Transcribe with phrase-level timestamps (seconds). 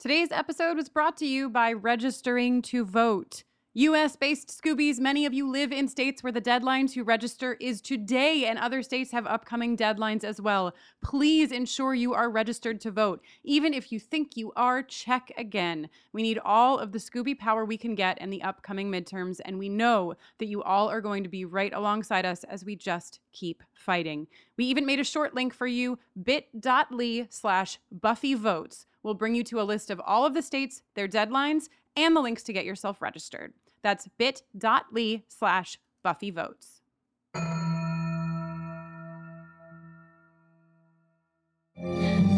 [0.00, 3.42] Today's episode was brought to you by Registering to Vote.
[3.74, 7.80] US based Scoobies, many of you live in states where the deadline to register is
[7.80, 10.72] today, and other states have upcoming deadlines as well.
[11.02, 13.24] Please ensure you are registered to vote.
[13.42, 15.88] Even if you think you are, check again.
[16.12, 19.58] We need all of the Scooby power we can get in the upcoming midterms, and
[19.58, 23.18] we know that you all are going to be right alongside us as we just
[23.32, 24.28] keep fighting.
[24.56, 29.42] We even made a short link for you bit.ly slash Buffy Votes will bring you
[29.42, 31.64] to a list of all of the states, their deadlines,
[31.96, 33.54] and the links to get yourself registered.
[33.82, 36.82] That's bit.ly slash Buffy Votes.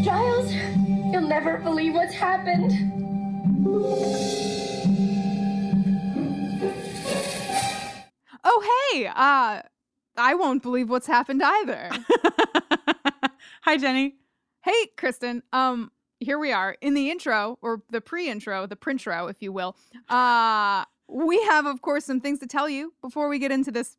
[0.04, 0.52] Giles,
[1.12, 2.72] you'll never believe what's happened.
[8.42, 9.62] Oh, hey, uh,
[10.16, 11.90] I won't believe what's happened either.
[13.62, 14.14] Hi, Jenny.
[14.62, 15.42] hey, Kristin.
[15.52, 19.76] Um, here we are in the intro or the pre-intro, the printro, if you will.
[20.08, 23.96] Uh, we have, of course, some things to tell you before we get into this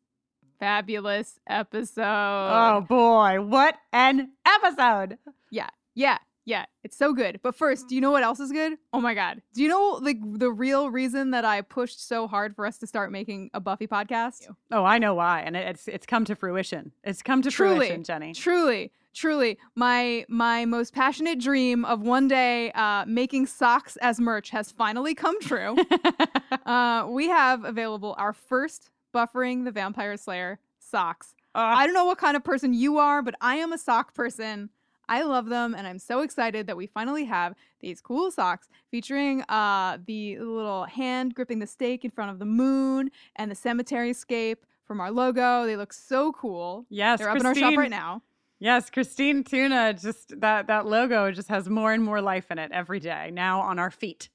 [0.58, 2.02] fabulous episode.
[2.04, 5.18] Oh boy, what an episode!
[5.50, 6.64] yeah, yeah, yeah.
[6.82, 7.40] It's so good.
[7.42, 8.78] But first, do you know what else is good?
[8.92, 9.42] Oh my god.
[9.54, 12.86] Do you know like the real reason that I pushed so hard for us to
[12.86, 14.48] start making a Buffy podcast?
[14.70, 16.92] Oh, I know why, and it's it's come to fruition.
[17.04, 18.34] It's come to Truly, fruition, Jenny.
[18.34, 24.50] Truly, truly, my my most passionate dream of one day uh, making socks as merch
[24.50, 25.76] has finally come true.
[26.66, 31.34] uh, we have available our first buffering the Vampire Slayer socks.
[31.54, 31.76] Ah.
[31.76, 34.70] I don't know what kind of person you are, but I am a sock person.
[35.12, 39.42] I love them, and I'm so excited that we finally have these cool socks featuring
[39.42, 44.14] uh, the little hand gripping the stake in front of the moon and the cemetery
[44.14, 45.66] scape from our logo.
[45.66, 46.86] They look so cool.
[46.88, 48.22] Yes, They're up in our shop right now.
[48.58, 52.72] Yes, Kristine Thune just that that logo just has more and more life in it
[52.72, 53.30] every day.
[53.34, 54.30] Now on our feet.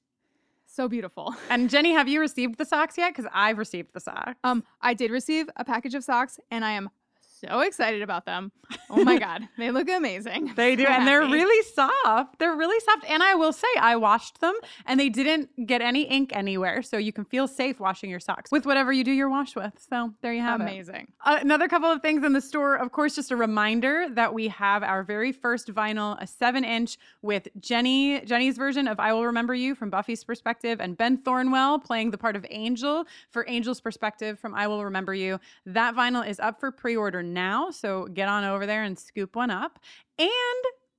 [0.66, 1.34] So beautiful.
[1.50, 3.16] And Jenny, have you received the socks yet?
[3.16, 4.36] Because I've received the socks.
[4.44, 6.90] Um, I did receive a package of socks, and I am
[7.40, 8.52] so excited about them.
[8.90, 10.52] Oh my god, they look amazing.
[10.56, 12.38] They do, So and they're really soft.
[12.38, 13.04] They're really soft.
[13.08, 14.54] And I will say, I washed them
[14.86, 16.82] and they didn't get any ink anywhere.
[16.82, 19.72] So you can feel safe washing your socks with whatever you do your wash with.
[19.90, 20.64] So there you have it.
[20.64, 21.12] amazing.
[21.24, 22.76] Uh, another couple of things in the store.
[22.76, 26.98] Of course, just a reminder that we have our very first vinyl, a seven inch
[27.22, 31.84] with Jenny, Jenny's version of I Will Remember You from Buffy's perspective, and Ben Thornewill
[31.84, 35.38] playing the part of Angel for Angel's perspective from I Will Remember You.
[35.66, 37.70] That vinyl is up for pre order now.
[37.70, 39.78] So get on over there and scoop one up.
[40.18, 40.28] And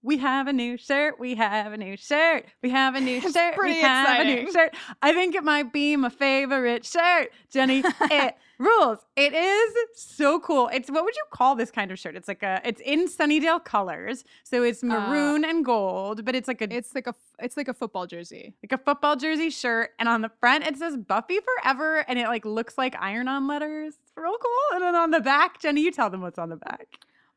[0.01, 1.19] we have a new shirt.
[1.19, 2.45] We have a new shirt.
[2.63, 3.55] We have a new shirt.
[3.55, 4.53] pretty we have a new exciting.
[4.53, 4.75] shirt.
[5.01, 7.83] I think it might be my favorite shirt, Jenny.
[8.01, 8.99] it rules.
[9.15, 10.69] It is so cool.
[10.71, 12.15] It's what would you call this kind of shirt?
[12.15, 14.23] It's like a it's in Sunnydale colors.
[14.43, 17.67] So it's uh, maroon and gold, but it's like a It's like a it's like
[17.67, 18.53] a football jersey.
[18.63, 22.27] like a football jersey shirt and on the front it says Buffy Forever and it
[22.27, 23.95] like looks like iron-on letters.
[24.03, 24.75] It's real cool.
[24.75, 26.87] And then on the back, Jenny, you tell them what's on the back.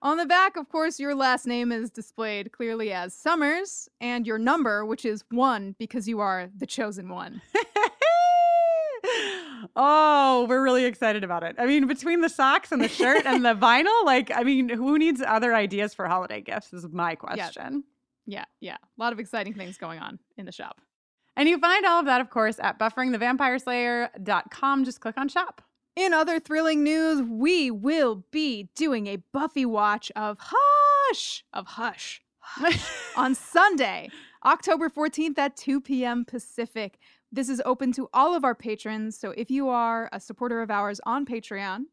[0.04, 4.36] On the back, of course, your last name is displayed clearly as Summers, and your
[4.36, 7.40] number, which is one, because you are the chosen one.
[9.76, 11.56] oh, we're really excited about it.
[11.58, 14.98] I mean, between the socks and the shirt and the vinyl, like, I mean, who
[14.98, 16.72] needs other ideas for holiday gifts?
[16.72, 17.84] Is my question.
[18.26, 18.76] Yeah, yeah.
[18.76, 20.80] A lot of exciting things going on in the shop.
[21.36, 24.84] And you find all of that, of course, at bufferingthevampireslayer.com.
[24.84, 25.62] Just click on shop.
[25.94, 32.22] In other thrilling news, we will be doing a Buffy watch of Hush, of Hush,
[32.38, 32.82] Hush
[33.16, 34.08] on Sunday,
[34.44, 36.24] October 14th at 2 p.m.
[36.24, 36.98] Pacific.
[37.34, 39.18] This is open to all of our patrons.
[39.18, 41.84] So if you are a supporter of ours on Patreon,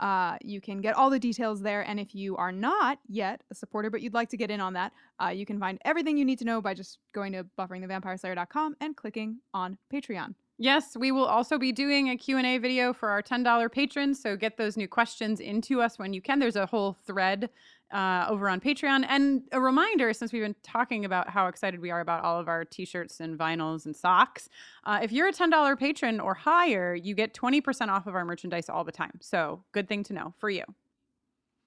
[0.00, 1.82] uh, you can get all the details there.
[1.82, 4.72] And if you are not yet a supporter, but you'd like to get in on
[4.72, 4.92] that,
[5.22, 8.96] uh, you can find everything you need to know by just going to bufferingthevampireslayer.com and
[8.96, 10.34] clicking on Patreon.
[10.60, 14.56] Yes, we will also be doing a Q&A video for our $10 patrons, so get
[14.56, 16.40] those new questions into us when you can.
[16.40, 17.48] There's a whole thread
[17.90, 19.04] uh, over on Patreon.
[19.08, 22.48] And a reminder, since we've been talking about how excited we are about all of
[22.48, 24.48] our t-shirts and vinyls and socks,
[24.84, 28.68] uh, if you're a $10 patron or higher, you get 20% off of our merchandise
[28.68, 29.18] all the time.
[29.20, 30.64] So good thing to know for you.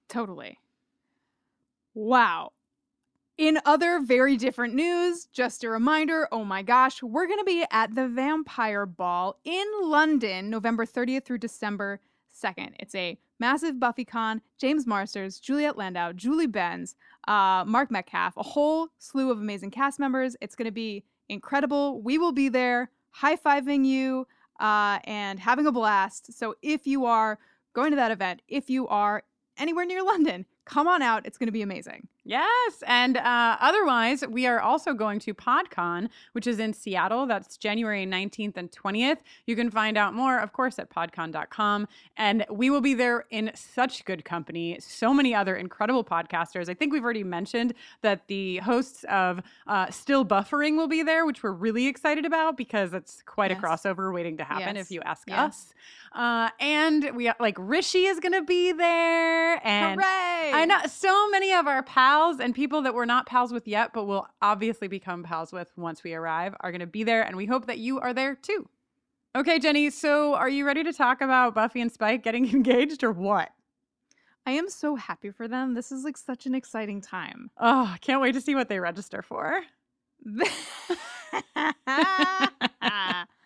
[0.07, 0.59] Totally.
[1.93, 2.51] Wow.
[3.37, 7.65] In other very different news, just a reminder oh my gosh, we're going to be
[7.71, 12.01] at the Vampire Ball in London, November 30th through December
[12.43, 12.73] 2nd.
[12.79, 14.39] It's a massive Buffy BuffyCon.
[14.59, 16.95] James Marsters, Juliet Landau, Julie Benz,
[17.27, 20.37] uh, Mark Metcalf, a whole slew of amazing cast members.
[20.39, 22.01] It's going to be incredible.
[22.03, 24.27] We will be there high fiving you
[24.59, 26.37] uh, and having a blast.
[26.37, 27.39] So if you are
[27.73, 29.23] going to that event, if you are
[29.57, 31.25] anywhere near London, come on out.
[31.25, 32.07] It's going to be amazing.
[32.31, 32.81] Yes.
[32.87, 37.25] And uh, otherwise, we are also going to PodCon, which is in Seattle.
[37.25, 39.17] That's January 19th and 20th.
[39.47, 41.89] You can find out more, of course, at podcon.com.
[42.15, 44.77] And we will be there in such good company.
[44.79, 46.69] So many other incredible podcasters.
[46.69, 51.25] I think we've already mentioned that the hosts of uh, Still Buffering will be there,
[51.25, 53.59] which we're really excited about because it's quite Yes.
[53.59, 54.85] a crossover waiting to happen, Yes.
[54.85, 55.37] if you ask Yes.
[55.37, 55.73] us.
[56.11, 59.65] Uh, and we like Rishi is going to be there.
[59.65, 60.51] And Hooray!
[60.53, 63.91] I know so many of our pals and people that we're not pals with yet,
[63.93, 67.21] but will obviously become pals with once we arrive, are going to be there.
[67.21, 68.67] And we hope that you are there too.
[69.35, 69.89] Okay, Jenny.
[69.89, 73.49] So are you ready to talk about Buffy and Spike getting engaged or what?
[74.45, 75.75] I am so happy for them.
[75.75, 77.51] This is like such an exciting time.
[77.57, 79.61] Oh, I can't wait to see what they register for.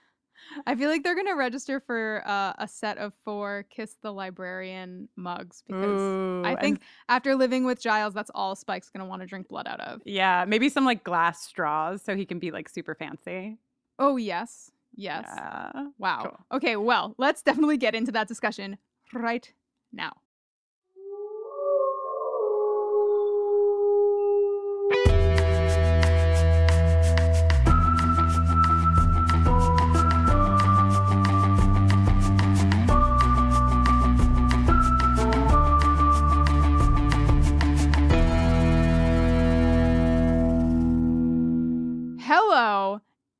[0.66, 5.10] I feel like they're gonna register for uh, a set of four Kiss the Librarian
[5.16, 9.28] mugs because Ooh, I think after living with Giles, that's all Spike's gonna want to
[9.28, 10.02] drink blood out of.
[10.06, 13.58] yeah, maybe some like glass straws so he can be like super fancy.
[14.00, 15.26] Oh yes, yes.
[15.28, 15.88] Yeah.
[15.98, 16.22] Wow.
[16.24, 16.58] cool.
[16.58, 18.78] Okay, well, let's definitely get into that discussion
[19.14, 19.52] right
[19.92, 20.14] now.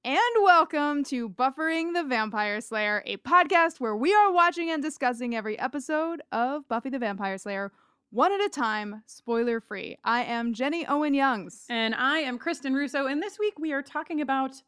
[0.06, 5.36] And welcome to Buffering the Vampire Slayer, a podcast where we are watching and discussing
[5.36, 7.72] every episode of Buffy the Vampire Slayer
[8.12, 9.98] one at a time, spoiler free.
[10.04, 11.66] I am Jenny Owen Youngs.
[11.72, 14.62] And I am Kristin Russo, and this week we are talking about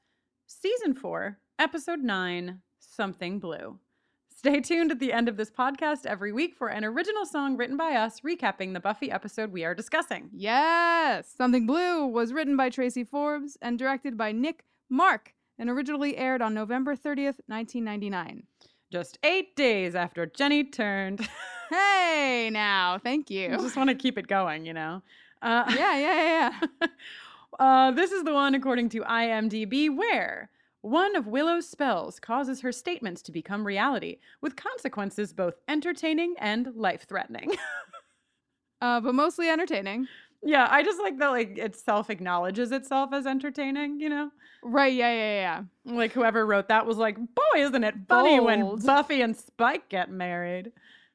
[0.48, 3.78] season four, episode nine, Something Blue.
[4.36, 7.78] Stay tuned at the end of this podcast every week for an original song written
[7.78, 10.32] by us recapping the Buffy episode we are discussing.
[10.34, 16.18] Yes, Something Blue was written by Tracy Forbes and directed by Nick Marck and originally
[16.18, 18.44] aired on November 30th, 1999.
[18.92, 21.28] Just eight days after Jenny turned.
[21.70, 23.54] Hey, now, thank you.
[23.54, 25.02] I just want to keep it going, you know?
[25.42, 26.88] Uh, yeah, yeah, yeah, yeah.
[27.60, 32.72] uh, this is the one according to IMDb where one of Willow's spells causes her
[32.72, 37.56] statements to become reality, with consequences both entertaining and life threatening.
[38.80, 40.08] Uh, but mostly entertaining.
[40.44, 44.32] Yeah, I just like that, like, it self acknowledges itself as entertaining, you know?
[44.64, 45.94] Right, yeah, yeah, yeah.
[45.96, 50.10] Like, whoever wrote that was like, boy, isn't it funny when Buffy and Spike get
[50.10, 50.72] married?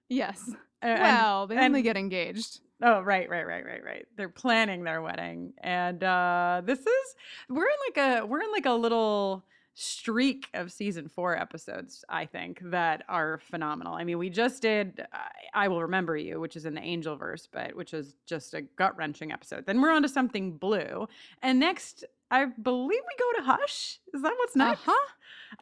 [0.09, 0.50] Yes.
[0.81, 2.61] And- well, they only get engaged.
[2.83, 4.07] Oh, right, right, right, right, right.
[4.17, 5.52] They're planning their wedding.
[5.62, 7.14] And uh this is
[7.49, 12.26] we're in like a we're in like a little streak of season 4 episodes, I
[12.26, 13.95] think, that are phenomenal.
[13.95, 17.17] I mean, we just did I, I will remember you, which is in the Angel
[17.17, 19.67] verse, but which is just a gut-wrenching episode.
[19.67, 21.09] Then we're on to something blue.
[21.43, 23.99] And next, I believe we go to Hush.
[24.14, 24.87] Is that what's next?
[24.87, 25.09] Uh-huh.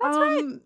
[0.01, 0.39] That's right.
[0.41, 0.61] Um,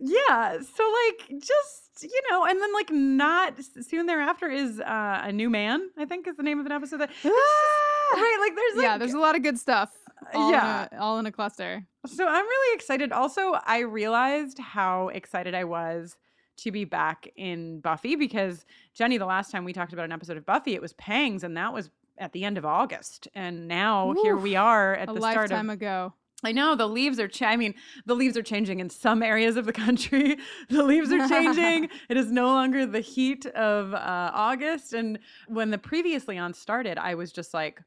[0.00, 0.58] Yeah.
[0.60, 5.50] So like just, you know, and then like not soon thereafter is uh, a new
[5.50, 8.98] man, I think is the name of an episode that right, like there's like yeah,
[8.98, 9.90] there's a lot of good stuff.
[10.34, 10.88] All yeah.
[10.90, 11.84] In a, all in a cluster.
[12.06, 13.12] So I'm really excited.
[13.12, 16.16] Also, I realized how excited I was
[16.58, 20.36] to be back in Buffy because Jenny, the last time we talked about an episode
[20.36, 23.28] of Buffy, it was Pangs, and that was at the end of August.
[23.34, 26.14] And now here we are at the start of ago.
[26.44, 27.26] I know the leaves are.
[27.26, 27.74] Cha- I mean,
[28.06, 30.36] the leaves are changing in some areas of the country.
[30.68, 31.88] The leaves are changing.
[32.08, 34.92] it is no longer the heat of uh, August.
[34.92, 37.80] And when the previously on started, I was just like,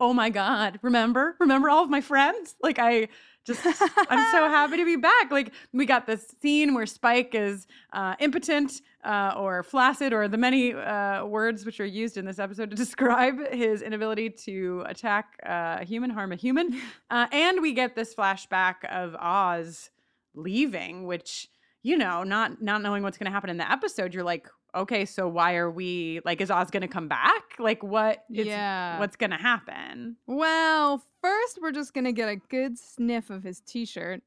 [0.00, 0.78] "Oh my god!
[0.82, 2.54] Remember, remember all of my friends?
[2.62, 3.08] Like I
[3.46, 5.30] just, I'm so happy to be back.
[5.30, 10.36] Like we got this scene where Spike is uh, impotent uh, or flaccid, or the
[10.36, 15.38] many uh, words which are used in this episode to describe his inability to attack
[15.46, 19.90] uh, a human, harm a human, uh, and we get this flashback of Oz
[20.34, 21.48] leaving, which
[21.82, 25.04] you know, not not knowing what's going to happen in the episode, you're like, okay,
[25.04, 27.42] so why are we like, is Oz to come back?
[27.58, 28.24] Like, what?
[28.32, 28.98] Is, Yeah.
[28.98, 30.16] what's to happen?
[30.26, 34.22] Well, first we're just gonna get a good sniff of his t-shirt.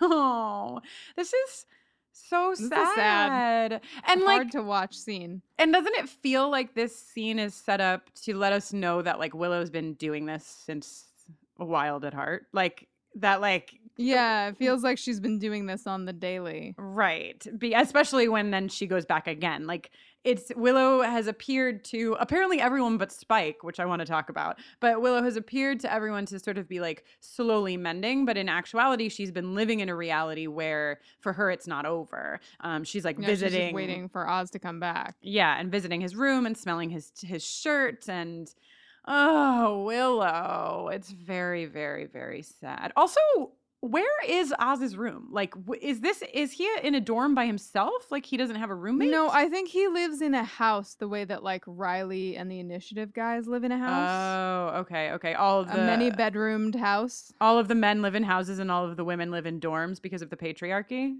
[0.00, 0.80] Oh,
[1.16, 1.66] this is
[2.12, 2.94] so This is sad.
[2.96, 3.80] sad.
[4.06, 5.42] And Hard like, to watch scene.
[5.58, 9.18] and doesn't it feel like this scene is set up to let us know that
[9.18, 11.04] like Willow's been doing this since
[11.58, 12.46] a Wild at Heart?
[12.52, 16.74] Like that, like Yeah, it feels like she's been doing this on the daily.
[16.78, 17.44] Right.
[17.58, 19.66] Be, especially when then she goes back again.
[19.66, 19.90] Like
[20.24, 24.56] it's Willow has appeared to apparently everyone but Spike, which I want to talk about.
[24.78, 28.48] But Willow has appeared to everyone to sort of be like slowly mending, but in
[28.48, 32.38] actuality, she's been living in a reality where for her it's not over.
[32.60, 35.16] Um, she's like Yeah, she's visiting, waiting for Oz to come back.
[35.22, 38.48] yeah, and visiting his room and smelling his his shirt and
[39.06, 42.92] oh Willow, it's very very very sad.
[42.96, 43.20] Also,
[43.80, 45.26] where is Oz's room?
[45.32, 48.12] Like, is this is he in a dorm by himself?
[48.12, 49.10] Like he doesn't have a roommate?
[49.10, 52.60] No, I think he lives in a house the way that like Riley and the
[52.60, 54.72] initiative guys live in a house.
[54.72, 55.34] Oh, okay, okay.
[55.34, 57.32] All of a the many bedroomed house.
[57.40, 60.00] all of the men live in houses and all of the women live in dorms
[60.00, 61.16] because of the patriarchy.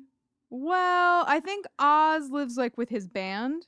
[0.49, 3.67] Well, I think Oz lives like with his band.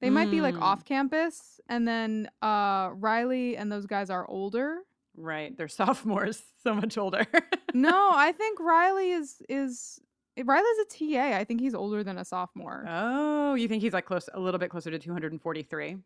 [0.00, 0.62] They might be like Mm.
[0.62, 4.78] off campus, and then uh Riley and those guys are older.
[5.16, 7.26] Right, they're sophomores, so much older.
[7.74, 9.98] no, I think Riley is is
[10.42, 11.36] Riley's a TA.
[11.36, 12.84] I think he's older than a sophomore.
[12.88, 15.96] oh, you think he's like close, a little bit closer to 243?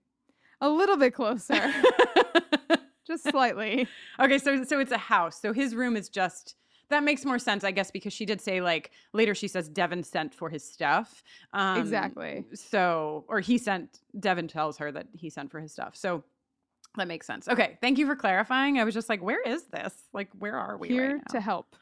[0.62, 1.60] a little bit closer,
[3.06, 3.86] just slightly.
[4.20, 5.40] okay, so so it's a house.
[5.40, 6.54] So his room is just
[6.92, 10.02] that makes more sense, I guess, because she did say like later she says Devon
[10.02, 11.22] sent for his stuff.
[11.52, 12.44] Um, Exactly.
[12.54, 14.00] So or he sent.
[14.18, 15.96] Devon tells her that he sent for his stuff.
[15.96, 16.22] So
[16.96, 17.48] that makes sense.
[17.48, 18.78] Okay, thank you for clarifying.
[18.78, 19.94] I was just like, where is this?
[20.12, 21.74] Like, where are we Here right to help.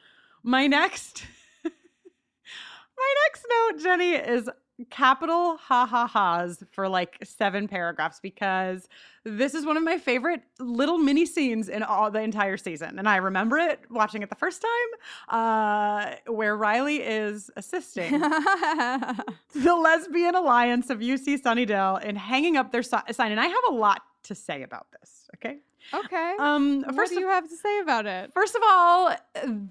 [0.42, 1.24] My next,
[1.64, 4.48] my next note, Jenny, is
[4.90, 8.88] capital ha ha ha's for like seven paragraphs because
[9.24, 12.98] this is one of my favorite little mini scenes in all the entire season.
[12.98, 19.24] And I remember it watching it the first time, uh, where Riley is assisting the
[19.54, 23.32] lesbian alliance of UC Sunnydale in hanging up their si- sign.
[23.32, 25.28] And I have a lot to say about this.
[25.36, 25.58] Okay.
[25.92, 26.36] okay.
[26.38, 28.32] Um, what first do of you have to say about it?
[28.32, 29.14] First of all,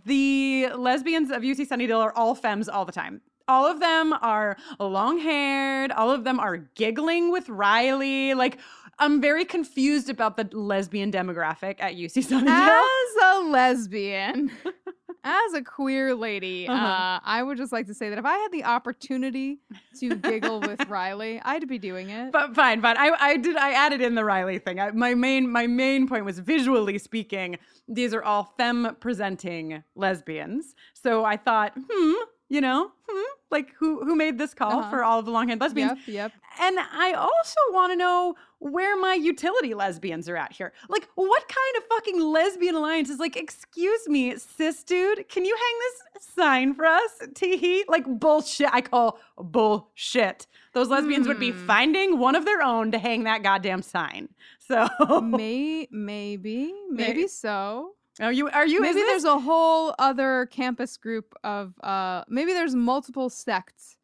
[0.05, 3.21] the lesbians of UC Sunnydale are all femmes all the time.
[3.49, 5.91] All of them are long haired.
[5.91, 8.33] All of them are giggling with Riley.
[8.35, 8.59] Like,
[8.99, 12.83] I'm very confused about the lesbian demographic at UC Sunnydale.
[12.83, 14.51] As a lesbian,
[15.23, 16.85] as a queer lady, Uh-huh.
[16.85, 19.59] uh, I would just like to say that if I had the opportunity
[19.99, 22.31] to giggle with Riley, I'd be doing it.
[22.31, 22.97] but fine, fine.
[22.97, 23.55] I, I did.
[23.55, 24.79] I added in the Riley thing.
[24.79, 30.75] I, my main my main point was visually speaking, these are all femme presenting lesbians.
[30.93, 32.13] So I thought, hmm,
[32.49, 34.89] you know, hmm, like who who made this call Uh-huh.
[34.89, 35.99] for all of the long haired lesbians?
[36.05, 36.31] yep, yep.
[36.61, 40.73] And I also want to know where my utility lesbians are at here.
[40.89, 45.55] Like, what kind of fucking lesbian alliance is like, excuse me, sis dude, can you
[45.55, 45.79] hang
[46.15, 47.11] this sign for us?
[47.33, 47.83] Teehee.
[47.87, 48.67] Like, bullshit.
[48.73, 50.47] I call bullshit.
[50.73, 51.67] Those lesbians would be Hmm.
[51.67, 54.29] finding one of their own to hang that goddamn sign.
[54.59, 54.87] So,
[55.21, 57.95] May, maybe, maybe so.
[58.19, 62.75] Are you, are you, maybe there's a whole other campus group of, uh, maybe there's
[62.75, 63.97] multiple sects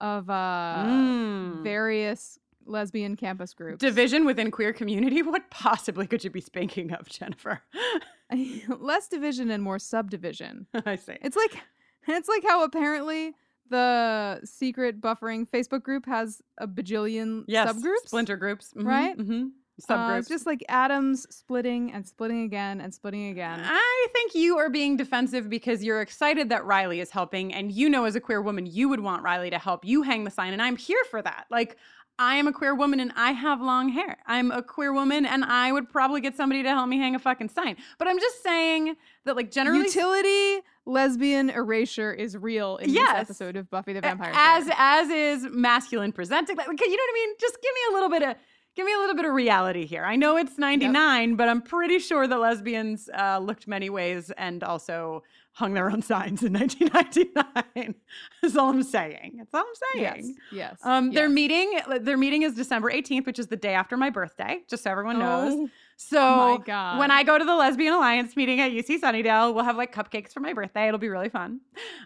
[0.00, 1.62] of uh, Mm.
[1.62, 3.78] various lesbian campus groups.
[3.78, 5.22] division within queer community?
[5.36, 7.62] What possibly could you be speaking of, Jennifer?
[8.78, 10.66] Less division and more subdivision.
[10.86, 11.16] I see.
[11.22, 11.56] It's like
[12.08, 13.34] it's like how apparently
[13.70, 18.06] the secret buffering Facebook group has a bajillion yes, subgroups.
[18.08, 19.16] splinter groups, Mhm, right?
[19.18, 19.50] mhm.
[19.88, 20.18] Uh, Subgroups.
[20.20, 23.60] it's just like atoms splitting and splitting again and splitting again.
[23.62, 27.90] I think you are being defensive because you're excited that Riley is helping, and you
[27.90, 30.52] know, as a queer woman, you would want Riley to help you hang the sign,
[30.54, 31.46] and I'm here for that.
[31.50, 31.76] Like,
[32.18, 34.16] I am a queer woman and I have long hair.
[34.26, 37.18] I'm a queer woman and I would probably get somebody to help me hang a
[37.18, 37.76] fucking sign.
[37.98, 43.28] But I'm just saying that, like, generally, Utility lesbian erasure is real in Yes.
[43.28, 46.56] this episode of Buffy the Vampire as as is masculine presenting.
[46.56, 47.34] Like, you know what I mean?
[47.38, 48.36] Just give me a little bit of.
[48.76, 50.04] Give me a little bit of reality here.
[50.04, 54.62] I know it's 99, but I'm pretty sure the lesbians uh, looked many ways and
[54.62, 56.52] also hung their own signs in
[57.32, 57.94] 1999.
[58.42, 59.36] That's all I'm saying.
[59.38, 60.36] That's all I'm saying.
[60.52, 60.78] Yes.
[60.84, 64.60] Um, their meeting, their meeting is December 18th, which is the day after my birthday,
[64.68, 65.52] just so everyone knows.
[65.54, 66.98] Oh, So God.
[66.98, 70.32] when I go to the Lesbian Alliance meeting at UC Sunnydale, we'll have like cupcakes
[70.32, 70.88] for my birthday.
[70.88, 71.60] It'll be really fun.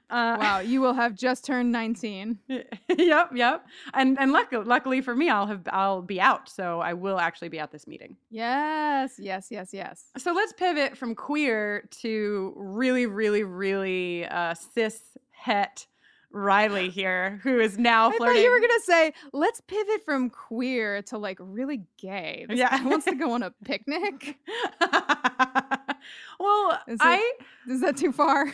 [0.08, 2.38] Uh, wow, you will have just turned 19.
[2.48, 3.66] yep, yep.
[3.92, 7.48] And and luckily, luckily for me, I'll have I'll be out, so I will actually
[7.48, 8.16] be at this meeting.
[8.30, 10.04] Yes, yes, yes, yes.
[10.18, 15.00] So let's pivot from queer to really, really, really uh, cis
[15.32, 15.86] het
[16.32, 18.26] Riley here, who is now flirting.
[18.26, 22.46] I thought you were gonna say, let's pivot from queer to like really gay.
[22.48, 22.84] This Yeah.
[22.86, 24.36] wants to go on a picnic.
[26.40, 27.32] well, Is it- I
[27.68, 28.46] Is that too far?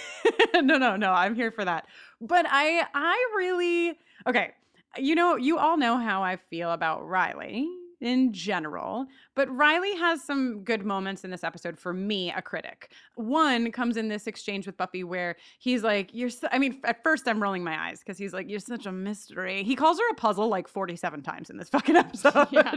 [0.54, 1.12] no, no, no.
[1.12, 1.86] I'm here for that.
[2.20, 4.52] But I, I really okay.
[4.98, 7.68] You know, you all know how I feel about Riley
[8.00, 12.92] in general, but Riley has some good moments in this episode for me, a critic.
[13.14, 17.02] One comes in this exchange with Buffy where he's like, "You're," so, I mean, at
[17.02, 20.08] first I'm rolling my eyes because he's like, "You're such a mystery." He calls her
[20.10, 22.48] a puzzle like 47 times in this fucking episode.
[22.50, 22.74] Yeah.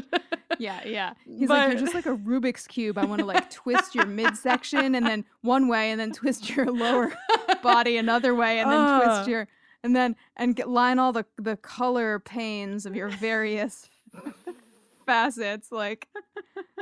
[0.58, 1.14] Yeah, yeah.
[1.26, 2.98] He's like, But- you're just like a Rubik's cube.
[2.98, 6.66] I want to like twist your midsection and then one way, and then twist your
[6.72, 7.14] lower
[7.62, 9.48] body another way, and then twist your
[9.84, 13.88] and then and get, line all the the color panes of your various
[15.10, 15.72] facets.
[15.72, 16.08] Like,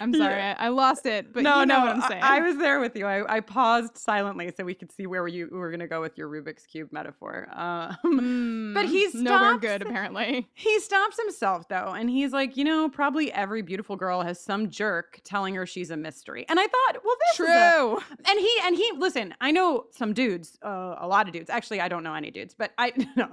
[0.00, 0.54] I'm sorry, Yeah.
[0.58, 2.22] I, I lost it, but no, you know no, what I'm saying.
[2.22, 3.06] I, was there with you.
[3.06, 6.16] I, I paused silently so we could see where you were going to go with
[6.16, 7.48] your Rubik's cube metaphor.
[7.52, 10.48] Um, but he's nowhere good apparently.
[10.54, 14.70] he stops himself though, and he's like, you know, probably every beautiful girl has some
[14.70, 16.44] jerk telling her she's a mystery.
[16.48, 17.98] And I thought, well, this is a- True.
[18.28, 19.34] and he and he listen.
[19.40, 21.50] I know some dudes, uh, a lot of dudes.
[21.50, 23.28] Actually, I don't know any dudes, but I no,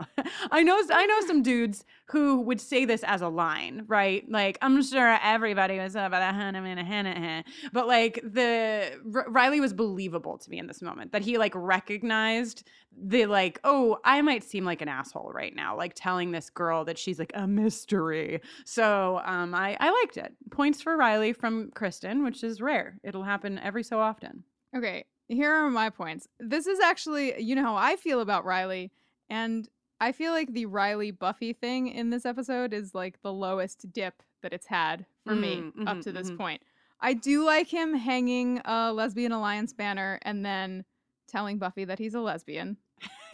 [0.51, 4.23] I know I know some dudes who would say this as a line, right?
[4.29, 9.29] Like I'm sure everybody was about a hana and a hana, but like the R-
[9.29, 12.67] Riley was believable to me in this moment that he like recognized
[12.97, 16.85] the like oh I might seem like an asshole right now, like telling this girl
[16.85, 18.41] that she's like a mystery.
[18.65, 20.33] So um, I I liked it.
[20.51, 22.97] Points for Riley from Kristin, which is rare.
[23.03, 24.43] It'll happen every so often.
[24.75, 26.27] Okay, here are my points.
[26.39, 28.91] This is actually, you know how I feel about Riley,
[29.29, 29.67] and
[29.99, 34.21] I feel like the Riley Buffy thing in this episode is like the lowest dip
[34.45, 36.37] that it's had for me Mm, up mhm, to this mhm.
[36.37, 36.61] point.
[37.01, 40.85] I do like him hanging a lesbian alliance banner and then
[41.27, 42.77] telling Buffy that he's a lesbian.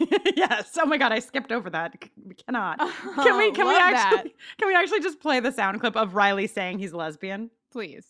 [0.36, 0.76] yes.
[0.80, 1.94] Oh my god, I skipped over that.
[2.24, 2.78] We cannot.
[3.22, 4.24] Can we can we actually that.
[4.58, 7.50] can we actually just play the sound clip of Riley saying he's a lesbian?
[7.70, 8.06] Please.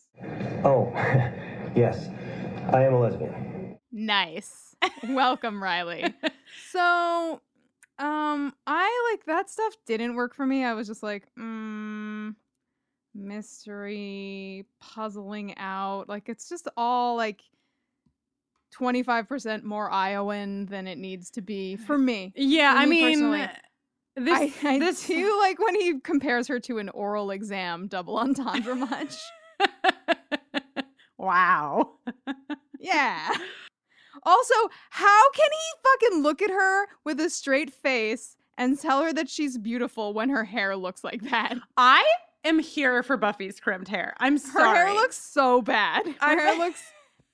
[0.64, 0.92] Oh,
[1.74, 2.08] yes,
[2.72, 3.78] I am a lesbian.
[3.90, 4.76] Nice.
[5.08, 6.14] Welcome, Riley.
[6.70, 7.40] So,
[7.98, 10.64] um, I like that stuff didn't work for me.
[10.64, 12.34] I was just like, mm,
[13.14, 16.09] mystery, puzzling out.
[16.09, 17.42] Like it's just all like
[18.75, 22.33] 25% more Iowan than it needs to be for me.
[22.35, 23.48] Yeah, For I me mean personally,
[24.16, 28.18] this I, I this do like when he compares her to an oral exam double
[28.18, 29.16] entendre much.
[31.18, 31.94] wow.
[32.79, 33.31] Yeah.
[34.25, 34.55] Also,
[34.90, 39.29] how can he fucking look at her with a straight face and tell her that
[39.29, 41.55] she's beautiful when her hair looks like that?
[41.77, 42.05] I
[42.44, 44.14] am here for Buffy's crimped hair.
[44.18, 44.78] I'm sorry.
[44.78, 46.07] Her hair looks so bad.
[46.07, 46.83] Her I- hair looks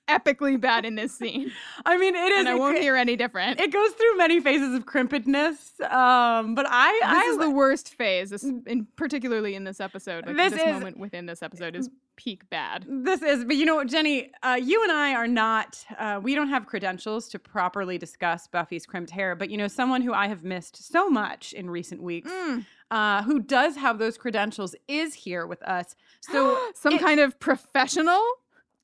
[0.09, 1.51] epically bad in this scene.
[1.85, 2.39] I mean, it is.
[2.39, 3.59] And I won't it, hear any different.
[3.59, 5.79] it goes through many phases of crimpedness.
[5.81, 10.25] Um, but I This I is the worst phase, this- in, particularly in this episode.
[10.25, 12.85] Like, This this, is- moment within this episode is peak bad.
[12.89, 16.35] This is, but you know what, Jenny, uh, you and I are not, uh, we
[16.35, 20.27] don't have credentials to properly discuss Buffy's crimped hair, but you know, someone who I
[20.27, 22.65] have missed so much in recent weeks, Mm.
[22.91, 25.95] Uh, who does have those credentials, is here with us.
[26.21, 28.21] So, some it- kind of professional?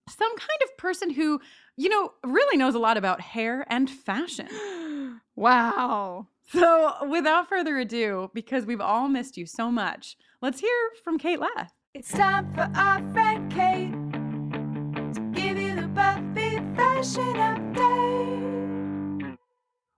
[0.07, 1.41] some kind of person who,
[1.77, 4.47] you know, really knows a lot about hair and fashion.
[5.35, 6.27] wow.
[6.51, 11.39] So, without further ado, because we've all missed you so much, let's hear from Kate
[11.39, 11.73] Leth.
[11.95, 13.91] It's time for our friend Kate
[15.15, 18.44] to give you the Buffy fashion update.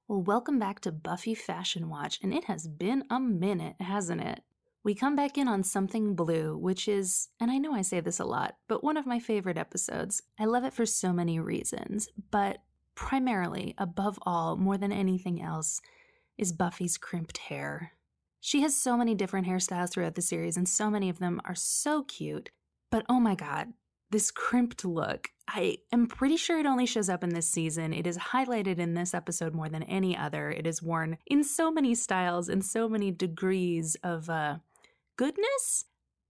[0.09, 4.41] Well, welcome back to Buffy Fashion Watch, and it has been a minute, hasn't it?
[4.81, 8.21] We come back in on Something Blue, which is, and I know I say this
[8.21, 10.21] a lot, but one of my favorite episodes.
[10.39, 12.59] I love it for so many reasons, but
[12.95, 15.81] primarily, above all, more than anything else,
[16.37, 17.91] is Buffy's crimped hair.
[18.39, 21.53] She has so many different hairstyles throughout the series, and so many of them are
[21.53, 22.49] so cute.
[22.91, 23.73] But oh my god,
[24.11, 25.29] this crimped look.
[25.47, 27.93] I am pretty sure it only shows up in this season.
[27.93, 30.49] It is highlighted in this episode more than any other.
[30.51, 34.57] It is worn in so many styles and so many degrees of uh,
[35.17, 35.85] goodness.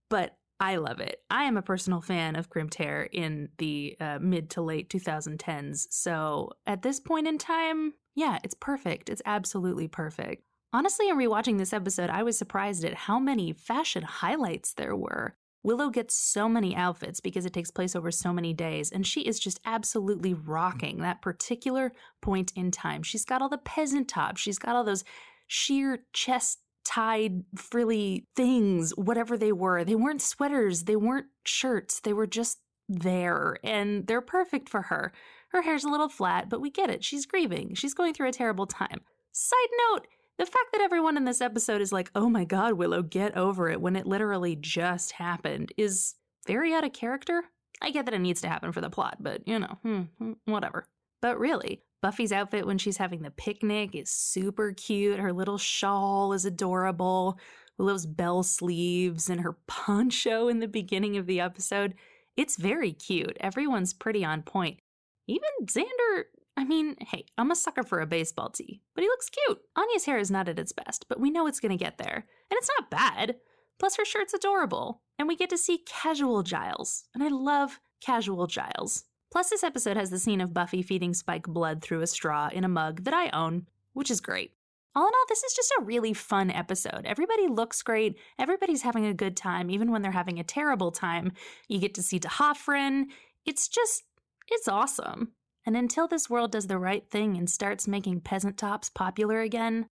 [0.08, 1.22] but I love it.
[1.30, 5.86] I am a personal fan of crimped hair in the uh, mid to late 2010s.
[5.90, 9.08] So at this point in time, yeah, it's perfect.
[9.08, 10.42] It's absolutely perfect.
[10.72, 15.36] Honestly, in rewatching this episode, I was surprised at how many fashion highlights there were.
[15.62, 19.22] Willow gets so many outfits because it takes place over so many days, and she
[19.22, 21.92] is just absolutely rocking that particular
[22.22, 23.02] point in time.
[23.02, 25.04] She's got all the peasant tops, she's got all those
[25.46, 29.84] sheer chest tied frilly things, whatever they were.
[29.84, 35.12] They weren't sweaters, they weren't shirts, they were just there, and they're perfect for her.
[35.50, 37.04] Her hair's a little flat, but we get it.
[37.04, 39.00] She's grieving, she's going through a terrible time.
[39.32, 39.56] Side
[39.90, 40.06] note,
[40.38, 43.68] the fact that everyone in this episode is like, oh my god, Willow, get over
[43.68, 46.14] it, when it literally just happened, is
[46.46, 47.42] very out of character.
[47.82, 50.32] I get that it needs to happen for the plot, but you know, hmm, hmm,
[50.44, 50.86] whatever.
[51.20, 55.18] But really, Buffy's outfit when she's having the picnic is super cute.
[55.18, 57.38] Her little shawl is adorable.
[57.76, 61.94] Willow's bell sleeves and her poncho in the beginning of the episode.
[62.36, 63.36] It's very cute.
[63.40, 64.78] Everyone's pretty on point.
[65.26, 66.24] Even Xander,
[66.58, 69.60] I mean, hey, I'm a sucker for a baseball tee, but he looks cute.
[69.76, 72.26] Anya's hair is not at its best, but we know it's gonna get there.
[72.50, 73.36] And it's not bad.
[73.78, 75.00] Plus, her shirt's adorable.
[75.20, 77.04] And we get to see casual Giles.
[77.14, 79.04] And I love casual Giles.
[79.30, 82.64] Plus, this episode has the scene of Buffy feeding Spike blood through a straw in
[82.64, 84.50] a mug that I own, which is great.
[84.96, 87.06] All in all, this is just a really fun episode.
[87.06, 88.18] Everybody looks great.
[88.36, 91.34] Everybody's having a good time, even when they're having a terrible time.
[91.68, 93.04] You get to see D'Hoffryn.
[93.46, 94.02] It's just,
[94.48, 95.34] it's awesome.
[95.68, 99.90] And until this world does the right thing and starts making peasant tops popular again,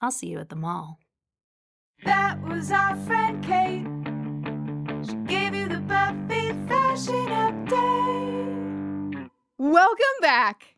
[0.00, 1.00] I'll see you at the mall.
[2.06, 3.84] That was our friend Kate.
[5.06, 8.48] She gave you the Buffy fashion update.
[9.58, 10.76] Welcome back,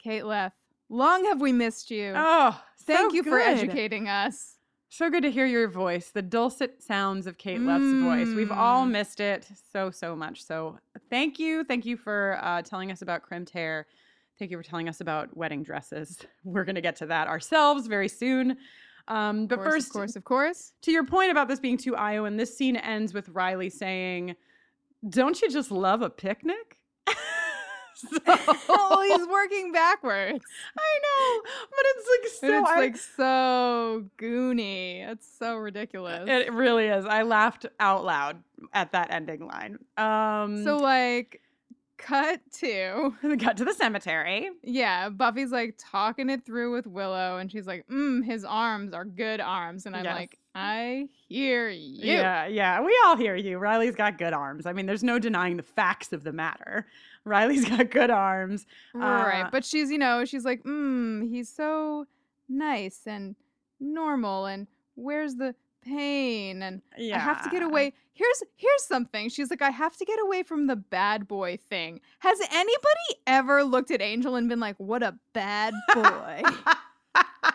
[0.00, 0.54] Kate Leth.
[0.88, 2.12] Long have we missed you.
[2.14, 4.59] Oh, Thank so you for educating us.
[4.92, 8.34] So good to hear your voice, the dulcet sounds of Kate Leth's voice.
[8.34, 8.90] We've all Mm.
[8.90, 10.44] missed it so, so much.
[10.44, 11.62] So thank you.
[11.62, 13.86] Thank you for uh, telling us about crimped hair.
[14.40, 16.18] Thank you for telling us about wedding dresses.
[16.44, 18.56] We're going to get to that ourselves very soon.
[19.06, 20.72] Um, but course, first, of course, of course.
[20.82, 24.34] to your point about this being too Iowan, this scene ends with Riley saying,
[25.08, 26.79] Don't you just love a picnic?
[28.10, 28.18] so,
[28.68, 30.44] oh, he's working backwards.
[30.78, 32.46] I know, but it's like so.
[32.46, 35.08] And it's I- like so goony.
[35.10, 36.28] It's so ridiculous.
[36.28, 37.04] It really is.
[37.06, 39.78] I laughed out loud at that ending line.
[39.96, 41.40] Um, so like,
[41.98, 44.50] cut to got to the cemetery.
[44.62, 45.08] yeah.
[45.10, 49.40] Buffy's like talking it through with Willow, and she's like, "Mm, his arms are good
[49.40, 50.14] arms," and I'm Yes.
[50.14, 53.58] like, "I hear you." Yeah, yeah, we all hear you.
[53.58, 54.64] Riley's got good arms.
[54.66, 56.86] I mean, there's no denying the facts of the matter.
[57.24, 58.66] Riley's got good arms.
[58.94, 59.42] Right.
[59.42, 62.06] Uh, but she's, you know, she's like, mm, he's so
[62.48, 63.36] nice and
[63.78, 66.62] normal and where's the pain?
[66.62, 67.92] And Yeah, I have to get away.
[68.12, 69.28] Here's here's something.
[69.30, 72.00] She's like, I have to get away from the bad boy thing.
[72.18, 76.42] Has anybody ever looked at Angel and been like, what a bad boy?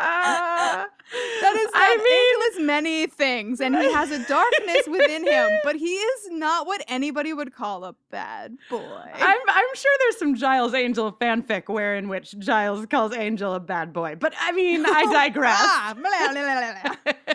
[1.12, 5.50] That is I mean, Angel is many things, and he has a darkness within him,
[5.64, 9.10] but he is not what anybody would call a bad boy.
[9.12, 13.60] I'm I'm sure there's some Giles Angel fanfic where in which Giles calls Angel a
[13.60, 14.16] bad boy.
[14.20, 15.58] But I mean, I digress.
[15.58, 17.32] Ah, blah, blah, blah,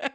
[0.00, 0.08] blah.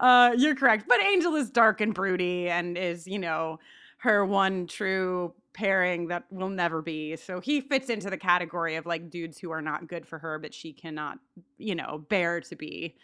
[0.00, 0.84] uh, you're correct.
[0.86, 3.58] But Angel is dark and broody and is, you know,
[3.98, 7.16] her one true pairing that will never be.
[7.16, 10.38] So he fits into the category of like dudes who are not good for her,
[10.38, 11.18] but she cannot,
[11.58, 12.94] you know, bear to be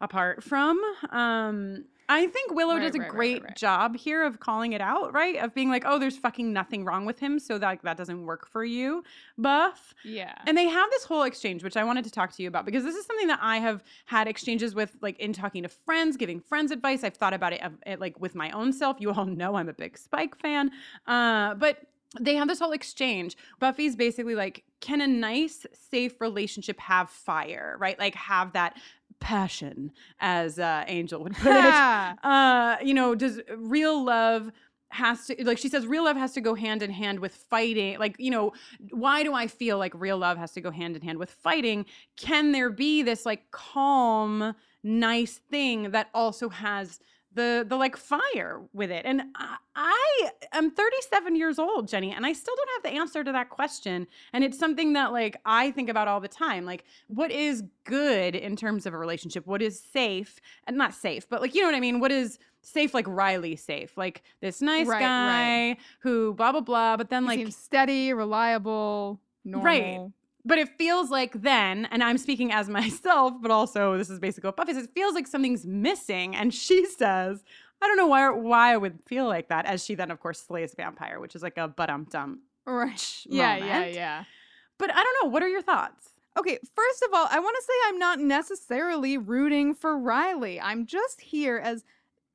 [0.00, 0.80] apart from.
[1.10, 3.54] Um, I think Willow Right, does a right, great right.
[3.54, 5.36] job here of calling it out, right?
[5.36, 8.48] Of being like, oh, there's fucking nothing wrong with him, so that that doesn't work
[8.48, 9.04] for you,
[9.36, 9.92] Buff.
[10.04, 10.34] Yeah.
[10.46, 12.82] And they have this whole exchange, which I wanted to talk to you about because
[12.82, 16.40] this is something that I have had exchanges with, like in talking to friends, giving
[16.40, 17.04] friends advice.
[17.04, 18.96] I've thought about it, it like with my own self.
[19.00, 20.70] You all know I'm a big Spike fan,
[21.06, 21.82] uh, but
[22.20, 23.36] they have this whole exchange.
[23.58, 27.98] Buffy's basically like, can a nice, safe relationship have fire, right?
[27.98, 28.78] Like have that
[29.20, 31.54] passion, as uh, Angel would put it.
[32.22, 34.50] Uh, you know, does real love
[34.90, 37.98] has to like she says real love has to go hand in hand with fighting
[37.98, 38.52] like you know
[38.90, 41.84] why do i feel like real love has to go hand in hand with fighting
[42.16, 47.00] can there be this like calm nice thing that also has
[47.34, 52.24] the the like fire with it and i, I am 37 years old jenny and
[52.24, 55.70] i still don't have the answer to that question and it's something that like i
[55.70, 59.60] think about all the time like what is good in terms of a relationship what
[59.62, 62.94] is safe and not safe but like you know what i mean what is safe
[62.94, 65.76] like riley safe like this nice Right, guy right.
[66.00, 69.64] who blah blah blah but then He like steady, reliable, normal.
[69.64, 70.00] Right.
[70.44, 74.48] But it feels like then, and I'm speaking as myself, but also this is basically
[74.48, 74.84] what Buffy says.
[74.84, 77.42] It feels like something's missing, and she says,
[77.82, 80.40] "I don't know why why I would feel like that." As she then, of course,
[80.40, 82.40] slays vampire, which is like a but um dum.
[82.66, 83.04] Right.
[83.30, 84.24] Yeah, yeah, yeah.
[84.78, 85.30] But I don't know.
[85.30, 86.10] What are your thoughts?
[86.38, 90.60] Okay, first of all, I want to say I'm not necessarily rooting for Riley.
[90.60, 91.84] I'm just here as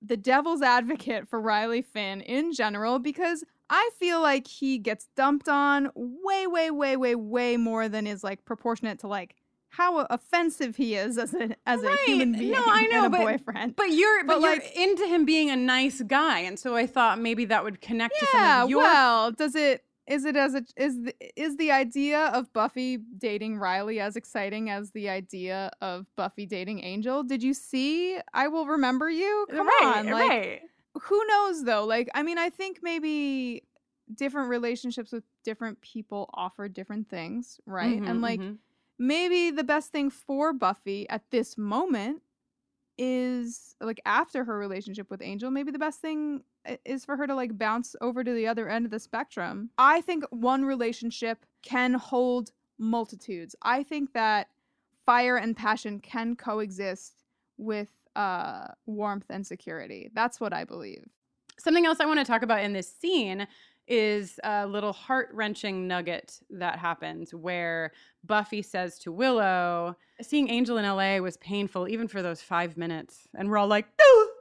[0.01, 5.49] the devil's advocate for Riley Finn in general because I feel like he gets dumped
[5.49, 9.35] on way, way, way, way, way more than is like proportionate to like
[9.69, 13.09] how offensive he is as a as a human being No, I know, and a
[13.17, 13.75] but- boyfriend.
[13.75, 16.85] But you're but, But, you're like- into him being a nice guy, and so I
[16.85, 18.81] thought maybe that would connect to some yeah, of your.
[18.83, 23.57] well, does it is it as a is the, is the idea of Buffy dating
[23.57, 27.23] Riley as exciting as the idea of Buffy dating Angel?
[27.23, 29.47] Did you see I will remember you?
[29.49, 30.61] Come right, on, like right.
[31.01, 31.85] Who knows though?
[31.85, 33.63] Like I mean, I think maybe
[34.13, 38.01] different relationships with different people offer different things, right?
[38.01, 38.57] Mhm, and like mhm.
[38.99, 42.21] maybe the best thing for Buffy at this moment
[42.97, 46.43] is like after her relationship with Angel, maybe the best thing
[46.85, 49.71] is for her to like bounce over to the other end of the spectrum.
[49.77, 53.55] I think one relationship can hold multitudes.
[53.63, 54.49] I think that
[55.05, 57.23] fire and passion can coexist
[57.57, 60.09] with uh warmth and security.
[60.13, 61.05] That's what I believe.
[61.59, 63.47] Something else I want to talk about in this scene
[63.87, 67.91] is a little heart wrenching nugget that happens where
[68.23, 73.27] Buffy says to Willow, Seeing Angel in LA was painful even for those five minutes.
[73.33, 74.32] And we're all like, "Ooh."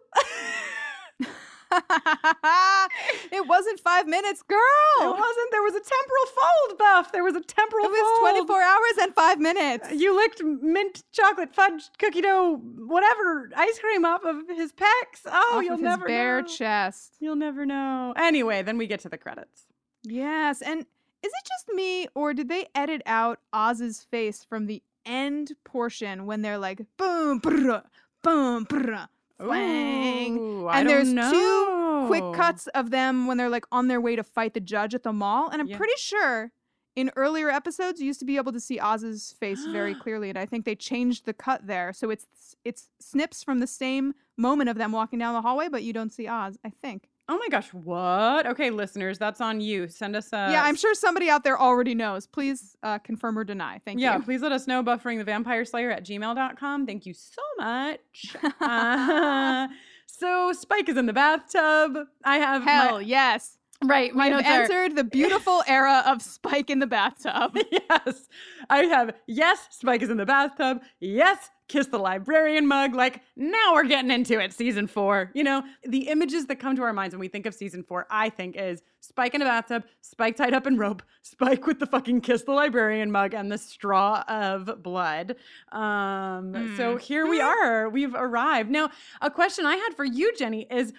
[3.33, 4.59] it wasn't 5 minutes, girl.
[5.01, 5.51] It wasn't.
[5.51, 7.13] There was a temporal fold, Buff.
[7.13, 8.47] There was a temporal It was fold.
[8.47, 9.93] 24 hours and 5 minutes.
[9.93, 15.23] You licked mint chocolate fudge cookie dough, whatever ice cream off of his pecs.
[15.27, 16.47] Oh, Off you'll never bare know.
[16.49, 17.15] chest.
[17.21, 18.15] You'll never know.
[18.17, 19.67] Anyway, then we get to the credits.
[20.05, 24.83] Yes, and is it just me or did they edit out Oz's face from the
[25.07, 27.83] end portion when they're like boom brr,
[28.23, 29.09] boom brr,
[29.41, 34.23] Ooh, and there's two quick cuts of them when they're like on their way to
[34.23, 35.77] fight the judge at the mall and I'm Yeah.
[35.77, 36.53] pretty sure
[36.97, 40.39] in earlier episodes you used to be able to see Oz's face very clearly and
[40.39, 42.27] I think they changed the cut there so it's
[42.65, 46.13] it's snips from the same moment of them walking down the hallway but you don't
[46.13, 47.09] see Oz I think.
[47.29, 48.47] Oh my gosh, what?
[48.47, 49.89] Okay, listeners, that's on you.
[49.89, 52.27] Send us a yeah, I'm sure somebody out there already knows.
[52.27, 53.81] Please uh, confirm or deny.
[53.85, 54.19] Thank yeah, you.
[54.19, 56.87] Yeah, please let us know buffering the vampire slayer at gmail.com.
[56.87, 58.37] Thank you so much.
[58.61, 59.69] Uh,
[60.07, 61.97] so Spike is in the bathtub.
[62.25, 63.57] I have Hell my, yes.
[63.85, 64.15] right.
[64.15, 67.57] My We have notes are- entered the beautiful era of Spike in the bathtub.
[67.71, 68.29] yes.
[68.69, 70.81] I have yes, Spike is in the bathtub.
[71.01, 72.95] Yes, kiss the librarian mug.
[72.95, 75.31] Like now we're getting into it, season four.
[75.35, 78.07] You know, the images that come to our minds when we think of season four,
[78.11, 81.87] I think, is Spike in a bathtub, Spike tied up in rope, Spike with the
[81.87, 85.37] fucking kiss the librarian mug and the straw of blood.
[85.73, 87.89] Um, so here we are.
[87.89, 88.71] We've arrived.
[88.71, 90.93] Now, a question I had for you, Jenny, is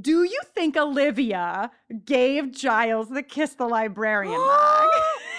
[0.00, 1.70] do you think Olivia
[2.04, 4.88] gave Giles the kiss the librarian mug?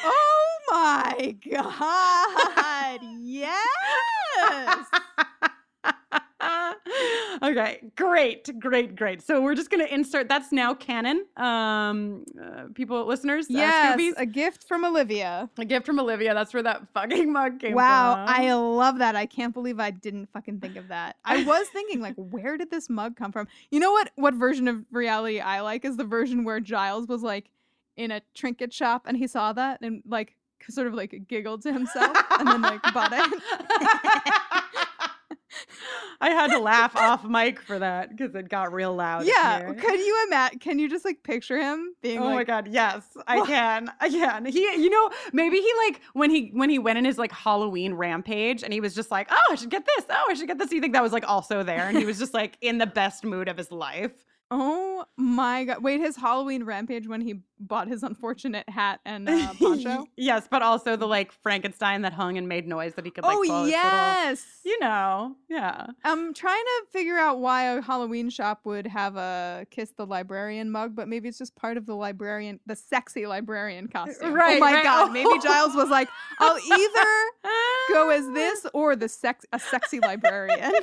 [0.05, 2.99] oh my god.
[3.19, 3.67] Yes.
[7.43, 9.21] okay, great, great, great.
[9.21, 10.29] So we're just gonna insert.
[10.29, 11.25] That's now canon.
[11.35, 13.99] Um, uh, people, listeners, uh, yes.
[13.99, 15.49] Scoobies, A gift from Olivia.
[15.57, 16.33] a gift from Olivia.
[16.33, 18.25] That's where that fucking mug came Wow, from.
[18.25, 19.15] Wow, I love that.
[19.15, 21.17] I can't believe I didn't fucking think of that.
[21.25, 23.47] I was thinking like where did this mug come from?
[23.71, 27.23] You know what what version of reality I like is the version where Giles was
[27.23, 27.49] like
[27.95, 30.35] in a trinket shop and he saw that and like
[30.69, 33.41] sort of like giggled to himself and then like bought it.
[36.19, 39.25] I had to laugh off mic for that because it got real loud.
[39.25, 40.59] Yeah, could you imagine?
[40.59, 43.91] Can you just like picture him being Oh like, my god, yes, I can.
[43.99, 44.45] I can.
[44.45, 47.93] He you know, maybe he like when he when he went in his like Halloween
[47.93, 50.05] rampage and he was just like, "Oh, I should get this.
[50.09, 52.17] Oh, I should get this." You think that was like also there and he was
[52.17, 54.11] just like in the best mood of his life.
[54.49, 55.83] Oh my god!
[55.83, 60.05] Wait, his Halloween rampage when he bought his unfortunate hat and uh, poncho.
[60.15, 63.35] yes, but also the like Frankenstein that hung and made noise that he could like
[63.35, 64.45] oh his little- yes.
[64.63, 65.35] you know.
[65.49, 65.87] Yeah.
[66.03, 70.69] I'm trying to figure out why a Halloween shop would have a kiss the librarian
[70.69, 74.33] mug, but maybe it's just part of the librarian, the sexy librarian costume.
[74.33, 74.83] Right, Oh my right.
[74.83, 75.11] god!
[75.11, 75.29] Maybe.
[75.43, 76.07] Giles was like,
[76.39, 77.51] "I'll either
[77.93, 80.73] go as this or the sex a sexy librarian."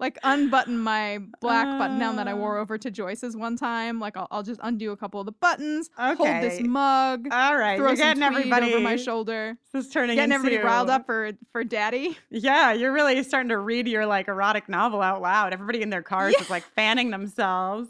[0.00, 2.62] Like unbutton my black button down that I wore Uh.
[2.62, 4.00] over to Joyce's one time.
[4.00, 6.14] Like I'll, I'll just undo a couple of the buttons, Okay.
[6.14, 9.92] hold this mug, All right, throw you're some getting everybody over my shoulder, This is
[9.92, 12.16] turning getting everybody into- riled up for for daddy.
[12.30, 15.52] Yeah, you're really starting to read your like erotic novel out loud.
[15.52, 17.88] Everybody in their cars is like fanning themselves.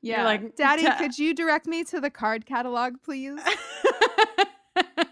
[0.00, 0.10] Yeah.
[0.10, 3.40] You're Yeah, like, daddy, could you direct me to the card catalog, please?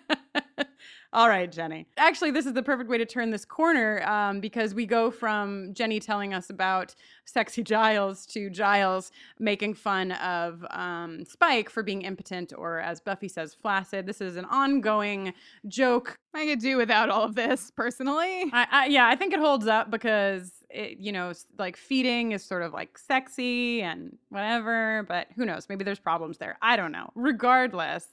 [1.16, 1.86] All right, Jenny.
[1.96, 5.72] Actually, this is the perfect way to turn this corner um, because we go from
[5.72, 12.02] Jenny telling us about sexy Giles to Giles making fun of um, Spike for being
[12.02, 14.04] impotent or, as Buffy says, flaccid.
[14.04, 15.32] This is an ongoing
[15.66, 16.18] joke.
[16.34, 18.50] I could do without all of this personally.
[18.52, 22.44] I, I, yeah, I think it holds up because it, you know, like feeding is
[22.44, 25.70] sort of like sexy and whatever, but who knows?
[25.70, 26.58] Maybe there's problems there.
[26.60, 27.10] I don't know.
[27.14, 28.06] Regardless,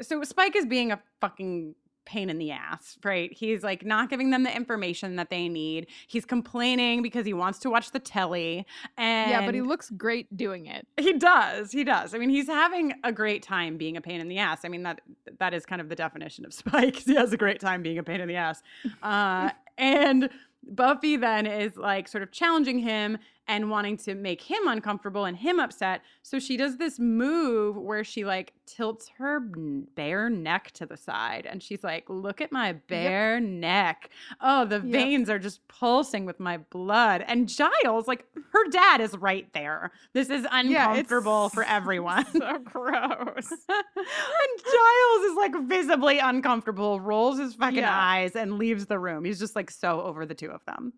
[0.00, 3.32] so Spike is being a fucking pain in the ass, right?
[3.32, 5.86] He's like not giving them the information that they need.
[6.06, 8.66] He's complaining because he wants to watch the telly.
[8.96, 10.86] And yeah, but he looks great doing it.
[10.98, 11.72] he does.
[11.72, 12.14] He does.
[12.14, 14.60] I mean, he's having a great time being a pain in the ass.
[14.64, 15.00] I mean, that
[15.38, 16.96] that is kind of the definition of Spike.
[17.12, 18.62] He has a great time being a pain in the ass.
[19.02, 20.30] Uh, and
[20.62, 25.36] Buffy then is like sort of challenging him and wanting to make him uncomfortable and
[25.36, 26.02] him upset.
[26.22, 31.46] So she does this move where she like tilts her bare neck to the side
[31.46, 34.10] and she's like, "Look at my bare neck.
[34.40, 34.84] Oh, the Yep.
[34.84, 39.92] veins are just pulsing with my blood." And Giles, like her dad is right there.
[40.12, 40.58] This is Yeah,
[40.92, 42.24] uncomfortable for everyone.
[42.26, 43.50] So gross.
[43.96, 47.90] and Giles is like visibly uncomfortable, rolls his fucking Yeah.
[47.92, 49.24] eyes, and leaves the room.
[49.24, 50.92] He's just like so over the two of them.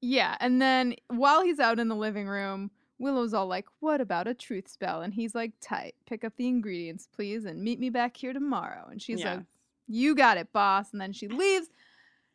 [0.00, 4.28] Yeah, and then while he's out in the living room, Willow's all like, "What about
[4.28, 5.94] a truth spell?" And he's like, "Tight.
[6.06, 9.42] Pick up the ingredients, please, and meet me back here tomorrow." And she's like,
[9.86, 11.68] "You got it, boss." And then she leaves.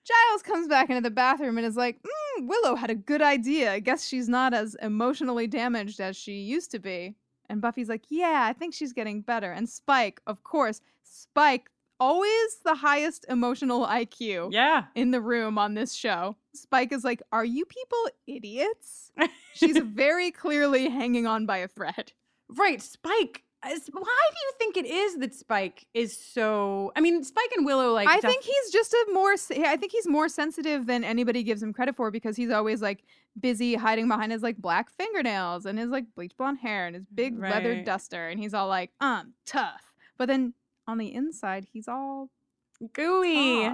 [0.05, 3.71] Giles comes back into the bathroom and is like, mm, "Willow had a good idea.
[3.73, 7.15] I guess she's not as emotionally damaged as she used to be."
[7.49, 12.57] And Buffy's like, "Yeah, I think she's getting better." And Spike, of course, Spike, always
[12.63, 14.85] the highest emotional IQ Yeah.
[14.95, 16.35] in the room on this show.
[16.53, 19.11] Spike is like, Are you people idiots?
[19.53, 22.11] She's very clearly hanging on by a thread.
[22.49, 22.81] Right.
[22.81, 23.43] Spike.
[23.63, 26.91] Why do you think it is that Spike is so?
[26.95, 29.91] I mean, Spike and Willow, like, I def- think he's just a more, I think
[29.91, 33.03] he's more sensitive than anybody gives him credit for because he's always like
[33.39, 37.07] busy hiding behind his like black fingernails and his like bleach blonde hair and his
[37.07, 38.27] big leather duster.
[38.27, 39.81] And he's all like, I'm tough.
[40.19, 40.53] But then
[40.87, 42.29] on the inside, he's all
[42.93, 43.69] gooey.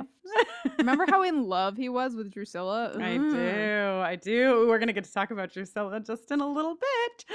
[0.78, 2.94] Remember how in love he was with Drusilla?
[3.00, 3.32] I Ugh.
[3.32, 4.02] do.
[4.04, 4.68] I do.
[4.68, 7.26] We're gonna get to talk about Drusilla just in a little bit.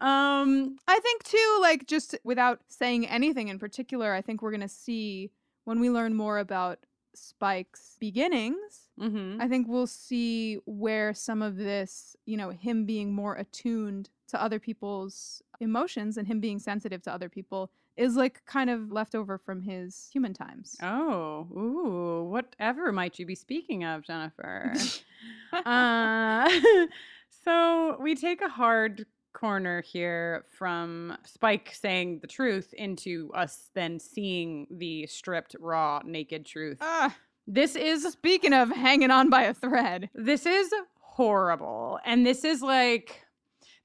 [0.00, 4.68] Um, I think too, like just without saying anything in particular, I think we're gonna
[4.68, 5.30] see
[5.64, 6.78] when we learn more about
[7.14, 8.90] Spike's beginnings.
[9.00, 9.40] mhm.
[9.40, 14.40] I think we'll see where some of this, you know, him being more attuned to
[14.42, 19.14] other people's emotions and him being sensitive to other people is like kind of left
[19.14, 20.76] over from his human times.
[20.82, 24.72] Oh, ooh, whatever might you be speaking of, Jennifer?
[25.52, 26.50] uh,
[27.44, 33.98] so we take a hard corner here from Spike saying the truth into us then
[34.00, 36.78] seeing the stripped, raw, naked truth.
[36.80, 37.14] Ah,
[37.46, 40.08] This is speaking of hanging on by a thread.
[40.14, 41.98] this is horrible.
[42.04, 43.22] And this is like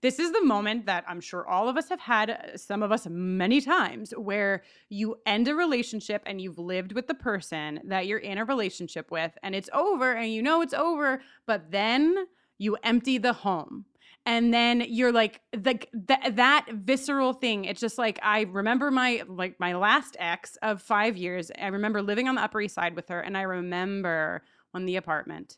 [0.01, 2.91] this is the moment that I'm sure all of us have had, uh, some of
[2.91, 8.07] us many times, where you end a relationship and you've lived with the person that
[8.07, 12.25] you're in a relationship with, and it's over, and you know it's over, but then
[12.57, 13.85] you empty the home.
[14.25, 17.65] And then you're like like th- that visceral thing.
[17.65, 21.49] It's just like I remember my like my last ex of five years.
[21.59, 24.95] I remember living on the Upper East Side with her, and I remember when the
[24.95, 25.57] apartment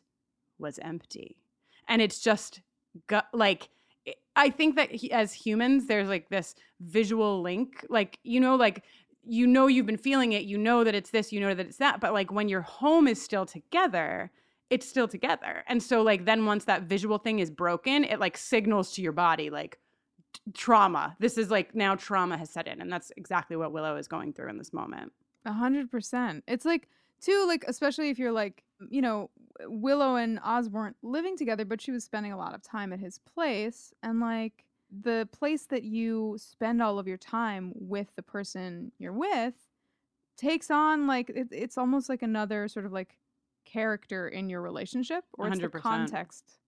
[0.58, 1.36] was empty
[1.88, 2.60] and it's just
[3.06, 3.68] gu- like
[4.36, 8.84] i- think that he, as humans there's like this visual link like you know like
[9.22, 11.78] you know you've been feeling it you know that it's this you know that it's
[11.78, 14.30] that but like when your home is still together
[14.70, 15.62] it's still together.
[15.68, 19.12] And so like then once that visual thing is broken it like signals to your
[19.12, 19.78] body like
[20.32, 21.14] t- trauma.
[21.20, 24.32] This is like now trauma has set in and that's exactly what willow is going
[24.32, 25.12] through in this moment.
[25.44, 26.42] A hundred percent.
[26.48, 26.88] It's like
[27.20, 29.30] too, like especially if you're like, you know,
[29.66, 32.98] Willow and Oz weren't living together, but she was spending a lot of time at
[32.98, 34.64] his place, and like
[35.02, 39.54] the place that you spend all of your time with the person you're with
[40.36, 43.16] takes on like it, it's almost like another sort of like
[43.64, 45.80] character in your relationship, or it's 100%.
[45.80, 46.58] context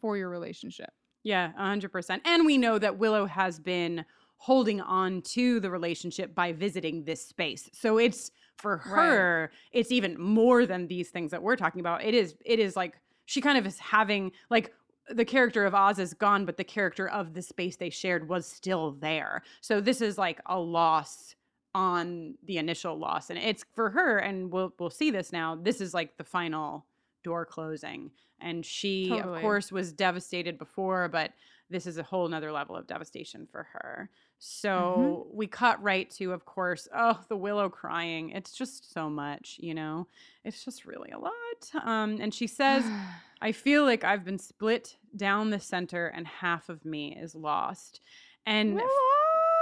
[0.00, 0.90] for your relationship.
[1.22, 2.20] Yeah, 100%.
[2.24, 4.04] And we know that Willow has been
[4.42, 7.68] holding on to the relationship by visiting this space.
[7.74, 9.06] So it's for Right.
[9.06, 12.02] her, it's even more than these things that we're talking about.
[12.02, 12.94] It is it is like
[13.26, 14.72] she kind of is having like
[15.10, 18.46] the character of Oz is gone, but the character of the space they shared was
[18.46, 19.42] still there.
[19.60, 21.34] So this is like a loss
[21.74, 25.54] on the initial loss and it's for her and we'll we'll see this now.
[25.54, 26.86] This is like the final
[27.24, 28.10] door closing.
[28.42, 29.36] And she, Totally.
[29.36, 31.32] of course, was devastated before, but
[31.68, 34.08] this is a whole nother level of devastation for her.
[34.42, 38.30] So we cut right to, of course, oh, the willow crying.
[38.30, 40.06] It's just so much, you know?
[40.44, 41.84] It's just really a lot.
[41.84, 42.82] Um, and she says,
[43.42, 48.00] I feel like I've been split down the center and half of me is lost.
[48.46, 48.88] And Willow!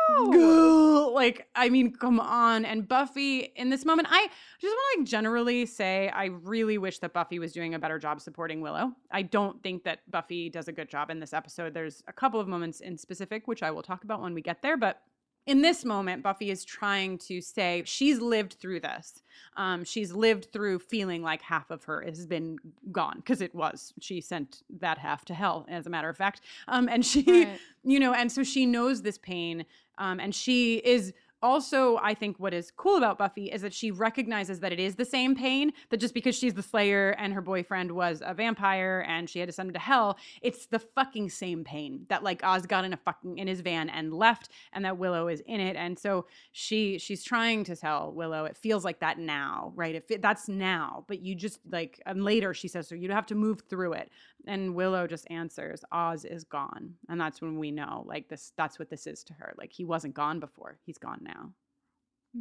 [0.08, 4.28] Like i mean come on and buffy in this moment i
[4.60, 7.98] just want to like generally say i really wish that buffy was doing a better
[7.98, 8.92] job supporting willow.
[9.10, 11.74] I don't think that buffy does a good job in this episode.
[11.74, 14.62] There's a couple of moments in specific which i will talk about when we get
[14.62, 15.02] there but
[15.48, 19.22] in this moment, Buffy is trying to say she's lived through this.
[19.56, 22.58] Um, she's lived through feeling like half of her has been
[22.92, 23.94] gone because it was.
[23.98, 26.42] She sent that half to hell, as a matter of fact.
[26.68, 27.60] Um, and she, Right.
[27.82, 29.64] you know, and so she knows this pain.
[29.96, 33.90] Um, and she is also, I think, what is cool about Buffy is that she
[33.90, 37.40] recognizes that it is the same pain, that just because she's the Slayer and her
[37.40, 41.30] boyfriend was a vampire and she had to send him to hell, it's the fucking
[41.30, 44.84] same pain that like Oz got in a fucking in his van and left, and
[44.84, 45.76] that Willow is in it.
[45.76, 49.94] And so she she's trying to tell Willow, it feels like that now, right?
[49.94, 53.26] If it, that's now, but you just like and later she says, so you have
[53.26, 54.10] to move through it.
[54.46, 56.94] And Willow just answers, Oz is gone.
[57.08, 59.52] And that's when we know, like this that's what this is to her.
[59.58, 60.78] Like he wasn't gone before.
[60.84, 61.52] He's gone now.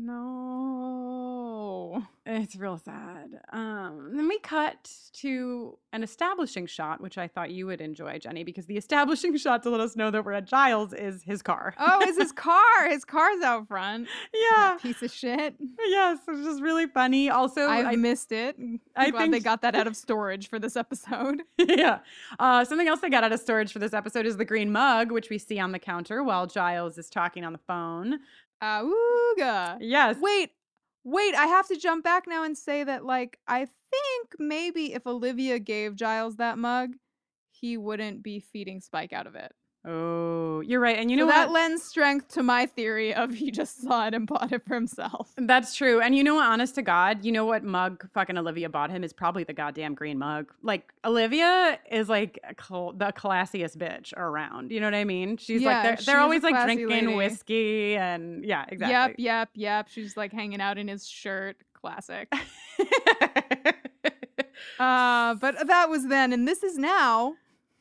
[0.06, 2.04] No.
[2.30, 3.40] It's real sad.
[3.54, 8.44] Um, then we cut to an establishing shot, which I thought you would enjoy, Jenny,
[8.44, 11.74] because the establishing shot to let us know that we're at Giles is his car.
[11.80, 12.90] Oh, is his car.
[12.90, 14.10] His car's out front.
[14.34, 14.78] yeah.
[14.82, 15.56] Piece of shit.
[15.86, 17.30] Yes, it's just really funny.
[17.30, 18.58] Also, I've I missed it.
[18.60, 21.44] I'm I glad they got that out of storage for this episode.
[21.58, 22.00] yeah.
[22.38, 25.14] Uh, something else they got out of storage for this episode is the green mug,
[25.14, 28.20] which we see on the counter while Giles is talking on the phone.
[28.62, 29.78] Auga.
[29.80, 30.18] Yes.
[30.20, 30.52] Wait,
[31.04, 35.06] wait, I have to jump back now and say that, like, I think maybe if
[35.08, 36.92] Olivia gave Giles that mug,
[37.52, 39.52] he wouldn't be feeding Spike out of it.
[39.90, 40.98] Oh, you're right.
[41.00, 41.54] And you so know that what?
[41.54, 45.32] lends strength to my theory of he just saw it and bought it for himself.
[45.38, 46.02] That's true.
[46.02, 46.46] And you know what?
[46.46, 49.94] Honest to God, you know what mug fucking Olivia bought him is probably the goddamn
[49.96, 50.52] green mug.
[50.62, 54.72] Like Olivia is like a cl- the classiest bitch around.
[54.72, 55.38] You know what I mean?
[55.38, 57.16] She's Yeah, like they're, they're a always like drinking lady.
[57.16, 58.94] whiskey and yeah, exactly.
[58.94, 59.88] Yep, yep, yep.
[59.90, 61.56] She's like hanging out in his shirt.
[61.74, 62.30] Classic.
[64.80, 67.36] Uh, but that was then, and this is now.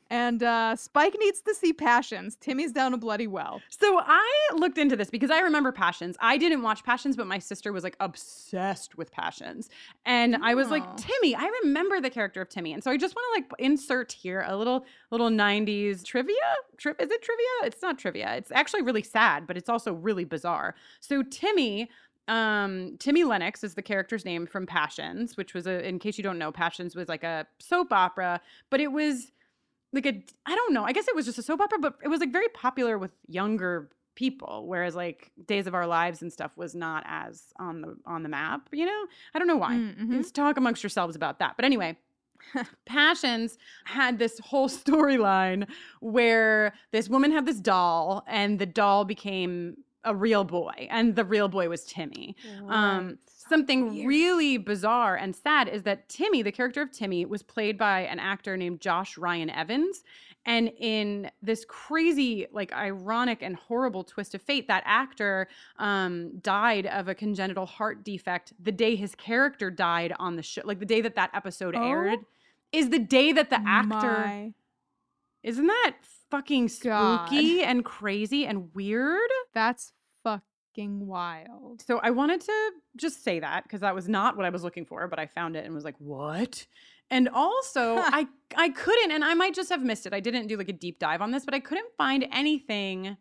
[0.09, 2.37] And uh, Spike needs to see Passions.
[2.37, 3.61] Timmy's down a bloody well.
[3.71, 6.17] So I looked into this because I remember Passions.
[6.21, 9.69] I didn't watch Passions, but my sister was like obsessed with Passions.
[10.05, 10.95] And I was like, Oh.
[10.97, 12.73] Timmy, I remember the character of Timmy.
[12.73, 16.35] And so I just want to like insert here a little little 90s trivia.
[16.77, 17.47] Tri- is it trivia?
[17.65, 18.35] It's not trivia.
[18.37, 20.75] It's actually really sad, but it's also really bizarre.
[21.01, 21.91] So Timmy
[22.29, 26.25] um Timmy Lenox is the character's name from Passions, which was a in case you
[26.25, 28.41] don't know, Passions was like a soap opera,
[28.71, 29.31] but it was
[29.93, 30.85] like a I don't know.
[30.85, 33.13] I guess it was just a soap opera, but it was like very popular with
[33.27, 37.95] younger people whereas like days of our lives and stuff was not as on the
[38.07, 40.17] on the map you know i don't know why Mm, mhm.
[40.17, 41.95] let's talk amongst yourselves about that but anyway
[42.87, 45.67] passions had this whole storyline
[46.01, 51.25] where this woman had this doll and the doll became a real boy and the
[51.25, 52.35] real boy was timmy
[52.71, 53.19] um,
[53.49, 58.01] something really bizarre and sad is that Timmy, the character of Timmy, was played by
[58.01, 60.03] an actor named Josh Ryan Evans.
[60.45, 66.87] And in this crazy, like ironic and horrible twist of fate, that actor um, died
[66.87, 70.63] of a congenital heart defect the day his character died on the show.
[70.65, 72.21] Like the day that that episode Oh aired
[72.73, 74.25] is the day that the actor.
[74.25, 74.53] My
[75.43, 75.97] Isn't that
[76.31, 77.27] fucking God.
[77.27, 79.31] spooky and crazy and weird?
[79.53, 79.93] That's
[80.77, 81.83] fucking wild.
[81.87, 84.85] So I wanted to just say that because that was not what I was looking
[84.85, 86.67] for, but I found it and was like, "What?"
[87.11, 90.13] And also, I I couldn't, and I might just have missed it.
[90.13, 93.17] I didn't do like a deep dive on this, but I couldn't find anything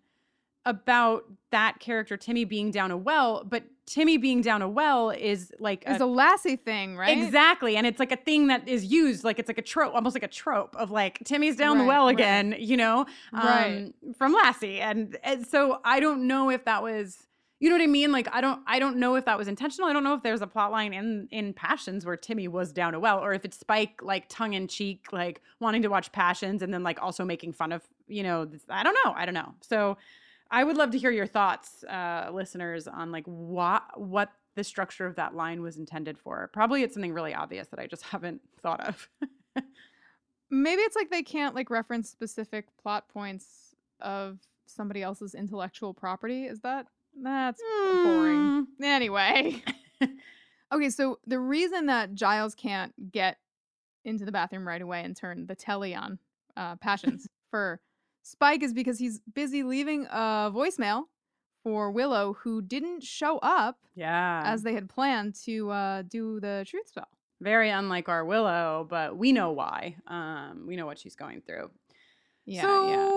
[0.67, 3.43] about that character Timmy being down a well.
[3.47, 7.15] But Timmy being down a well is like It's a Lassie thing, right?
[7.15, 7.77] Exactly.
[7.77, 10.23] And it's like a thing that is used, like it's like a trope, almost like
[10.23, 12.15] a trope of like Timmy's down the Right, well right.
[12.15, 13.91] again, you know, Right.
[14.03, 14.81] um, from Lassie.
[14.81, 17.27] And, and so I don't know if that was,
[17.59, 18.11] you know what I mean?
[18.11, 19.87] Like I don't, I don't know if that was intentional.
[19.89, 22.93] I don't know if there's a plot line in in Passions where Timmy was down
[22.93, 26.61] a well, or if it's Spike like tongue in cheek, like wanting to watch Passions
[26.61, 29.53] and then like also making fun of, you know, I don't know, I don't know.
[29.61, 29.97] So
[30.51, 35.05] I would love to hear your thoughts, uh, listeners, on like what what the structure
[35.05, 36.49] of that line was intended for.
[36.53, 39.09] Probably it's something really obvious that I just haven't thought of.
[40.51, 46.45] Maybe it's like they can't like reference specific plot points of somebody else's intellectual property.
[46.45, 46.87] Is that
[47.21, 47.61] that's
[48.03, 48.67] boring.
[48.83, 49.63] Anyway.
[50.73, 53.37] okay, so the reason that Giles can't get
[54.03, 56.19] into the bathroom right away and turn the telly on.
[56.55, 57.79] Uh, passions for
[58.23, 61.03] Spike is because he's busy leaving a voicemail
[61.63, 64.43] for Willow, who didn't show up Yeah.
[64.45, 67.07] as they had planned to uh, do the truth spell.
[67.41, 69.95] Very unlike our Willow, but we know why.
[70.07, 71.71] Um, we know what she's going through.
[72.45, 73.09] Yeah, so yeah.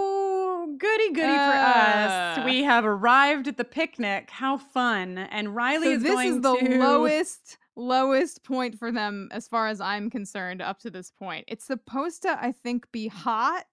[0.76, 2.38] Goody goody for us.
[2.38, 2.42] Uh.
[2.44, 4.30] We have arrived at the picnic.
[4.30, 5.18] How fun!
[5.18, 9.46] And Riley So is this going is the to lowest lowest point for them as
[9.48, 11.44] far as I'm concerned up to this point.
[11.48, 13.64] It's supposed to, I think, be hot.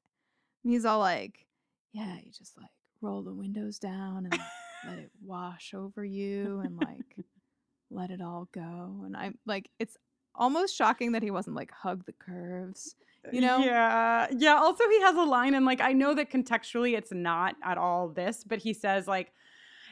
[0.64, 1.46] And he's all like,
[1.92, 2.70] Yeah, you just like
[3.02, 4.40] roll the windows down and
[4.88, 7.26] let it wash over you and like
[7.90, 9.04] let it all go.
[9.06, 9.98] And I'm like, it's
[10.36, 12.96] almost shocking that he wasn't like hug the curves.
[13.32, 13.60] You know?
[13.60, 14.28] Yeah.
[14.32, 14.56] Yeah.
[14.56, 18.10] Also, he has a line, and like, I know that contextually it's not at all
[18.10, 19.32] this, but he says, like,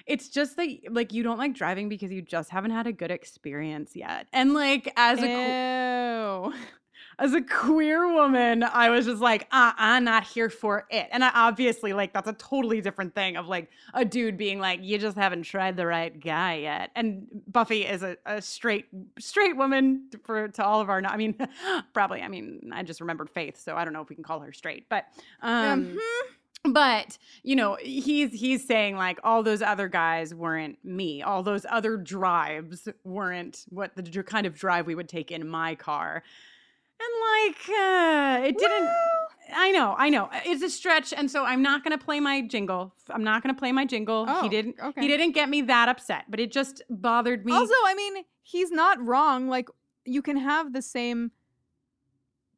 [0.06, 3.12] it's just that, like, you don't like driving because you just haven't had a good
[3.12, 4.28] experience yet.
[4.34, 6.52] And, like, as a.
[7.20, 11.08] as a queer woman, I was just like, uh, I'm not here for it.
[11.12, 14.80] And I obviously, like, that's a totally different thing of like a dude being like,
[14.84, 16.92] you just haven't tried the right guy yet.
[16.96, 18.86] And Buffy is a, a straight,
[19.20, 21.36] straight woman for to all of our, I mean,
[21.94, 24.40] probably, I mean, I just remembered Faith, so I don't know if we can call
[24.42, 25.06] her straight, but,
[25.42, 25.98] um,
[26.66, 26.74] Mhm.
[26.74, 31.66] but you know he's he's saying like all those other guys weren't me all those
[31.70, 36.24] other drives weren't what the kind of drive we would take in my car
[37.00, 41.44] and like uh it didn't Well, i know i know it's a stretch and so
[41.44, 44.76] i'm not gonna play my jingle i'm not gonna play my jingle Oh, he didn't
[44.82, 45.02] okay.
[45.02, 48.72] he didn't get me that upset but it just bothered me Also, I mean, he's
[48.72, 49.48] not wrong.
[49.50, 49.70] Like
[50.06, 51.32] you can have the same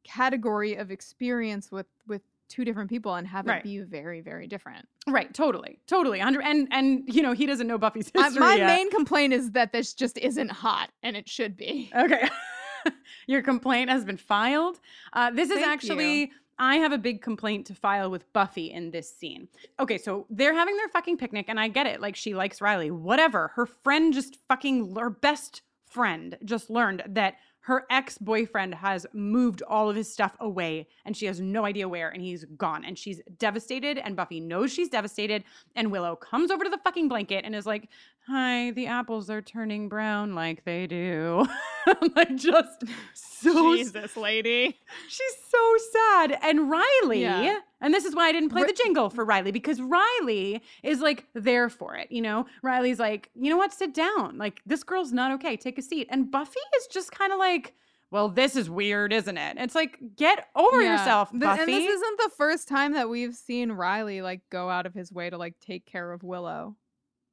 [0.04, 3.58] category of experience with with two different people and have Right.
[3.58, 4.86] it be very very different.
[5.08, 8.66] right totally totally 100 and and you know he doesn't know buffy's history my yet.
[8.66, 11.90] main complaint is that this just isn't hot and it should be.
[11.94, 12.28] Okay.
[13.26, 14.80] Your complaint has been filed.
[15.12, 18.90] Uh, this is Thank actually, I have a big complaint to file with Buffy in
[18.90, 19.48] this scene.
[19.78, 22.00] Okay, so they're having their fucking picnic, and I get it.
[22.00, 22.90] Like, she likes Riley.
[22.90, 23.48] Whatever.
[23.54, 29.60] Her friend just fucking, her best friend just learned that her ex boyfriend has moved
[29.62, 32.96] all of his stuff away and she has no idea where and he's gone and
[32.96, 35.42] she's devastated and Buffy knows she's devastated
[35.74, 37.88] and Willow comes over to the fucking blanket and is like,
[38.28, 41.46] "Hi, the apples are turning brown like they do."
[41.86, 42.82] I'm like just
[43.14, 44.78] so Jesus, lady.
[45.08, 46.38] She's so sad.
[46.42, 47.60] And Riley, Yeah.
[47.80, 51.00] and this is why I didn't play Ri- the jingle for Riley because Riley is
[51.00, 52.10] like there for it.
[52.10, 54.36] You know, Riley's like, you know what, sit down.
[54.36, 55.56] Like, this girl's not okay.
[55.56, 56.08] Take a seat.
[56.10, 57.74] And Buffy is just kind of like,
[58.10, 59.56] well, this is weird, isn't it?
[59.58, 60.92] It's like, get over Yeah.
[60.98, 61.60] yourself, Buffy.
[61.62, 65.12] And this isn't the first time that we've seen Riley like go out of his
[65.12, 66.76] way to like take care of Willow.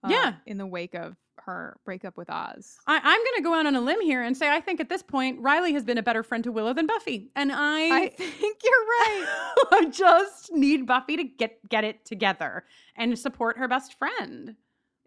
[0.03, 0.33] Uh, Yeah.
[0.45, 2.77] In the wake of her breakup with Oz.
[2.87, 4.89] I, I'm going to go out on a limb here and say I think at
[4.89, 7.31] this point, Riley has been a better friend to Willow than Buffy.
[7.35, 9.25] And I think you're right.
[9.71, 12.63] I just need Buffy to get get it together
[12.95, 14.55] and support her best friend.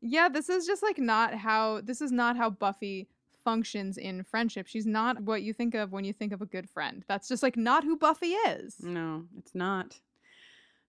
[0.00, 3.08] Yeah, this is just like not how this is not how Buffy
[3.44, 4.66] functions in friendship.
[4.66, 7.04] She's not what you think of when you think of a good friend.
[7.08, 8.76] That's just like not who Buffy is.
[8.82, 10.00] No, it's not.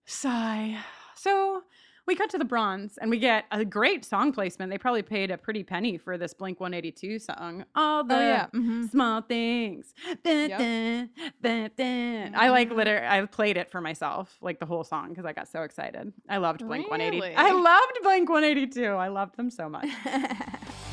[0.05, 0.77] Sigh.
[1.15, 1.63] So
[2.07, 4.71] we cut to the bronze and we get a great song placement.
[4.71, 7.65] They probably paid a pretty penny for this Blink 182 song.
[7.75, 8.47] All the Oh yeah.
[8.53, 8.89] mhm.
[8.89, 9.93] small things.
[10.23, 10.59] Dun, Yep.
[10.59, 11.09] dun,
[11.41, 12.35] dun, dun.
[12.35, 12.75] I like Mhm.
[12.77, 16.13] literally, I played it for myself, like the whole song, because I got so excited.
[16.29, 17.33] I loved Blink 182.
[17.37, 18.85] I loved Blink 182.
[18.85, 19.87] I loved them so much.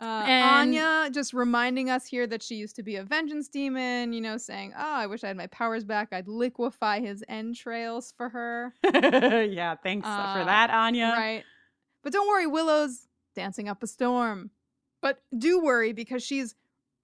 [0.00, 4.12] Uh, And- Anya just reminding us here that she used to be a vengeance demon,
[4.12, 6.08] you know, saying, Oh, I wish I had my powers back.
[6.12, 8.74] I'd liquefy his entrails for her.
[8.84, 11.12] yeah, thanks for Uh, that, Anya.
[11.16, 11.44] Right.
[12.02, 14.50] But don't worry, Willow's dancing up a storm.
[15.00, 16.54] But do worry because she's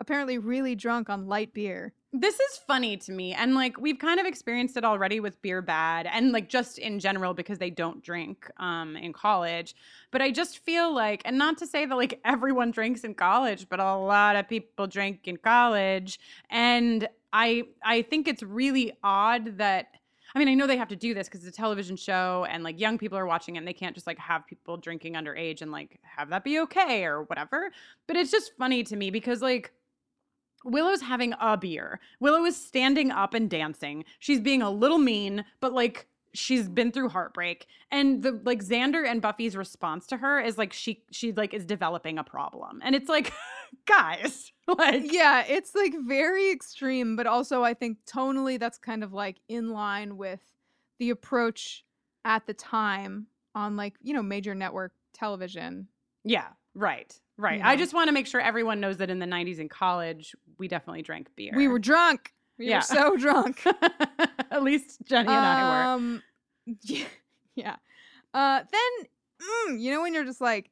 [0.01, 1.95] apparently really drunk on light beer.
[2.17, 3.33] This is funny to me.
[3.33, 7.01] And like we've kind of experienced it already with Beer Bad and like just in
[7.01, 9.75] general because they don't drink um in college.
[10.13, 13.69] But I just feel like and not to say that like everyone drinks in college,
[13.69, 16.21] but a lot of people drink in college.
[16.51, 19.89] And I I think it's really odd that
[20.37, 22.63] I mean, I know they have to do this because it's a television show and
[22.63, 25.63] like young people are watching it and they can't just like have people drinking underage
[25.63, 27.73] and like have that be okay or whatever.
[28.07, 29.73] But it's just funny to me because like
[30.65, 32.01] Willow's having a beer.
[32.21, 34.05] Willow is standing up and dancing.
[34.19, 37.67] She's being a little mean, but like she's been through heartbreak.
[37.91, 41.65] And the like Xander and Buffy's response to her is like she she like is
[41.65, 42.81] developing a problem.
[42.85, 43.33] And it's like,
[43.87, 49.13] guys, like Yeah, it's like very extreme, but also I think tonally that's kind of
[49.13, 50.41] like in line with
[50.99, 51.85] the approach
[52.25, 55.89] at the time on like, you know, major network television.
[56.25, 57.59] Yeah, right, right.
[57.59, 60.35] You I just want to make sure everyone knows that in the 90s in college,
[60.59, 61.53] we definitely drank beer.
[61.55, 62.33] We were drunk.
[62.59, 62.79] We Yeah.
[62.79, 63.63] were so drunk.
[64.51, 65.85] At least Jenny and I were.
[65.95, 66.23] Um,
[66.83, 67.05] yeah.
[67.55, 67.77] yeah.
[68.33, 69.09] Uh, then,
[69.71, 70.71] mm, you know, when you're just like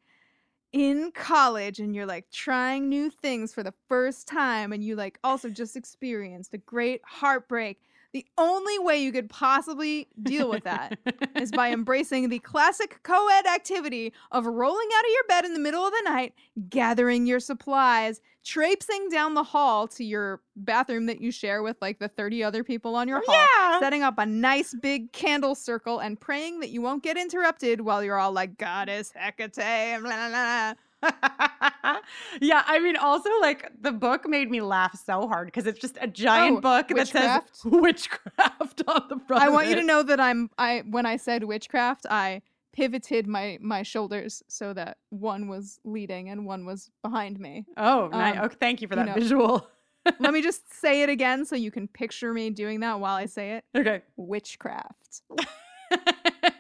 [0.73, 5.19] in college and you're like trying new things for the first time and you like
[5.23, 7.81] also just experienced a great heartbreak.
[8.13, 10.99] The only way you could possibly deal with that
[11.35, 15.55] is by embracing the classic co ed activity of rolling out of your bed in
[15.55, 16.35] the middle of the night,
[16.69, 22.01] gathering your supplies, traipsing down the hall to your bathroom that you share with like
[22.01, 23.81] the 30 other people on your oh, hall, yeah.
[23.81, 28.05] setting up a nice big candle circle and praying that you won't get interrupted while
[28.05, 30.75] you're all like, Goddess Hecate, blah, blah, blah.
[32.41, 35.99] yeah, I mean, also like the book made me laugh so hard because it's just
[36.01, 39.43] a giant Oh, book that says witchcraft on the front.
[39.43, 42.43] I want you to know that I'm I when I said witchcraft, I
[42.73, 47.67] pivoted my my shoulders so that one was leading and one was behind me.
[47.77, 48.39] Oh, nice.
[48.39, 49.15] um, okay, thank you for you that know.
[49.15, 49.69] visual.
[50.19, 53.27] Let me just say it again so you can picture me doing that while I
[53.27, 53.65] say it.
[53.77, 54.03] okay.
[54.17, 55.23] Witchcraft.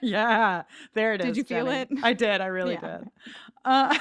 [0.03, 0.63] Yeah,
[0.95, 1.27] there it is.
[1.29, 1.81] Did you feel Jenny.
[1.83, 1.89] it?
[2.03, 2.41] I did.
[2.41, 3.11] I really Yeah, did.
[3.65, 3.97] Uh,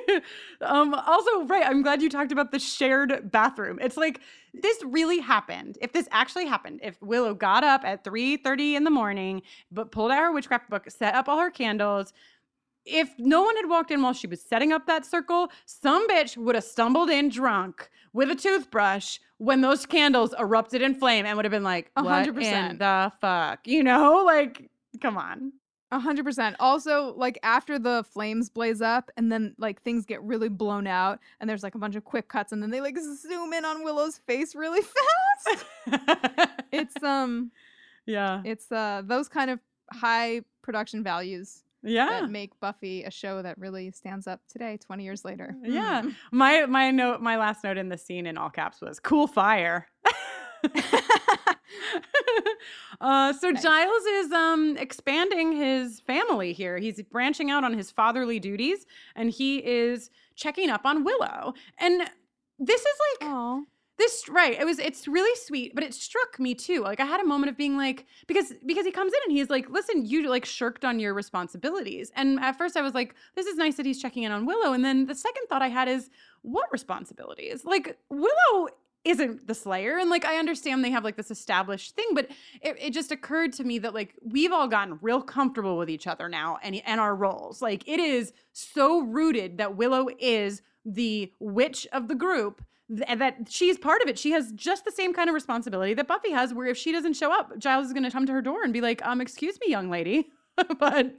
[0.60, 1.64] um, also, right.
[1.66, 3.78] I'm glad you talked about the shared bathroom.
[3.80, 4.20] It's like
[4.54, 5.78] this really happened.
[5.80, 9.42] If this actually happened, if Willow got up at 3:30 in the morning,
[9.72, 12.12] but pulled out her witchcraft book, set up all her candles.
[12.84, 16.36] If no one had walked in while she was setting up that circle, some bitch
[16.38, 21.36] would have stumbled in drunk with a toothbrush when those candles erupted in flame and
[21.36, 22.78] would have been like, A "What hundred in percent.
[22.78, 24.70] the fuck?" You know, like,
[25.00, 25.52] come on.
[25.90, 26.54] A hundred percent.
[26.60, 31.18] Also, like after the flames blaze up and then like things get really blown out
[31.40, 33.82] and there's like a bunch of quick cuts and then they like zoom in on
[33.82, 34.82] Willow's face really
[35.46, 36.46] fast.
[36.72, 37.50] it's um
[38.06, 39.60] yeah, it's uh those kind of
[39.90, 42.08] high production values yeah.
[42.08, 45.54] that make Buffy a show that really stands up today, 20 years later.
[45.62, 46.02] Yeah.
[46.02, 46.14] Mm.
[46.32, 49.88] My my note my last note in the scene in all caps was cool fire.
[53.00, 53.62] uh, so Nice.
[53.62, 56.78] Giles is um expanding his family here.
[56.78, 61.54] He's branching out on his fatherly duties and he is checking up on Willow.
[61.78, 62.08] And
[62.58, 63.60] this is like Aw.
[63.98, 67.20] this right it was it's really sweet but it struck me too like i had
[67.20, 70.28] a moment of being like because because he comes in and he's like listen you
[70.28, 73.86] like shirked on your responsibilities and at first i was like this is nice that
[73.86, 76.10] he's checking in on willow and then the second thought i had is
[76.42, 78.68] what responsibilities like willow
[79.08, 82.28] isn't the slayer and like i understand they have like this established thing but
[82.62, 86.06] it, it just occurred to me that like we've all gotten real comfortable with each
[86.06, 91.32] other now and and our roles like it is so rooted that willow is the
[91.40, 94.18] witch of the group th- that she's part of it.
[94.18, 97.14] She has just the same kind of responsibility that Buffy has, where if she doesn't
[97.14, 99.58] show up, Giles is going to come to her door and be like, um, excuse
[99.60, 100.28] me, young lady,
[100.78, 101.14] but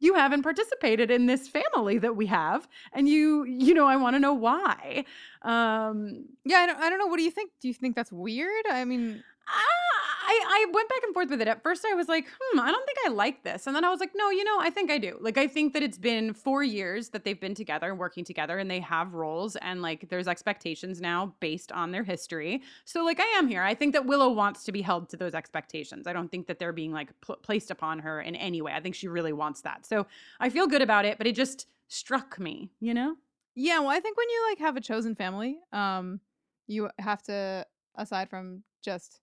[0.00, 2.68] you haven't participated in this family that we have.
[2.92, 5.04] And you, you know, I want to know why.
[5.42, 7.06] Um, Yeah, I don't, I don't know.
[7.06, 7.50] What do you think?
[7.60, 8.66] Do you think that's weird?
[8.70, 9.83] I mean, Ah,
[10.24, 11.48] I, I went back and forth with it.
[11.48, 13.66] At first, I was like, hmm, I don't think I like this.
[13.66, 15.18] And then I was like, no, you know, I think I do.
[15.20, 18.58] Like, I think that it's been four years that they've been together and working together
[18.58, 22.62] and they have roles and like there's expectations now based on their history.
[22.84, 23.62] So, like, I am here.
[23.62, 26.06] I think that Willow wants to be held to those expectations.
[26.06, 28.72] I don't think that they're being like pl- placed upon her in any way.
[28.72, 29.86] I think she really wants that.
[29.86, 30.06] So,
[30.40, 33.16] I feel good about it, but it just struck me, you know?
[33.54, 33.78] yeah.
[33.78, 36.20] Well, I think when you like have a chosen family, um,
[36.66, 37.66] you have to
[37.96, 39.20] aside from just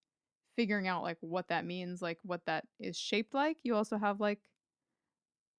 [0.55, 4.19] figuring out like what that means, like what that is shaped like, you also have
[4.19, 4.39] like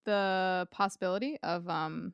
[0.05, 2.13] the possibility of um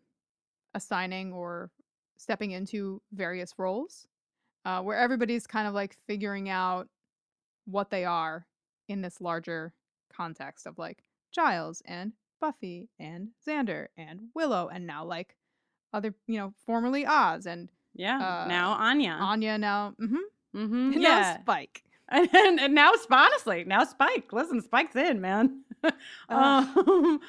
[0.74, 1.70] assigning or
[2.16, 4.06] stepping into various roles,
[4.64, 6.88] uh, where everybody's kind of like figuring out
[7.64, 8.46] what they are
[8.88, 9.72] in this larger
[10.12, 11.02] context of like
[11.32, 15.36] Giles and Buffy and Xander and Willow and now like
[15.92, 18.16] other you know formerly Oz and Yeah.
[18.16, 19.16] Uh, now Anya.
[19.20, 20.92] Anya now mm-hmm, mm-hmm.
[20.98, 21.00] Yeah.
[21.00, 21.82] now Spike.
[22.10, 24.32] And, and, and now, honestly, now Spike.
[24.32, 25.60] Listen, Spike's in, man.
[26.30, 27.20] um,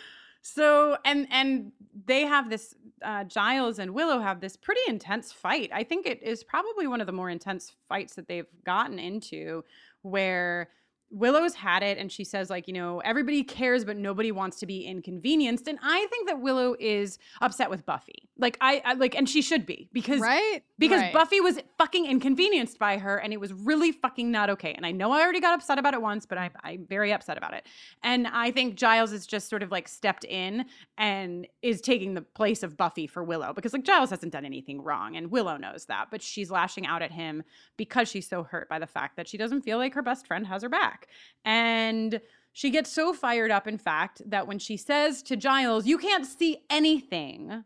[0.41, 1.71] so and and
[2.05, 2.75] they have this.
[3.01, 5.69] Uh, Giles and Willow have this pretty intense fight.
[5.73, 9.63] I think it is probably one of the more intense fights that they've gotten into,
[10.01, 10.69] where
[11.11, 14.65] Willow's had it, and she says like, you know, everybody cares, but nobody wants to
[14.65, 15.67] be inconvenienced.
[15.67, 18.29] And I think that Willow is upset with Buffy.
[18.37, 20.63] Like I, I like, and she should be because right?
[20.77, 21.13] because Right.
[21.13, 24.73] Buffy was fucking inconvenienced by her and it was really fucking not okay.
[24.73, 27.37] And I know I already got upset about it once, but I, I'm very upset
[27.37, 27.65] about it.
[28.03, 30.65] And I think Giles is just sort of like stepped in
[30.97, 34.81] and is taking the place of Buffy for Willow because like Giles hasn't done anything
[34.81, 37.43] wrong and Willow knows that, but she's lashing out at him
[37.77, 40.47] because she's so hurt by the fact that she doesn't feel like her best friend
[40.47, 40.98] has her back.
[41.45, 42.21] And
[42.51, 46.25] She gets so fired up, in fact, that when she says to Giles, You can't
[46.25, 47.63] see anything,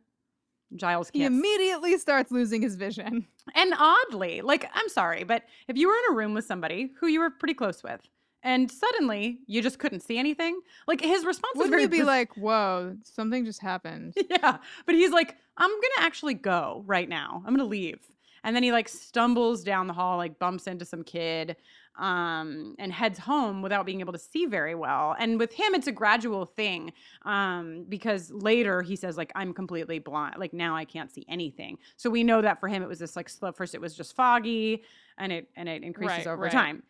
[0.76, 1.34] Giles can't.
[1.34, 3.26] immediately starts losing his vision.
[3.56, 7.08] and oddly, like, I'm sorry, but if you were in a room with somebody who
[7.08, 8.02] you were pretty close with,
[8.44, 12.98] and suddenly you just couldn't see anything, like his response Wouldn't you be like, "Whoa,
[13.04, 14.16] something just happened"?
[14.30, 14.58] yeah.
[14.86, 17.42] But he's like, I'm gonna actually go right now.
[17.46, 18.00] I'm gonna leave.
[18.44, 21.56] And then he like stumbles down the hall, like bumps into some kid,
[21.98, 25.16] um, and heads home without being able to see very well.
[25.20, 26.92] And with him, it's a gradual thing.
[27.24, 30.38] Um, because later he says, like, I'm completely blind.
[30.40, 31.78] Like now I can't see anything.
[31.96, 34.16] So we know that for him it was this like slow first it was just
[34.16, 34.84] foggy
[35.18, 36.52] and it and it increases Right, over right.
[36.52, 36.84] time.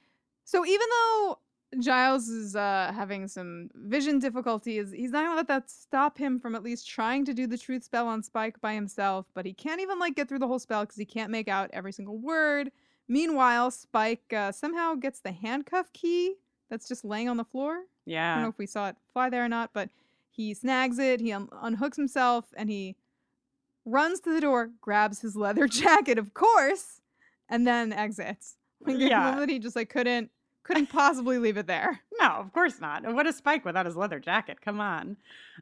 [0.46, 1.40] So even though
[1.80, 6.56] Giles is uh, having some vision difficulties, he's not gonna let that stop him from
[6.56, 9.26] at least trying to do the truth spell on Spike by himself.
[9.34, 11.70] But he can't even like get through the whole spell because he can't make out
[11.74, 12.72] every single word.
[13.08, 16.36] Meanwhile, Spike uh, somehow gets the handcuff key
[16.70, 17.84] that's just laying on the floor.
[18.06, 19.90] Yeah, I don't know if we saw it fly there or not, but
[20.30, 21.20] he snags it.
[21.22, 22.96] He un- unhooks himself and he
[23.86, 27.02] runs to the door, grabs his leather jacket, of course,
[27.50, 28.56] and then exits.
[28.82, 29.36] Like, I Yeah.
[29.40, 30.30] that he just like couldn't
[30.64, 32.02] couldn't possibly leave it there.
[32.22, 33.04] No, of course not.
[33.14, 34.62] What a spike without his leather jacket.
[34.62, 35.18] Come on.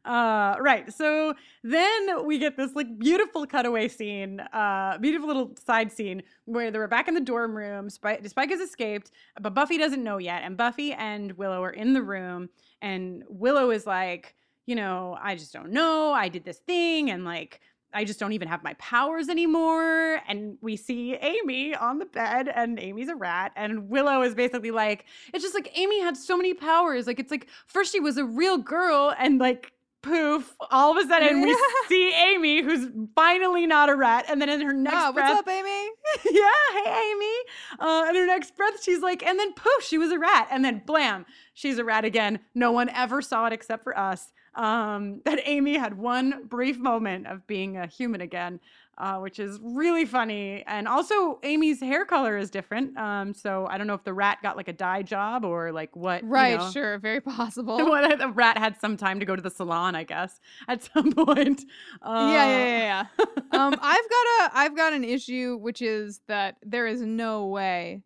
[0.05, 0.93] Uh, right.
[0.93, 1.33] So
[1.63, 6.77] then we get this like beautiful cutaway scene, uh, beautiful little side scene where they
[6.77, 7.89] were back in the dorm room.
[7.89, 10.43] Spike, Spike has escaped, but Buffy doesn't know yet.
[10.43, 12.49] And Buffy and Willow are in the room,
[12.79, 14.35] and Willow is like,
[14.67, 16.11] you know, I just don't know.
[16.11, 17.59] I did this thing, and like,
[17.93, 20.21] I just don't even have my powers anymore.
[20.27, 23.51] And we see Amy on the bed, and Amy's a rat.
[23.55, 27.07] And Willow is basically like, it's just like Amy had so many powers.
[27.07, 31.07] Like, it's like first she was a real girl, and like, poof, all of a
[31.07, 31.55] sudden we
[31.87, 34.25] see Amy, who's finally not a rat.
[34.29, 35.89] And then in her next Ah, breath, what's up, Amy?
[36.31, 37.35] yeah, hey Amy.
[37.79, 40.65] Uh, in her next breath, she's like, and then poof, she was a rat, and
[40.65, 42.39] then blam, she's a rat again.
[42.55, 44.31] No one ever saw it except for us.
[44.55, 48.59] Um, that Amy had one brief moment of being a human again,
[48.97, 50.63] uh, which is really funny.
[50.67, 52.97] And also, Amy's hair color is different.
[52.97, 55.95] Um, so I don't know if the rat got like a dye job or like
[55.95, 56.21] what.
[56.23, 56.69] you Right, know.
[56.69, 57.77] sure, very possible.
[57.91, 61.11] What the rat had some time to go to the salon, I guess, at some
[61.13, 61.63] point.
[62.01, 63.25] Uh, yeah, yeah, yeah, yeah.
[63.59, 68.03] um, I've got a, I've got an issue, which is that there is no way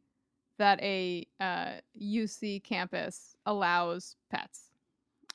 [0.57, 1.71] that a uh,
[2.01, 4.64] UC campus allows pets.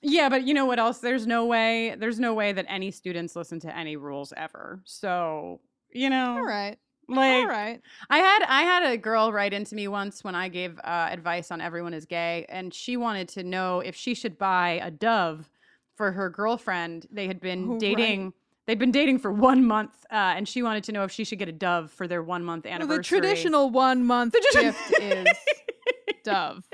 [0.02, 0.98] Yeah, but you know what else?
[0.98, 1.94] There's no way.
[1.98, 4.80] There's no way that any students listen to any rules ever.
[4.84, 5.60] So
[5.92, 6.78] you know, All right,
[7.08, 7.80] like all right.
[8.08, 11.50] I had I had a girl write into me once when I gave uh, advice
[11.50, 15.50] on everyone is gay, and she wanted to know if she should buy a dove
[15.96, 17.06] for her girlfriend.
[17.10, 17.80] They had been Oh, right.
[17.80, 18.32] dating.
[18.66, 21.40] They'd been dating for one month, uh, and she wanted to know if she should
[21.40, 23.18] get a dove for their one month Well, anniversary.
[23.18, 25.26] the traditional one month gift is
[26.24, 26.64] dove.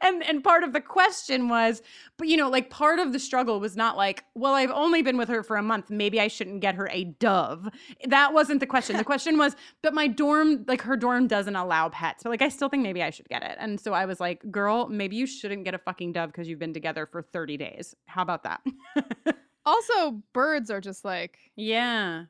[0.00, 1.82] And and part of the question was
[2.16, 5.16] but you know like part of the struggle was not like well i've only been
[5.16, 7.68] with her for a month maybe i shouldn't get her a dove.
[8.06, 8.96] That wasn't the question.
[8.96, 12.22] The question was but my dorm like her dorm doesn't allow pets.
[12.22, 13.56] But like i still think maybe i should get it.
[13.58, 16.58] And so i was like girl maybe you shouldn't get a fucking dove because you've
[16.58, 17.94] been together for 30 days.
[18.06, 18.60] How about that?
[19.66, 22.24] Also, birds are just like yeah.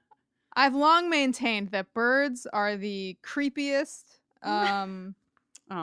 [0.56, 4.04] I've long maintained that birds are the creepiest
[4.42, 5.14] um,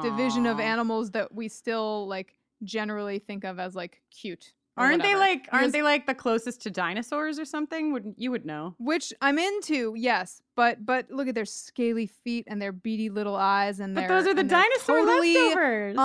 [0.02, 4.54] division of animals that we still like generally think of as like cute.
[4.78, 8.32] aren't they like aren't Because- they like the closest to dinosaurs or something would you
[8.32, 12.72] would know Which I'm into, yes, but but look at their scaly feet and their
[12.72, 15.96] beady little eyes and but their those are the dinosaur totally leftovers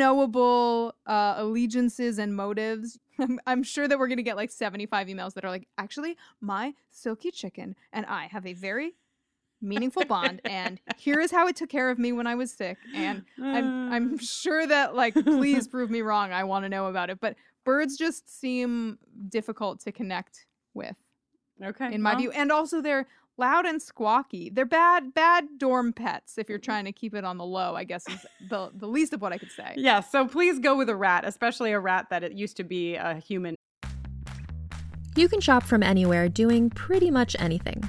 [0.00, 2.98] unknowable uh, allegiances and motives.
[3.18, 6.74] I'm, I'm sure that we're gonna get like 75 emails that are like, actually, my
[6.90, 8.94] silky chicken and I have a very
[9.60, 12.78] meaningful bond, and here is how it took care of me when I was sick.
[12.94, 14.20] And I'm I'm mm.
[14.20, 16.32] sure that like, please prove me wrong.
[16.32, 17.20] I want to know about it.
[17.20, 18.98] But birds just seem
[19.28, 20.96] difficult to connect with
[21.62, 22.18] okay in my well.
[22.18, 22.30] view.
[22.32, 23.06] And also they're
[23.38, 24.54] loud and squawky.
[24.54, 27.84] They're bad, bad dorm pets if you're trying to keep it on the low, I
[27.84, 29.74] guess is the, the least of what I could say.
[29.76, 32.96] Yeah, so please go with a rat, especially a rat that it used to be
[32.96, 33.54] a human.
[35.16, 37.88] You can shop from anywhere doing pretty much anything.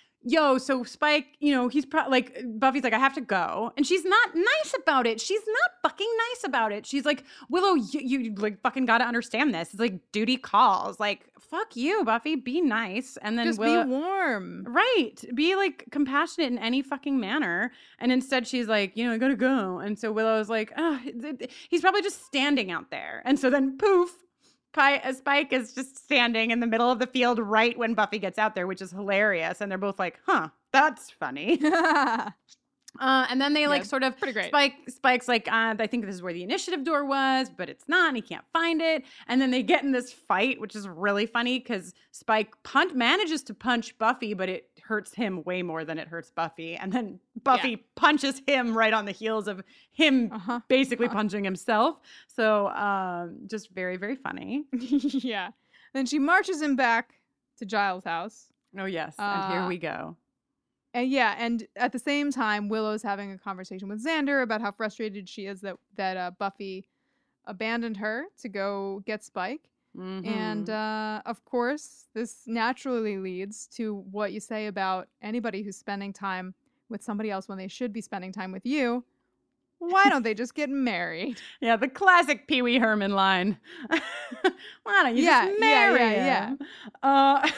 [0.23, 3.71] yo, so Spike, you know, he's pro- like, Buffy's like, I have to go.
[3.77, 5.19] And she's not nice about it.
[5.19, 6.85] She's not fucking nice about it.
[6.85, 9.69] She's like, Willow, you, you like fucking gotta understand this.
[9.71, 10.99] It's like duty calls.
[10.99, 13.17] Like, fuck you, Buffy, be nice.
[13.21, 14.63] And then Just Willow, be warm.
[14.67, 15.23] Right.
[15.33, 17.71] Be like compassionate in any fucking manner.
[17.99, 19.79] And instead she's like, you know, I gotta go.
[19.79, 20.99] And so Willow's like, oh,
[21.69, 23.21] he's probably just standing out there.
[23.25, 24.11] And so then poof,
[24.73, 28.55] Spike is just standing in the middle of the field right when Buffy gets out
[28.55, 29.61] there, which is hilarious.
[29.61, 31.61] And they're both like, huh, that's funny.
[32.99, 34.47] Uh, and then they like Yeah, sort of pretty great.
[34.49, 37.87] Spike Spike's like, uh, I think this is where the initiative door was, but it's
[37.87, 39.03] not, and he can't find it.
[39.27, 43.43] And then they get in this fight, which is really funny because Spike punt manages
[43.43, 46.75] to punch Buffy, but it hurts him way more than it hurts Buffy.
[46.75, 50.59] And then Buffy punches him right on the heels of him Uh-huh.
[50.67, 51.97] basically punching himself.
[52.27, 54.65] So um, just very, very funny.
[54.73, 55.51] yeah.
[55.93, 57.13] Then she marches him back
[57.57, 58.47] to Giles' house.
[58.77, 60.17] Oh yes, and here Uh, we go.
[60.93, 64.71] And yeah, and at the same time, Willow's having a conversation with Xander about how
[64.71, 66.87] frustrated she is that that uh, Buffy
[67.45, 69.69] abandoned her to go get Spike.
[70.23, 70.69] And Mhm.
[70.69, 76.53] uh, of course, this naturally leads to what you say about anybody who's spending time
[76.89, 79.03] with somebody else when they should be spending time with you.
[79.83, 81.41] Why don't they just get married?
[81.59, 83.57] Yeah, the classic Pee Wee Herman line.
[84.83, 86.47] Why don't you Yeah, just yeah, marry yeah, yeah.
[86.49, 86.59] him?
[87.03, 87.49] Uh,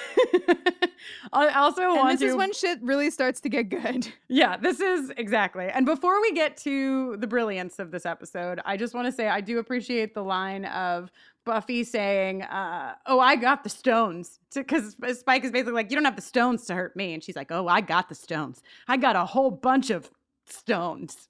[1.33, 2.25] I also and want this to.
[2.27, 4.07] is when shit really starts to get good.
[4.29, 5.67] Yeah, this is exactly.
[5.67, 9.27] And before we get to the brilliance of this episode, I just want to say
[9.27, 11.11] I do appreciate the line of
[11.45, 16.05] Buffy saying, uh, "Oh, I got the stones," because Spike is basically like, "You don't
[16.05, 18.61] have the stones to hurt me," and she's like, "Oh, I got the stones.
[18.87, 20.09] I got a whole bunch of
[20.45, 21.27] stones."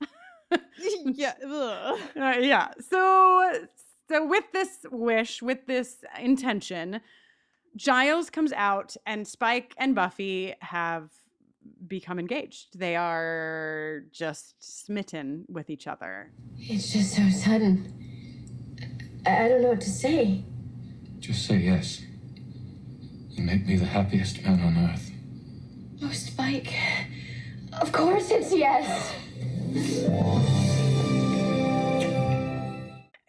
[1.05, 1.33] yeah.
[2.15, 2.69] Uh, yeah.
[2.89, 3.67] So
[4.09, 7.01] so with this wish, with this intention,
[7.75, 11.09] Giles comes out and Spike and Buffy have
[11.87, 12.77] become engaged.
[12.77, 16.31] They are just smitten with each other.
[16.57, 17.93] It's just so sudden.
[19.25, 20.43] I, I don't know what to say.
[21.19, 22.01] Just say yes.
[23.29, 25.09] You make me the happiest man on earth.
[26.03, 26.73] Oh, Spike.
[27.81, 29.13] Of course it's yes.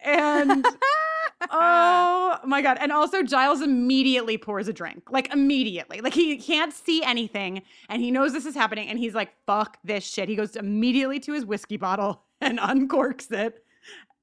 [0.05, 0.65] And
[1.51, 2.77] oh my god.
[2.79, 5.09] And also Giles immediately pours a drink.
[5.09, 6.01] Like immediately.
[6.01, 9.77] Like he can't see anything and he knows this is happening and he's like, fuck
[9.83, 10.29] this shit.
[10.29, 13.63] He goes immediately to his whiskey bottle and uncorks it.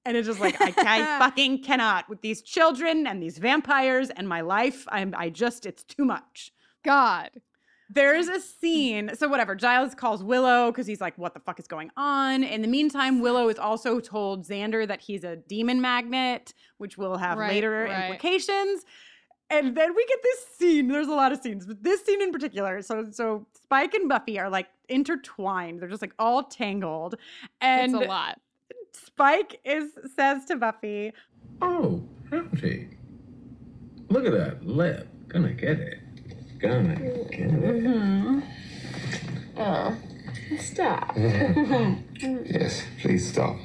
[0.05, 4.29] And it's just like, I, I fucking cannot with these children and these vampires and
[4.29, 4.87] my life.
[4.89, 6.53] I'm I just it's too much.
[6.85, 7.31] God.
[7.95, 9.11] There's a scene.
[9.15, 9.55] So whatever.
[9.55, 13.21] Giles calls Willow because he's like, "What the fuck is going on?" In the meantime,
[13.21, 17.85] Willow is also told Xander that he's a demon magnet, which will have Right, later
[17.89, 18.05] right.
[18.05, 18.85] implications.
[19.51, 20.89] And then we get this scene.
[20.89, 22.81] There's a lot of scenes, but this scene in particular.
[22.83, 25.81] So so Spike and Buffy are like intertwined.
[25.81, 27.17] They're just like all tangled.
[27.61, 28.41] And it's a lot.
[28.93, 31.13] Spike is says to Buffy,
[31.61, 32.89] Oh, howdy.
[34.09, 35.09] Look at that lip.
[35.29, 35.99] Gonna get it.
[36.63, 37.85] Gonna get it.
[37.85, 38.41] Mm-hmm.
[39.57, 39.97] Oh,
[40.61, 41.13] stop.
[41.17, 43.57] yes, please stop.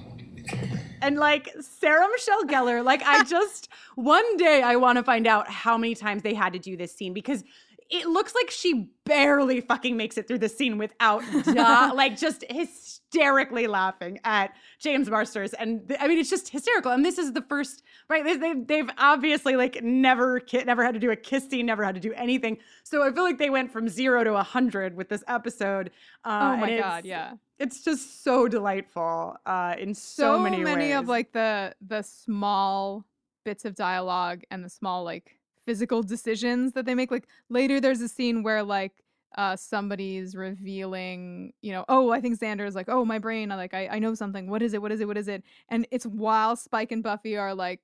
[1.01, 5.47] And like Sarah Michelle Gellar, like I just one day I want to find out
[5.47, 7.43] how many times they had to do this scene because
[7.89, 12.43] it looks like she barely fucking makes it through the scene without duh, like just
[12.49, 15.53] hysterically laughing at James Marsters.
[15.53, 16.91] And I mean, it's just hysterical.
[16.91, 18.23] And this is the first, right?
[18.23, 21.95] They, they, they've obviously like never, never had to do a kiss scene, never had
[21.95, 22.57] to do anything.
[22.83, 25.91] So I feel like they went from zero to a hundred with this episode.
[26.23, 27.33] Uh, oh my god, yeah.
[27.59, 30.95] It's just so delightful uh, in so, So, many, ways.
[30.95, 33.05] of like the the small
[33.45, 35.36] bits of dialogue and the small like
[35.67, 37.11] physical decisions that they make.
[37.11, 39.03] Like later, there's a scene where like
[39.37, 43.55] uh somebody's revealing, you know, oh, I think Xander is like, oh, my brain, I
[43.57, 44.49] like, I, I know something.
[44.49, 44.81] What is it?
[44.81, 45.07] What is it?
[45.07, 45.43] What is it?
[45.69, 47.81] And it's while Spike and Buffy are like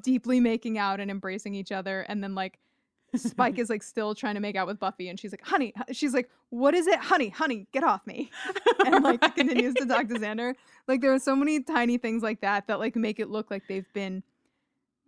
[0.00, 2.58] deeply making out and embracing each other, and then like.
[3.16, 6.14] Spike is like still trying to make out with Buffy, and she's like, "Honey," she's
[6.14, 7.28] like, "What is it, honey?
[7.28, 8.30] Honey, get off me!"
[8.86, 10.54] and like continues to talk to Xander.
[10.86, 13.64] Like there are so many tiny things like that that like make it look like
[13.66, 14.22] they've been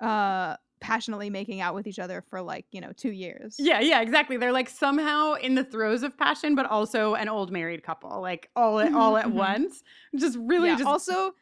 [0.00, 3.56] uh passionately making out with each other for like you know two years.
[3.58, 4.36] Yeah, yeah, exactly.
[4.36, 8.50] They're like somehow in the throes of passion, but also an old married couple, like
[8.54, 9.82] all at all at once.
[10.14, 11.32] Just really, Yeah, just also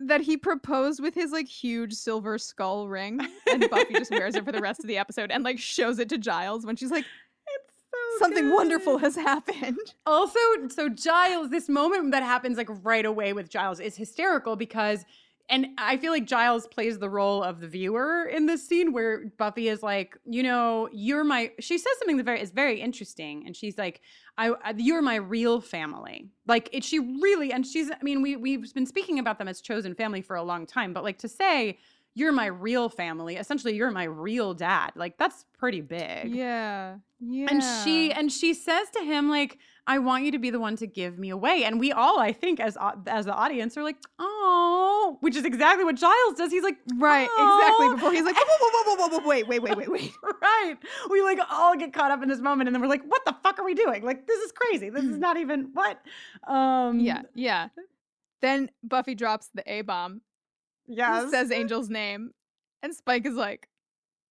[0.00, 4.44] that he proposed with his like huge silver skull ring, and Buffy just wears it
[4.44, 7.04] for the rest of the episode and like shows it to Giles when she's like,
[7.04, 10.38] It's so "Something wonderful has happened." Also,
[10.68, 15.04] so Giles, this moment that happens like right away with Giles is hysterical because,
[15.48, 19.26] and I feel like Giles plays the role of the viewer in this scene where
[19.38, 21.52] Buffy is like, you know, you're my.
[21.60, 24.00] She says something that very is very interesting, and she's like,
[24.38, 26.30] I, you're my real family.
[26.46, 27.90] Like it, she really, and she's.
[27.90, 30.92] I mean, we we've been speaking about them as chosen family for a long time,
[30.92, 31.78] but like to say.
[32.14, 33.36] You're my real family.
[33.36, 34.92] Essentially, you're my real dad.
[34.96, 36.34] Like that's pretty big.
[36.34, 37.46] Yeah, yeah.
[37.50, 40.76] And she and she says to him like, "I want you to be the one
[40.76, 43.96] to give me away." And we all, I think, as as the audience, are like,
[44.18, 46.50] "Oh," which is exactly what Giles does.
[46.50, 47.88] He's like, right, exactly.
[47.94, 50.12] Before he's like, whoa, whoa, whoa, whoa, whoa, whoa, wait, wait, wait, wait, wait.
[50.42, 50.76] right.
[51.10, 53.34] We like all get caught up in this moment, and then we're like, "What the
[53.42, 54.04] fuck are we doing?
[54.04, 54.90] Like, this is crazy.
[54.90, 55.98] This is not even what."
[56.46, 57.68] Um, Yeah, yeah.
[58.42, 60.20] Then Buffy drops the A bomb.
[60.86, 61.30] Yes.
[61.30, 62.32] Says Angel's name.
[62.82, 63.68] And Spike is like,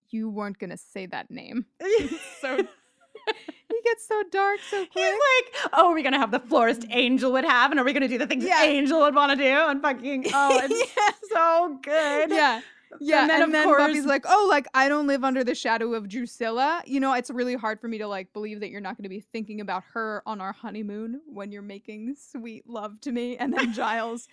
[0.09, 1.65] You weren't gonna say that name.
[2.41, 2.57] so
[3.69, 4.91] he gets so dark so quick.
[4.93, 6.95] He's like, "Oh, are we gonna have the florist mm.
[6.95, 8.63] Angel would have, and are we gonna do the things Yeah.
[8.63, 12.29] Angel would want to do?" And fucking, oh, it's so good.
[12.31, 12.61] Yeah.
[12.99, 15.93] Yeah, And then, of Buffy's course- like, "Oh, like I don't live under the shadow
[15.93, 16.83] of Drusilla.
[16.85, 19.09] You know, it's really hard for me to like believe that you're not going to
[19.09, 23.53] be thinking about her on our honeymoon when you're making sweet love to me." And
[23.53, 24.27] then Giles,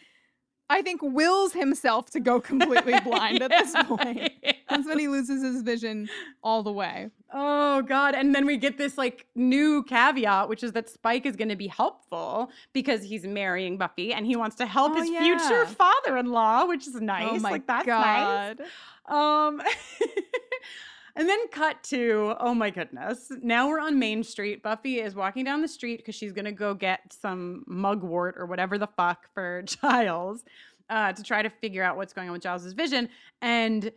[0.70, 4.30] I think, wills himself to go completely blind at this point.
[4.68, 6.08] That's when he loses his vision
[6.42, 7.10] all the way.
[7.32, 8.14] Oh god.
[8.14, 11.66] And then we get this like new caveat, which is that Spike is gonna be
[11.68, 15.22] helpful because he's marrying Buffy and he wants to help Oh, his yeah.
[15.22, 17.28] future father-in-law, which is nice.
[17.30, 18.58] Oh my like that's God.
[18.58, 18.68] nice.
[19.08, 19.60] Um
[21.18, 23.32] And then cut to, oh my goodness.
[23.42, 24.62] Now we're on Main Street.
[24.62, 28.78] Buffy is walking down the street because she's gonna go get some mugwort or whatever
[28.78, 30.44] the fuck for Giles
[30.88, 33.08] uh, to try to figure out what's going on with Giles's vision.
[33.42, 33.90] And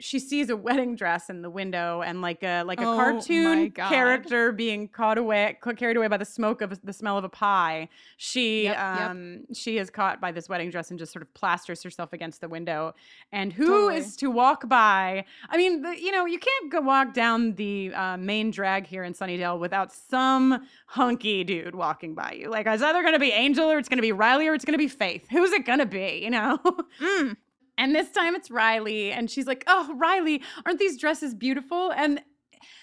[0.00, 3.70] she sees a wedding dress in the window and like a like a Oh cartoon
[3.70, 7.88] character being caught away carried away by the smoke of the smell of a pie.
[8.16, 9.10] She Yep, yep.
[9.10, 12.40] um she is caught by this wedding dress and just sort of plasters herself against
[12.40, 12.94] the window.
[13.30, 14.16] And who is Totally.
[14.18, 15.24] to walk by?
[15.48, 19.04] I mean the, you know you can't go walk down the uh, main drag here
[19.04, 22.50] in sunnydale without some hunky dude walking by you.
[22.50, 24.64] Like it's either going to be angel or it's going to be riley or it's
[24.64, 25.26] going to be faith.
[25.30, 26.58] Who's it going to be you know?
[27.00, 27.36] Mm.
[27.78, 32.20] And this time it's Riley, and she's like, "Oh, Riley, aren't these dresses beautiful?" And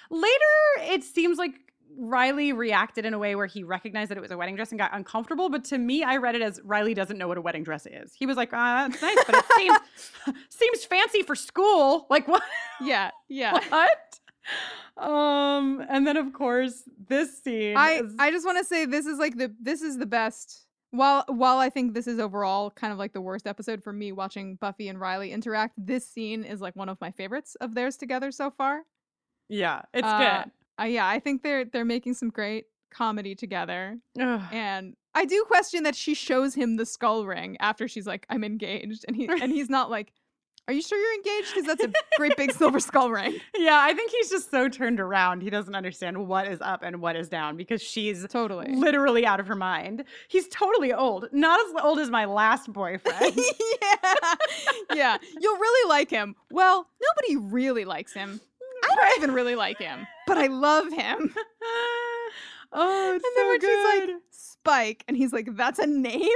[0.10, 1.52] later, it seems like
[1.98, 4.80] Riley reacted in a way where he recognized that it was a wedding dress and
[4.80, 5.50] got uncomfortable.
[5.50, 8.14] But to me, I read it as Riley doesn't know what a wedding dress is.
[8.14, 9.78] He was like, "Ah, it's nice, but it seems
[10.50, 12.44] seems fancy for school." Like what?
[12.82, 13.60] Yeah, yeah.
[13.70, 14.20] what?
[14.98, 17.78] Um, and then of course this scene.
[17.78, 20.66] I is- I just want to say this is like the this is the best.
[20.92, 24.12] While while I think this is overall kind of like the worst episode for me
[24.12, 27.98] watching Buffy and Riley interact, this scene is like one of my favorites of theirs
[27.98, 28.82] together so far.
[29.50, 30.52] yeah, it's Uh, good.
[30.82, 33.98] Uh, yeah, I think they're they're making some great comedy together.
[34.20, 34.42] Ugh.
[34.52, 38.44] And I do question that she shows him the skull ring after she's like, "I'm
[38.44, 40.12] engaged," and he and he's not like,
[40.68, 43.40] "Are you sure you're engaged?" Because that's a great big silver skull ring.
[43.58, 45.42] Yeah, I think he's just so turned around.
[45.42, 48.74] He doesn't understand what is up and what is down because she's Totally.
[48.74, 50.04] literally out of her mind.
[50.30, 51.28] He's totally old.
[51.32, 53.38] Not as old as my last boyfriend.
[53.82, 54.34] yeah,
[54.96, 55.18] yeah.
[55.40, 56.36] You'll really like him.
[56.50, 58.40] Well, nobody really likes him.
[58.84, 61.36] I don't even really like him, but I love him.
[62.74, 63.24] oh, it's so good.
[63.24, 63.70] and then so when good.
[63.70, 66.30] she's like Spike, and he's like, "That's a name."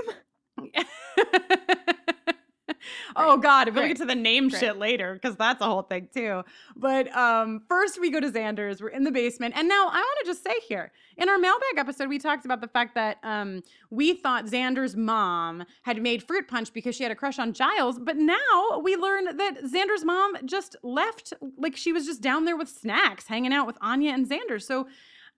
[3.15, 6.43] Oh God, we'll get to the name shit later because that's a whole thing too.
[6.75, 8.81] But um, first we go to Xander's.
[8.81, 11.77] We're in the basement, and now I want to just say here in our mailbag
[11.77, 16.47] episode we talked about the fact that um, we thought Xander's mom had made fruit
[16.47, 20.37] punch because she had a crush on Giles, but now we learn that Xander's mom
[20.45, 24.27] just left, like she was just down there with snacks, hanging out with Anya and
[24.27, 24.61] Xander.
[24.61, 24.87] So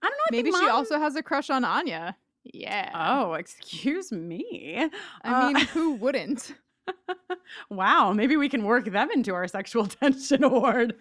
[0.02, 0.24] I don't know.
[0.28, 2.16] I Maybe think she also has a crush on Anya.
[2.44, 2.90] Yeah.
[2.94, 4.88] Oh, excuse me.
[5.22, 6.54] I mean, Uh, who wouldn't?
[7.70, 10.94] Wow, maybe we can work them into our sexual tension award.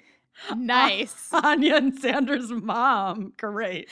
[0.56, 1.30] Nice.
[1.34, 3.34] Anya and Xander's mom.
[3.38, 3.90] Great.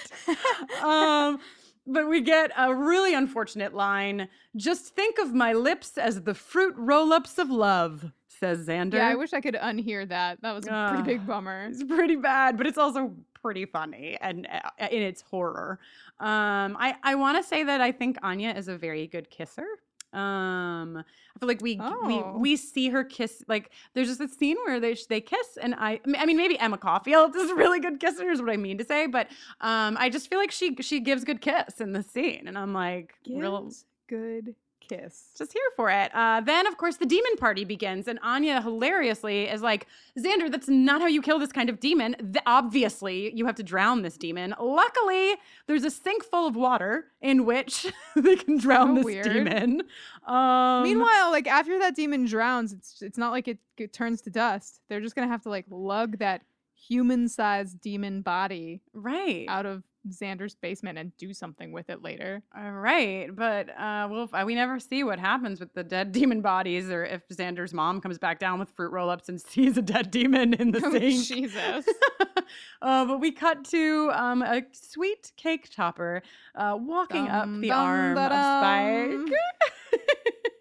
[0.83, 1.39] um,
[1.87, 4.27] but we get a really unfortunate line.
[4.55, 8.93] Just think of my lips as the fruit roll ups of love, says Xander.
[8.95, 10.41] Yeah, I wish I could unhear that.
[10.41, 10.89] That was a Ah.
[10.89, 11.67] pretty big bummer.
[11.69, 15.79] It's pretty bad, but it's also pretty funny and uh, in its horror.
[16.19, 19.67] Um, I I want to say that I think Anya is a very good kisser.
[20.15, 22.05] Um, I feel like we Oh.
[22.07, 23.43] we we see her kiss.
[23.47, 26.77] Like there's just a scene where they they kiss, and I I mean maybe Emma
[26.77, 29.27] Caulfield is a really good kisser is what I mean to say, but
[29.61, 32.73] um, I just feel like she she gives good kiss in the scene, and I'm
[32.73, 34.55] like real Gives good
[34.87, 35.25] kiss.
[35.37, 36.11] just here for it.
[36.13, 40.67] Uh, then, of course, the demon party begins, and Anya hilariously is like, Xander, that's
[40.69, 42.15] not how you kill this kind of demon.
[42.19, 44.55] Th- obviously, you have to drown this demon.
[44.59, 45.35] Luckily,
[45.67, 49.25] there's a sink full of water in which they can drown So this weird.
[49.25, 49.83] demon.
[50.27, 54.29] Um, Meanwhile, like after that demon drowns, it's it's not like it, it turns to
[54.29, 54.79] dust.
[54.89, 56.41] They're just gonna have to like lug that
[56.87, 62.41] human-sized demon body right out of Xander's basement and do something with it later.
[62.57, 66.89] All right, but uh, well, we never see what happens with the dead demon bodies,
[66.89, 70.53] or if Xander's mom comes back down with fruit roll-ups and sees a dead demon
[70.53, 70.99] in the Oh.
[70.99, 71.87] Jesus.
[72.81, 76.21] uh, but we cut to um, a sweet cake topper
[76.55, 79.27] uh, walking up the dum, arm of da-dum.
[79.27, 80.51] Spike.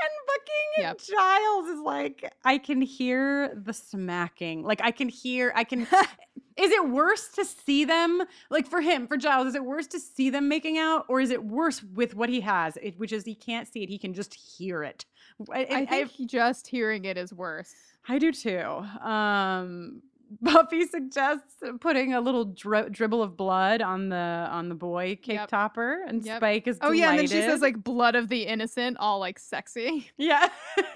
[0.00, 4.62] And fucking Giles is like, I can hear the smacking.
[4.62, 5.80] Like, I can hear, I can.
[6.56, 10.00] is it worse to see them, like for him, for Giles, is it worse to
[10.00, 13.24] see them making out, or is it worse with what he has, it, which is
[13.24, 15.04] he can't see it, he can just hear it?
[15.52, 17.74] I, I think just hearing it is worse.
[18.08, 18.60] I do too.
[18.60, 20.02] Um,
[20.42, 25.36] Buffy suggests putting a little dri- dribble of blood on the on the boy cake
[25.40, 25.48] Yep.
[25.48, 26.36] topper, and Yep.
[26.38, 29.38] Spike is Oh yeah, and then she says like blood of the innocent, all like
[29.38, 30.10] sexy.
[30.16, 30.48] yeah.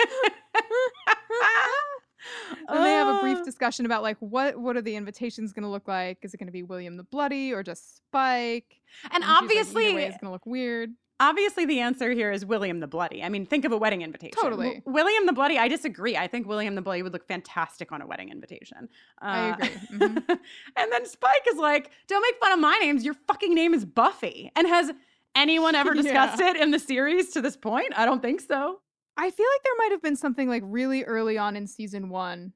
[2.69, 3.21] And they have a Uh.
[3.23, 6.19] brief discussion about like what what are the invitations going to look like?
[6.23, 8.81] Is it going to be William the Bloody or just Spike?
[9.11, 10.91] And like, obviously- way, it's going to look weird.
[11.21, 13.25] Obviously, the answer here is William the Bloody.
[13.25, 14.39] I mean, think of a wedding invitation.
[14.41, 14.67] Totally.
[14.77, 16.17] W- William the Bloody, I disagree.
[16.17, 18.89] I think William the Bloody would look fantastic on a wedding invitation.
[19.21, 19.69] I Uh, agree.
[19.99, 20.39] Mhm.
[20.77, 23.05] and then Spike is like, don't make fun of my names.
[23.05, 24.53] Your fucking name is Buffy.
[24.55, 24.93] And has
[25.35, 26.03] anyone ever Yeah.
[26.03, 27.93] discussed it in the series to this point?
[27.97, 28.81] I don't think so.
[29.17, 32.53] I feel like there might have been something like really early on in season one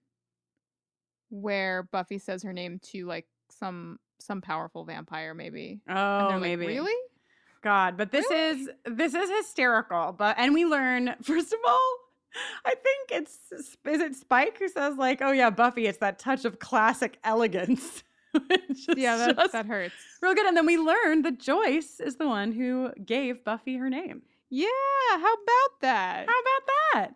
[1.31, 5.81] where Buffy says her name to like some some powerful vampire, maybe.
[5.89, 5.95] Oh,
[6.29, 6.67] they're like, maybe.
[6.69, 6.95] really?
[7.63, 10.15] God, but this is this is hysterical.
[10.17, 11.97] But and we learn first of all,
[12.65, 16.45] I think it's is it Spike who says like, "Oh yeah, Buffy, it's that touch
[16.45, 18.05] of classic elegance."
[18.97, 19.95] Yeah, that, just that hurts.
[20.23, 20.47] real good.
[20.47, 24.23] And then we learn that Joyce is the one who gave Buffy her name.
[24.49, 24.69] Yeah,
[25.11, 26.27] how about that?
[26.27, 27.09] How about that?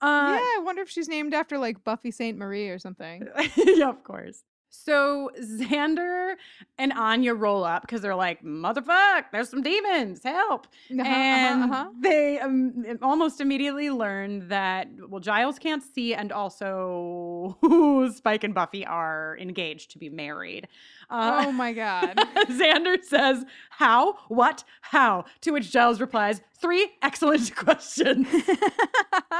[0.00, 3.26] Uh, yeah, I wonder if she's named after like Buffy Sainte-Marie or something.
[3.56, 4.42] yeah, of course.
[4.74, 6.36] So Xander
[6.78, 11.62] and Anya roll up because they're like, "Motherfuck, there's some demons, help!" Uh-huh, uh-huh, and
[11.64, 11.88] uh-huh.
[12.00, 17.58] they um, almost immediately learn that well, Giles can't see, and also
[18.16, 20.66] Spike and Buffy are engaged to be married.
[21.10, 22.16] Uh, oh my god.
[22.48, 24.14] Xander says, "How?
[24.28, 24.64] What?
[24.80, 28.26] How?" To which Giles replies, three excellent questions."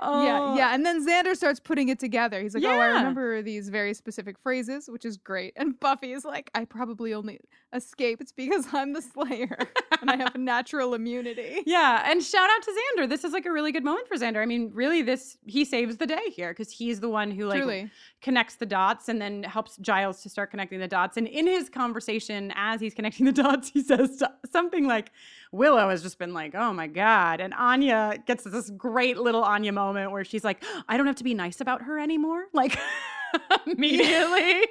[0.00, 0.70] yeah, yeah.
[0.70, 0.74] Oh.
[0.74, 2.40] And then Xander starts putting it together.
[2.42, 5.52] He's like, Oh, I remember these very specific phrases, which is great.
[5.56, 7.40] And Buffy is like, I probably only
[7.72, 9.58] escaped because I'm the Slayer
[10.00, 11.62] and I have a natural immunity.
[11.66, 13.08] Yeah, and shout out to Xander.
[13.08, 14.42] This is like a really good moment for Xander.
[14.42, 17.60] I mean, really, this he saves the day here because he's the one who like
[17.62, 17.90] Truly.
[18.22, 21.16] connects the dots and then helps Giles to start connecting the dots.
[21.16, 24.95] And in his conversation, as he's connecting the dots, he says something like,
[25.52, 29.72] "Willow has just been like, oh my god," and Anya gets this great little Anya
[29.72, 32.78] moment where she's like, "I don't have to be nice about her anymore," like
[33.66, 34.62] immediately.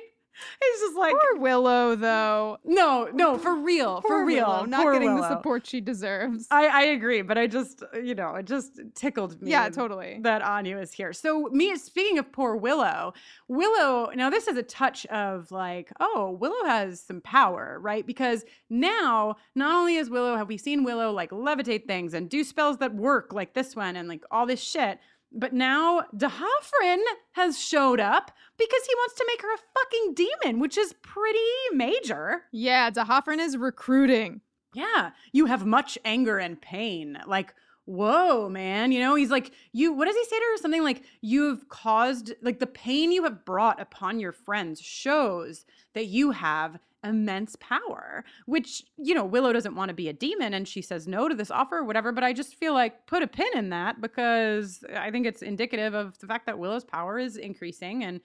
[0.61, 2.57] He's just like Poor Willow, though.
[2.63, 6.47] No, no, for real, for real, Willow, not getting the support she deserves.
[6.51, 9.51] I, I agree, but I just, you know, it just tickled me.
[9.51, 10.19] Yeah, totally.
[10.21, 11.13] That Anya is here.
[11.13, 13.13] So, me speaking of poor Willow,
[13.47, 14.11] Willow.
[14.15, 18.05] Now, this is a touch of like, oh, Willow has some power, right?
[18.05, 22.43] Because now, not only is Willow, have we seen Willow like levitate things and do
[22.43, 24.99] spells that work, like this one, and like all this shit.
[25.37, 27.03] But now D'Hoffryn
[27.33, 31.39] has showed up because he wants to make her a fucking demon, which is pretty
[31.73, 32.43] major.
[32.53, 34.39] Yeah, D'Hoffryn is recruiting.
[34.73, 37.19] Yeah, you have much anger and pain.
[37.27, 37.53] Like,
[37.83, 38.91] whoa, man.
[38.91, 40.57] You know, he's like, you, what does he say to her?
[40.57, 46.07] Something like, you've caused, like, the pain you have brought upon your friends shows that
[46.07, 50.67] you have immense power, which, you know, Willow doesn't want to be a demon and
[50.67, 52.11] she says no to this offer whatever.
[52.11, 55.93] But I just feel like put a pin in that because I think it's indicative
[55.93, 58.19] of the fact that Willow's power is increasing and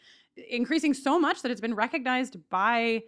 [0.48, 3.02] increasing so much that it's been recognized by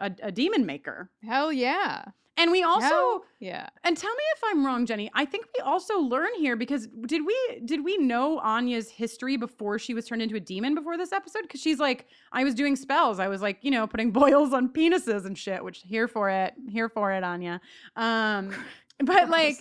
[0.00, 1.10] a, a demon maker.
[1.22, 2.04] Hell yeah.
[2.38, 3.68] And we also Hell yeah.
[3.82, 5.10] and tell me if I'm wrong, Jenny.
[5.12, 9.78] I think we also learn here because did we did we know Anya's history before
[9.78, 11.42] she was turned into a demon before this episode?
[11.42, 13.18] Because she's like, I was doing spells.
[13.18, 15.64] I was like, you know, putting boils on penises and shit.
[15.64, 17.60] Which here for it, here for it, Anya.
[17.96, 18.54] Um,
[19.00, 19.56] but like,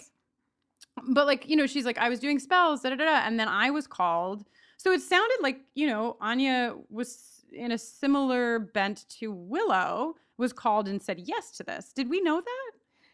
[1.10, 3.48] but like, you know, she's like, I was doing spells, da da, da, and then
[3.48, 4.46] I was called.
[4.88, 10.16] So it sounded like you know Anya was in a similar bent to Willow.
[10.38, 11.92] Was called and said yes to this.
[11.92, 12.72] Did we know that?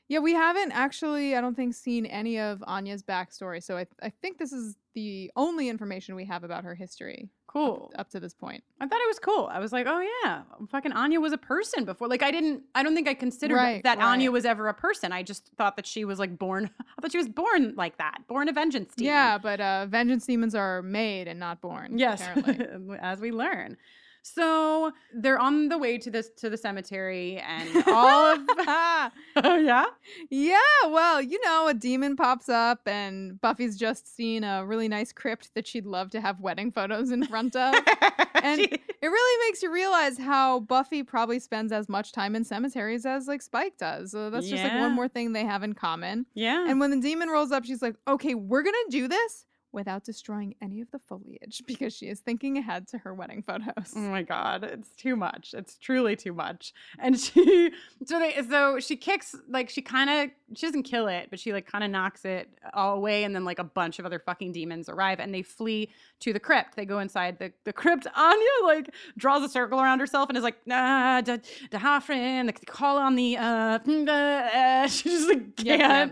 [0.10, 3.64] Yeah, we haven't actually, I don't think, seen any of Anya's backstory.
[3.64, 7.30] So I, I think this is the only information we have about her history.
[7.48, 7.92] Cool.
[7.94, 8.64] Up, up to this point.
[8.82, 9.50] I thought it was cool.
[9.52, 12.08] I was like, oh yeah, fucking Anya was a person before.
[12.08, 15.12] Like I didn't, I don't think I considered Right, that Anya was ever a person.
[15.12, 16.70] I just thought that she was like born.
[16.98, 19.14] I thought she was born like that, born a vengeance demon.
[19.14, 21.98] Yeah, but uh, vengeance demons are made and not born.
[21.98, 22.98] Yes, Apparently.
[23.02, 23.78] as we learn.
[24.24, 29.86] So they're on the way to this to the cemetery, and all of oh yeah,
[30.30, 35.12] yeah, well, you know, a demon pops up, and Buffy's just seen a really nice
[35.12, 37.74] crypt that she'd love to have wedding photos in front of.
[38.36, 43.06] and it really makes you realize how Buffy probably spends as much time in cemeteries
[43.06, 44.12] as like Spike does.
[44.12, 46.26] So that's just like one more thing they have in common.
[46.34, 46.66] Yeah.
[46.68, 50.04] And when the demon rolls up, she's like, okay, we're going to do this without
[50.04, 53.94] destroying any of the foliage because she is thinking ahead to her wedding photos.
[53.96, 55.54] Oh my god, it's too much.
[55.54, 56.74] It's truly too much.
[57.00, 57.72] And she
[58.06, 61.52] so they so she kicks like she kind of she doesn't kill it, but she
[61.52, 64.52] like kind of knocks it all away and then like a bunch of other fucking
[64.52, 65.90] demons arrive and they flee
[66.20, 66.76] to the crypt.
[66.76, 68.08] They go inside the, the crypt.
[68.16, 71.38] Anya like draws a circle around herself and is like, nah, da,
[71.70, 76.10] da Hafren, the call on the uh, uh, uh," she just like can't yeah.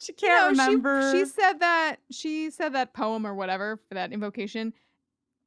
[0.00, 1.12] She can't know, she- remember.
[1.12, 4.72] She, said that she said that poem or whatever for that invocation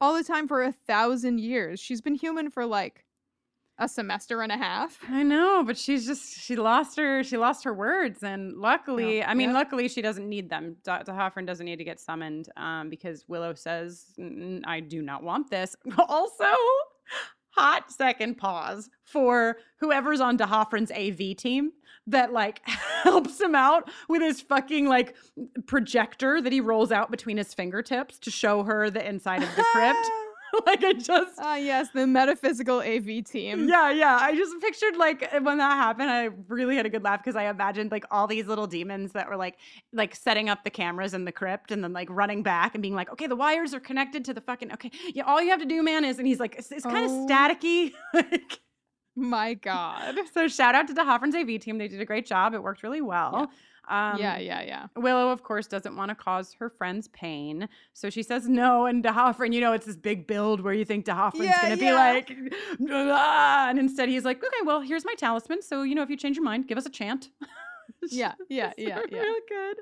[0.00, 1.80] all the time for a thousand years.
[1.80, 3.04] She's been human for like
[3.78, 4.98] a semester and a half.
[5.08, 9.34] I know, but she's just she lost her she lost her words, and luckily, I
[9.34, 10.76] mean, luckily she doesn't need them.
[10.84, 15.24] Da- D'Hoffryn doesn't need to get summoned um, because Willow says, "Mm, "I do not
[15.24, 15.74] want this."
[16.08, 16.44] also,
[17.54, 21.72] hot second pause for whoever's on D'Hoffryn's AV team
[22.06, 22.60] that like
[23.02, 25.14] helps him out with his fucking like
[25.66, 29.64] projector that he rolls out between his fingertips to show her the inside of the
[29.72, 30.10] crypt.
[30.66, 33.68] like I just Ah, yes, the metaphysical AV team.
[33.68, 34.18] yeah, yeah.
[34.20, 37.44] I just pictured like when that happened, I really had a good laugh because I
[37.50, 39.56] imagined like all these little demons that were like
[39.92, 42.94] like setting up the cameras in the crypt and then like running back and being
[42.94, 44.90] like, okay, the wires are connected to the fucking okay.
[45.14, 47.10] Yeah, all you have to do, man, is and he's like, it's, it's kind of
[47.10, 47.26] Oh.
[47.28, 47.92] staticky.
[48.14, 48.60] like,
[49.16, 50.16] My God.
[50.32, 51.78] so shout out to the Hoffrens AV team.
[51.78, 52.52] They did a great job.
[52.54, 53.50] It worked really well.
[53.88, 54.86] Um, yeah, yeah, yeah.
[54.96, 57.68] Willow, of course, doesn't want to cause her friends pain.
[57.92, 58.86] So she says no.
[58.86, 61.84] And D'Hoffryn, you know, it's this big build where you think D'Hoffryn's Yeah, going to
[61.84, 62.20] yeah.
[62.20, 65.62] be like, "Ah," and instead he's like, okay, well, here's my talisman.
[65.62, 67.30] So, you know, if you change your mind, give us a chant.
[68.10, 69.20] Yeah, yeah, yeah, yeah.
[69.20, 69.76] Real good.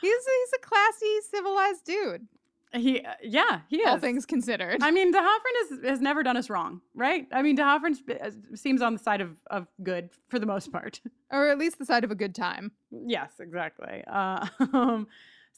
[0.00, 2.26] He's he's a classy, civilized dude.
[2.74, 3.86] He, uh, yeah, he is.
[3.86, 4.82] All things considered.
[4.82, 7.26] I mean, D'Hoffryn has, has never done us wrong, right?
[7.32, 7.96] I mean, D'Hoffryn
[8.58, 11.00] seems on the side of, of good for the most part.
[11.30, 12.72] or at least the side of a good time.
[12.90, 14.02] Yes, exactly.
[14.06, 15.06] Uh, um,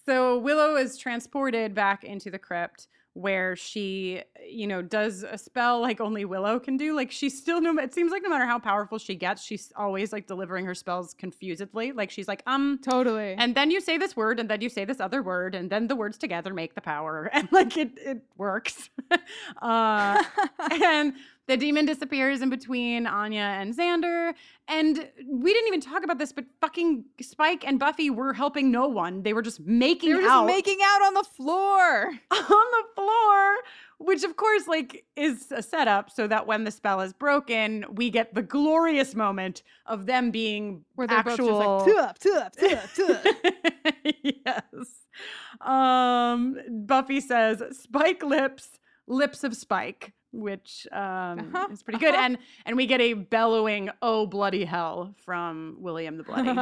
[0.08, 5.82] so Willow is transported back into the crypt where she, you know, does a spell
[5.82, 6.96] like only Willow can do.
[6.96, 7.76] Like she's still no.
[7.76, 11.12] It seems like no matter how powerful she gets, she's always like delivering her spells
[11.12, 11.92] confusedly.
[11.92, 13.34] Like she's like, um, totally.
[13.36, 15.88] And then you say this word, and then you say this other word, and then
[15.88, 18.88] the words together make the power, and like it it works.
[19.60, 20.24] uh,
[20.82, 21.12] and
[21.48, 24.34] The demon disappears in between Anya and Xander.
[24.68, 28.86] And we didn't even talk about this, but fucking Spike and Buffy were helping no
[28.86, 29.22] one.
[29.22, 32.10] They were just making They were just out making out on the floor.
[32.30, 33.54] on the floor,
[33.96, 38.10] which of course like is a setup so that when the spell is broken, we
[38.10, 42.18] get the glorious moment of them being Where they're both just actual like, "Tuh, up,
[42.18, 43.36] tuh, up, tuh, up, tuh." Up.
[44.22, 45.06] Yes.
[45.60, 46.56] Um,
[46.86, 51.00] Buffy says Spike lips, lips of Spike, which um,
[51.54, 52.24] Uh-huh, is pretty good, uh-huh.
[52.24, 56.52] and and we get a bellowing "Oh bloody hell" from William the Bloody.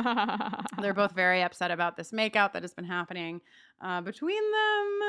[0.82, 3.40] They're both very upset about this makeout that has been happening
[3.80, 5.00] uh, between them.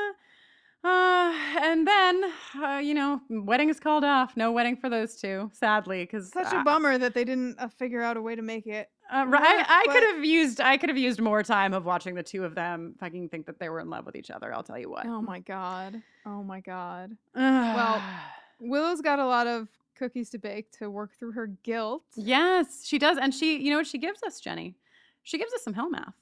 [0.84, 2.22] Uh, and then,
[2.62, 4.36] uh, you know, wedding is called off.
[4.36, 8.00] No wedding for those two, sadly, because Such a bummer that they didn't uh, figure
[8.00, 8.88] out a way to make it.
[9.12, 12.14] uh, right, I, I could have used I could have used more time of watching
[12.14, 14.54] the two of them fucking think that they were in love with each other.
[14.54, 15.04] I'll tell you what.
[15.06, 16.00] Oh my god.
[16.24, 17.16] Oh my god.
[17.34, 18.00] well,
[18.60, 22.02] Willow's got a lot of cookies to bake to work through her guilt.
[22.16, 24.74] yes, she does, and she, you know what she gives us, Jenny?
[25.22, 26.14] She gives us some hell math.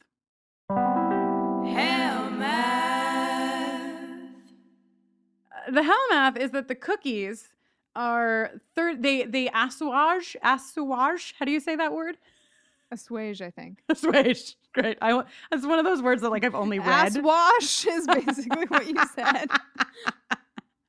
[0.69, 4.01] Hell math.
[5.53, 7.49] Uh, the hell math is that the cookies
[7.95, 9.03] are third.
[9.03, 11.35] They they assuage assuage.
[11.39, 12.17] How do you say that word?
[12.91, 13.79] Assuage, I think.
[13.89, 14.55] Assuage.
[14.73, 14.97] Great.
[15.03, 16.89] I wa- it's one of those words that like I've only read.
[16.89, 19.47] Ass wash is basically what you said.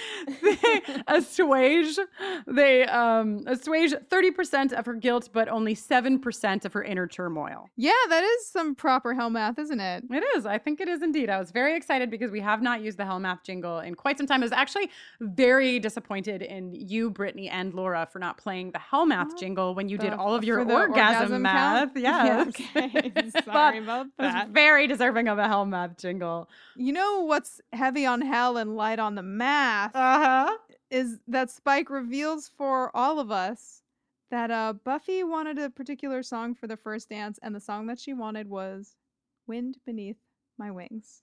[0.42, 1.98] they assuage
[2.46, 7.92] they um assuage 30% of her guilt but only 7% of her inner turmoil Yeah,
[8.08, 10.04] that is some proper hell math, isn't it?
[10.10, 12.80] it is i think it is indeed i was very excited because we have not
[12.82, 14.90] used the hell math jingle in quite some time i was actually
[15.20, 19.88] very disappointed in you brittany and laura for not playing the hell math jingle when
[19.88, 21.96] you did all of your orgasm, orgasm math count?
[22.02, 23.12] Yeah, yes okay.
[23.44, 24.48] Sorry about that.
[24.50, 28.98] very deserving of a hell math jingle You know what's heavy on hell and light
[28.98, 29.81] on the math?
[29.94, 30.56] Uh-huh
[30.90, 33.80] is that Spike reveals for all of us
[34.30, 37.98] that uh, Buffy wanted a particular song for the first dance, and the song that
[37.98, 38.94] she wanted was
[39.46, 40.18] Wind Beneath
[40.58, 41.22] My Wings.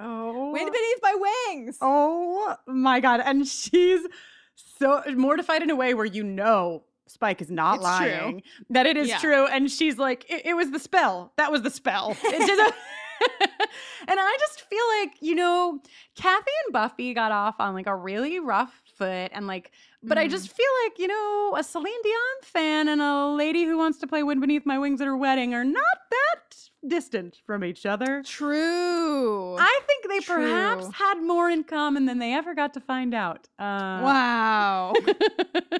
[0.00, 1.14] oh Wind Beneath My
[1.54, 1.78] Wings!
[1.80, 3.20] Oh my god.
[3.24, 4.06] And she's
[4.54, 8.06] so mortified in a way where you know Spike is not It's true.
[8.06, 8.42] lying.
[8.70, 9.18] That it is Yeah.
[9.18, 9.46] true.
[9.46, 11.32] And she's like, it, it was the spell.
[11.38, 12.16] That was the spell.
[12.24, 12.74] It just
[13.20, 15.80] and I just feel like, you know,
[16.16, 19.70] Kathy and Buffy got off on like a really rough foot and like
[20.00, 20.30] but I Mm.
[20.30, 24.06] just feel like, you know, a Celine Dion fan and a lady who wants to
[24.06, 28.22] play Wind Beneath My Wings at her wedding are not that distant from each other.
[28.24, 29.56] True.
[29.58, 33.48] I think they perhaps had more in common than they ever got to find out.
[33.58, 34.92] Uh, wow.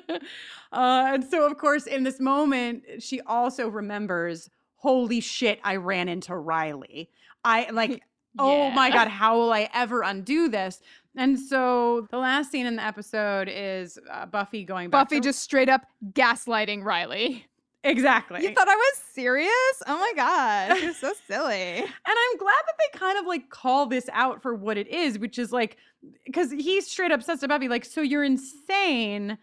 [0.73, 6.09] uh, and so, of course, in this moment, she also remembers, holy shit, I ran
[6.09, 7.11] into Riley.
[7.49, 8.03] I like,
[8.39, 10.81] oh my God, how will I ever undo this?
[11.17, 15.09] And so the last scene in the episode is uh, Buffy going back.
[15.09, 17.45] Buffy to- just straight up gaslighting Riley.
[17.83, 18.43] exactly.
[18.43, 19.83] You thought I was serious?
[19.87, 21.79] Oh my god, you're so silly.
[21.79, 25.19] And I'm glad that they kind of like call this out for what it is,
[25.19, 25.77] which is like,
[26.25, 29.39] because he straight up says to Buffy, like, so you're insane,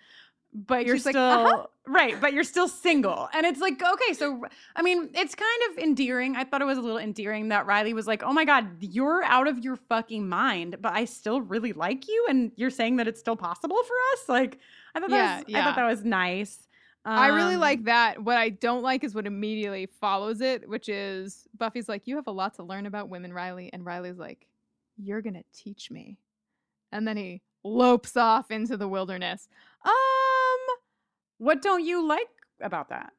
[0.55, 3.29] but you're she's like, still "Uh-huh." right, but you're still single.
[3.33, 4.43] And it's like, okay, so
[4.75, 6.35] I mean, it's kind of endearing.
[6.35, 9.23] I thought it was a little endearing that Riley was like, oh my God, you're
[9.23, 12.25] out of your fucking mind, but I still really like you.
[12.29, 14.29] And you're saying that it's still possible for us.
[14.29, 14.59] Like,
[14.95, 16.67] I thought Yeah, that was, I thought that was nice.
[17.07, 18.23] I really Um, like that.
[18.23, 22.27] What I don't like is what immediately follows it, which is Buffy's like, You have
[22.27, 23.69] a lot to learn about women, Riley.
[23.71, 24.47] And Riley's like,
[24.97, 26.17] You're going to teach me.
[26.91, 29.49] And then he lopes off into the wilderness.
[29.83, 29.93] Um,
[31.37, 32.27] What don't you like
[32.61, 33.11] about that?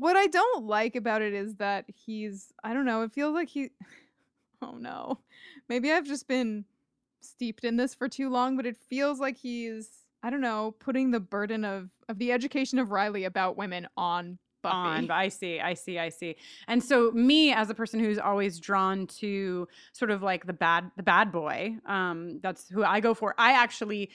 [0.00, 3.50] what I don't like about it is that he's, I don't know, it feels like
[3.50, 3.70] he,
[4.62, 5.20] oh no.
[5.68, 6.64] Maybe I've just been
[7.20, 9.90] steeped in this for too long, but it feels like he's,
[10.22, 14.38] I don't know, putting the burden of, of the education of Riley about women on
[14.62, 14.74] Buffy.
[14.74, 15.10] on.
[15.10, 16.36] I see, I see, I see.
[16.66, 20.90] And so me as a person who's always drawn to sort of like the bad
[20.98, 23.34] the bad boy, um, that's who I go for.
[23.38, 24.10] I actually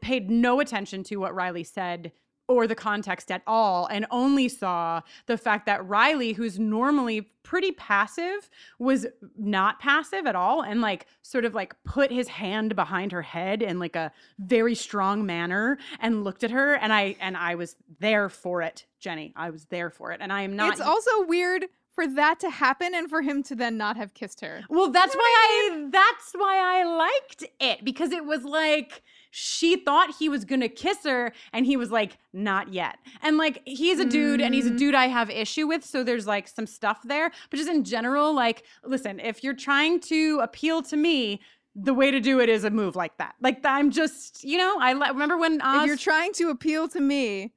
[0.00, 2.10] paid no attention to what Riley said
[2.48, 7.72] or the context at all and only saw the fact that Riley who's normally pretty
[7.72, 9.06] passive was
[9.38, 13.62] not passive at all and like sort of like put his hand behind her head
[13.62, 17.76] in like a very strong manner and looked at her and I and I was
[18.00, 21.24] there for it Jenny I was there for it and I am not it's also
[21.26, 24.62] weird for that to happen and for him to then not have kissed her.
[24.70, 30.16] well that's why I that's why I liked it because it was like she thought
[30.18, 34.04] he was gonna kiss her and he was like not yet and like he's a
[34.04, 34.78] dude and he's a Mm.
[34.78, 38.32] dude i have issue with so there's like some stuff there but just in general
[38.34, 41.40] like listen if you're trying to appeal to me
[41.80, 43.36] the way to do it is a move like that.
[43.40, 46.98] Like I'm just, you know, I remember when Oz if you're trying to appeal to
[47.00, 47.52] me,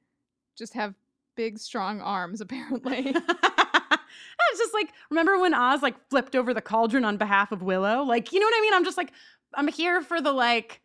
[0.56, 0.94] just have
[1.34, 2.40] big, strong arms.
[2.46, 7.62] Apparently, it's just like remember when Oz like flipped over the cauldron on behalf of
[7.62, 8.02] Willow?
[8.04, 8.74] Like, you know what I mean?
[8.74, 9.10] I'm just like
[9.54, 10.81] I'm here for the like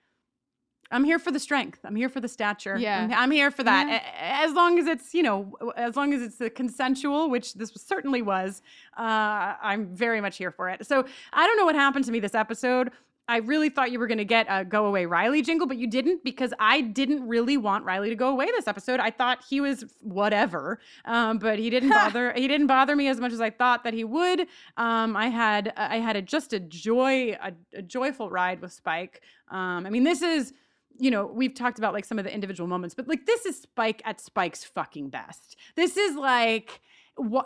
[0.91, 1.79] I'm here for the strength.
[1.83, 2.77] I'm here for the stature.
[2.77, 3.03] Yeah.
[3.03, 3.87] I'm, I'm here for that.
[3.87, 4.43] Yeah.
[4.45, 8.21] As long as it's, you know, as long as it's the consensual, which this certainly
[8.21, 8.61] was,
[8.97, 10.85] uh, I'm very much here for it.
[10.85, 12.91] So I don't know what happened to me this episode.
[13.29, 15.85] I really thought you were going to get a go away Riley jingle, but you
[15.87, 19.01] didn't because I didn't really want Riley to go away this episode.
[19.01, 22.31] I thought he was whatever, um, but he didn't bother.
[22.33, 24.47] he didn't bother me as much as I thought that he would.
[24.77, 29.21] Um, I had I had a, just a joy a, a joyful ride with Spike.
[29.49, 30.53] Um, I mean, this is
[30.99, 33.59] you know, we've talked about like some of the individual moments, but like this is
[33.59, 35.55] Spike at Spike's fucking best.
[35.75, 36.81] This is like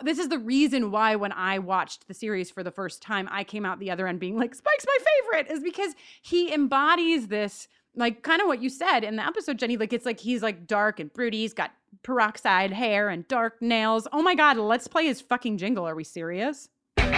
[0.02, 3.42] this is the reason why when I watched the series for the first time, I
[3.44, 4.98] came out the other end being like Spike's my
[5.32, 9.58] favorite is because he embodies this like kind of what you said in the episode,
[9.58, 9.76] Jenny.
[9.76, 11.38] Like it's like he's like dark and broody.
[11.38, 11.72] He's got
[12.02, 14.08] peroxide hair and dark nails.
[14.12, 15.86] Oh my god, let's play his fucking jingle.
[15.86, 16.68] Are we serious?
[16.98, 17.12] Spike,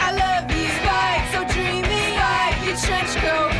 [0.00, 0.66] I love you.
[0.68, 1.82] Spike, so dreamy.
[2.14, 3.51] Spike, trench coat.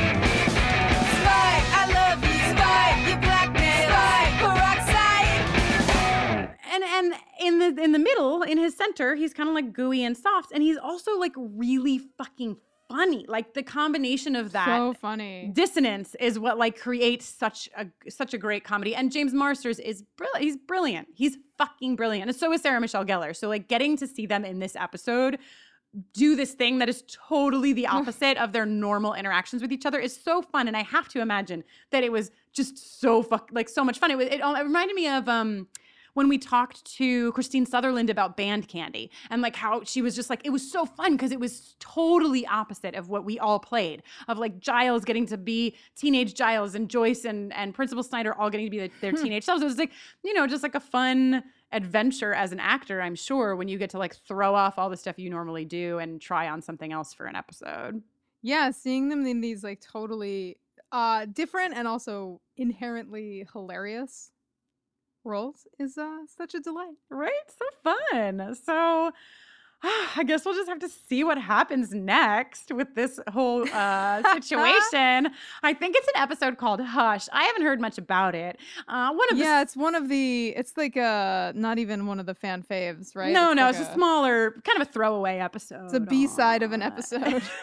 [7.42, 10.52] In the in the middle in his center he's kind of like gooey and soft
[10.52, 12.56] and he's also like really fucking
[12.88, 13.24] funny.
[13.26, 15.50] Like the combination of that so funny.
[15.52, 18.94] dissonance is what like creates such a such a great comedy.
[18.94, 21.08] And james marsters is brilliant he's brilliant.
[21.14, 22.28] He's fucking brilliant.
[22.28, 23.34] And so is sarah michelle gellar.
[23.34, 25.38] So like getting to see them in this episode
[26.14, 30.00] do this thing that is totally the opposite of their normal interactions with each other
[30.00, 33.68] is so fun and i have to imagine that it was just so fuck like
[33.68, 34.10] so much fun.
[34.10, 35.68] It was it, it reminded me of um
[36.14, 40.30] when we talked to Kristine Sutherland about band candy and like how she was just
[40.30, 44.02] like, it was so fun because it was totally opposite of what we all played
[44.28, 48.50] of like Giles getting to be teenage Giles and Joyce and, and Principal Snyder all
[48.50, 49.62] getting to be the, their teenage selves.
[49.62, 53.56] It was like, you know, just like a fun adventure as an actor, I'm sure,
[53.56, 56.48] when you get to like throw off all the stuff you normally do and try
[56.48, 58.02] on something else for an episode.
[58.42, 60.58] Yeah, seeing them in these like totally
[60.90, 64.31] uh different and also inherently hilarious
[65.24, 66.96] roles is uh such a delight.
[67.10, 67.32] Right?
[67.48, 67.66] So
[68.10, 68.54] fun.
[68.54, 69.12] So
[70.16, 75.30] I guess we'll just have to see what happens next with this whole uh, situation.
[75.62, 77.28] I think it's an episode called Hush.
[77.32, 78.58] I haven't heard much about it.
[78.86, 82.20] Uh, one of the Yeah, it's one of the it's like uh not even one
[82.20, 83.32] of the fan faves, right?
[83.32, 85.84] No, no, like it's a smaller, kind of a throwaway episode.
[85.84, 87.42] It's a B side of an episode.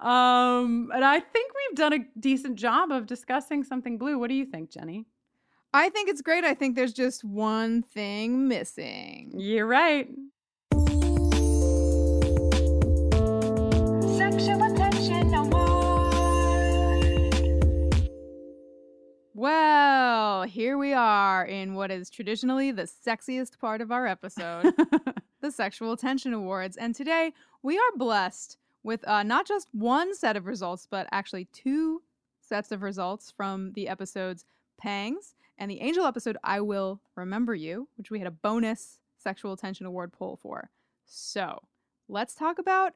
[0.00, 4.18] um, and I think we've done a decent job of discussing something blue.
[4.18, 5.06] What do you think, Jenny?
[5.74, 6.44] I think it's great.
[6.44, 9.34] I think there's just one thing missing.
[9.36, 10.08] You're right.
[14.16, 15.68] Sexual attention award.
[19.34, 24.74] Well, here we are in what is traditionally the sexiest part of our episode,
[25.42, 26.78] the Sexual Attention Awards.
[26.78, 31.44] And today we are blessed with uh, not just one set of results, but actually
[31.52, 32.00] two
[32.40, 34.46] sets of results from the episodes
[34.78, 39.52] Pangs and the Angel episode I Will Remember You, which we had a bonus Sexual
[39.52, 40.70] Attention Award poll for.
[41.06, 41.62] So
[42.08, 42.94] let's talk about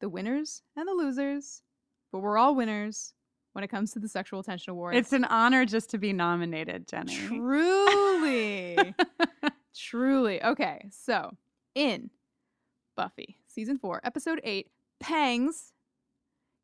[0.00, 1.62] the winners and the losers,
[2.10, 3.14] but we're all winners
[3.52, 4.98] when it comes to the Sexual Attention Awards.
[4.98, 7.16] It's an honor just to be nominated, Jenny.
[7.16, 8.94] Truly.
[9.74, 10.42] Truly.
[10.44, 11.36] Okay, so
[11.74, 12.10] in
[12.94, 14.70] Buffy, season four, episode eight,
[15.00, 15.72] Pangs,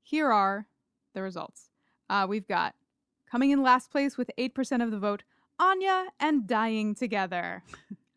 [0.02, 0.66] here are
[1.14, 1.70] the results.
[2.10, 2.74] Uh, we've got
[3.30, 5.22] coming in last place with 8% of the vote,
[5.58, 7.62] Anya and Dying Together.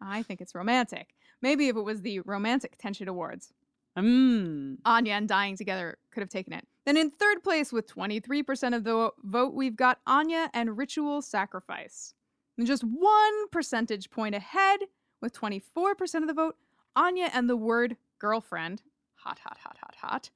[0.02, 1.16] I think it's romantic.
[1.42, 3.54] Maybe if it was the Romantic Tension Awards,
[3.98, 4.78] Mm.
[4.86, 6.68] Anya and Dying Together could have taken it.
[6.86, 12.14] Then in third place with 23% of the vote, we've got Anya and Ritual Sacrifice.
[12.58, 14.82] And just one percentage point ahead
[15.22, 16.56] with 24% of the vote,
[16.96, 18.82] Anya and the word girlfriend.
[19.16, 20.30] Hot, hot, hot, hot, hot.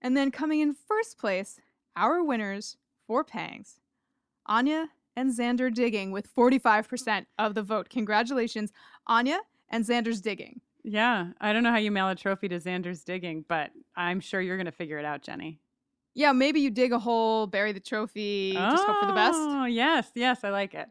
[0.00, 1.60] And then coming in first place,
[1.96, 2.76] our winners
[3.06, 3.80] for Pangs,
[4.46, 4.88] Anya
[5.20, 7.90] and Xander Digging with 45% of the vote.
[7.90, 8.72] Congratulations,
[9.06, 9.38] Anya
[9.68, 10.60] and Xander's Digging.
[10.82, 14.40] Yeah, I don't know how you mail a trophy to Xander's digging, but I'm sure
[14.40, 15.60] you're going to figure it out, Jenny.
[16.14, 19.38] Yeah, maybe you dig a hole, bury the trophy, just hope for the best.
[19.38, 20.88] Oh, yes, yes, I like it.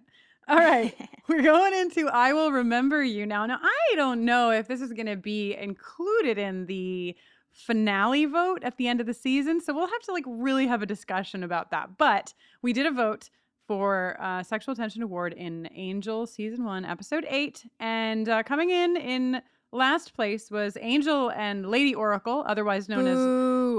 [0.47, 0.95] All right,
[1.27, 3.45] we're going into I Will Remember You now.
[3.45, 7.15] Now, I don't know if this is going to be included in the
[7.51, 10.81] finale vote at the end of the season, so we'll have to like really have
[10.81, 11.97] a discussion about that.
[11.97, 13.29] But we did a vote
[13.73, 18.97] for uh, Sexual Attention Award in Angel Season 1, Episode 8, and uh, coming in
[18.97, 23.19] in last place was Angel and Lady Oracle, otherwise known as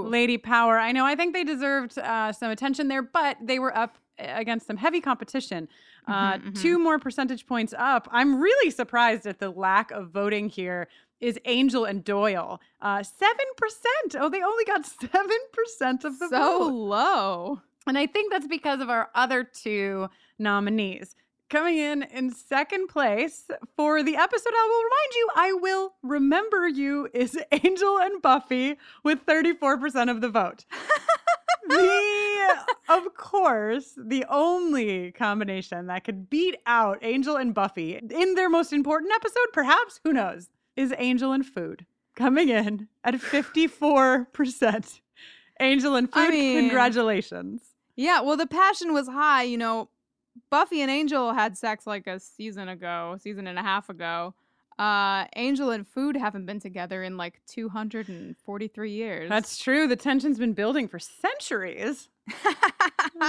[0.08, 0.78] Lady Power.
[0.78, 1.04] I know.
[1.04, 5.00] I think they deserved uh, some attention there, but they were up against some heavy
[5.00, 5.66] competition.
[6.06, 6.62] Uh, Mhm, mhm.
[6.62, 8.06] Two more percentage points up.
[8.12, 10.86] I'm really surprised at the lack of voting here.
[11.18, 14.14] Is Angel and Doyle uh, seven percent?
[14.24, 16.72] Oh, they only got seven percent of the So vote.
[16.72, 17.60] low.
[17.86, 20.08] And I think that's because of our other two
[20.38, 21.16] nominees.
[21.48, 26.68] Coming in in second place for the episode, I will remind you, I will remember
[26.68, 30.64] you is Angel and Buffy with 34% of the vote.
[31.66, 32.56] the,
[32.88, 38.72] of course, the only combination that could beat out Angel and Buffy in their most
[38.72, 41.84] important episode, perhaps, who knows, is Angel and Food
[42.14, 45.00] coming in at 54%.
[45.58, 47.62] Angel and Food, I mean- congratulations.
[47.96, 49.42] Yeah, well, the passion was high.
[49.42, 49.88] You know,
[50.50, 54.34] Buffy and Angel had sex like a season ago, season and a half ago.
[54.78, 59.28] Uh, Angel and Food haven't been together in like 243 years.
[59.28, 59.86] That's true.
[59.86, 62.08] The tension's been building for centuries.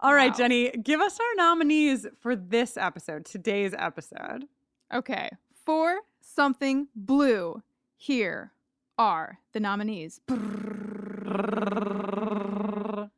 [0.00, 0.36] All right, Wow.
[0.36, 4.44] Jenny, give us our nominees for this episode, today's episode.
[4.92, 5.30] Okay,
[5.64, 7.62] for something blue,
[7.96, 8.52] here
[8.98, 10.20] are the nominees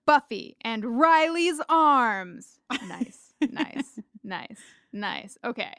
[0.07, 2.59] Buffy and Riley's arms.
[2.89, 4.59] Nice, nice, nice,
[4.93, 5.39] nice.
[5.45, 5.73] Okay,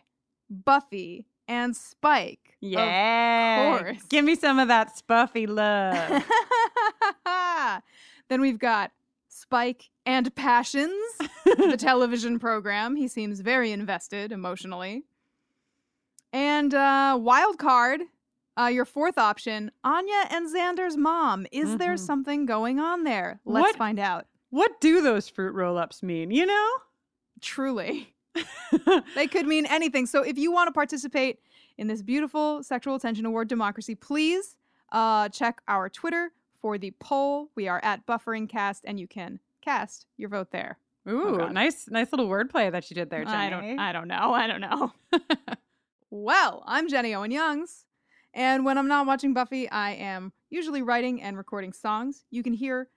[0.50, 2.56] Buffy and Spike.
[2.64, 3.78] of Yeah.
[3.80, 4.02] course.
[4.10, 6.24] Give me some of that spuffy love.
[8.30, 8.92] then we've got
[9.30, 10.94] Spike and Passions,
[11.46, 12.96] the television program.
[12.96, 15.04] He seems very invested emotionally.
[16.34, 18.02] And uh, Wild Card,
[18.60, 21.46] uh, your fourth option, Anya and Xander's mom.
[21.52, 22.00] Is there Mhm.
[22.00, 23.40] something going on there?
[23.46, 24.28] Let's What- find out.
[24.50, 26.32] what do those fruit roll ups mean?
[26.32, 26.70] You know?
[27.42, 28.14] Truly.
[29.16, 30.06] they could mean anything.
[30.06, 31.40] So if you want to participate
[31.78, 34.58] in this beautiful Sexual Attention Award democracy, please
[34.92, 37.50] uh, check our Twitter for the poll.
[37.56, 40.78] We are at Buffering Cast, and you can cast your vote there.
[41.08, 41.52] Ooh, God.
[41.54, 43.36] nice, nice little wordplay that you did there, Jenny.
[43.38, 44.34] I don't, I don't know.
[44.34, 44.92] I don't know.
[46.10, 47.85] well, I'm Jenny Owen Youngs,
[48.36, 52.26] and when I'm not watching Buffy, I am usually writing and recording songs.
[52.30, 52.90] You can hear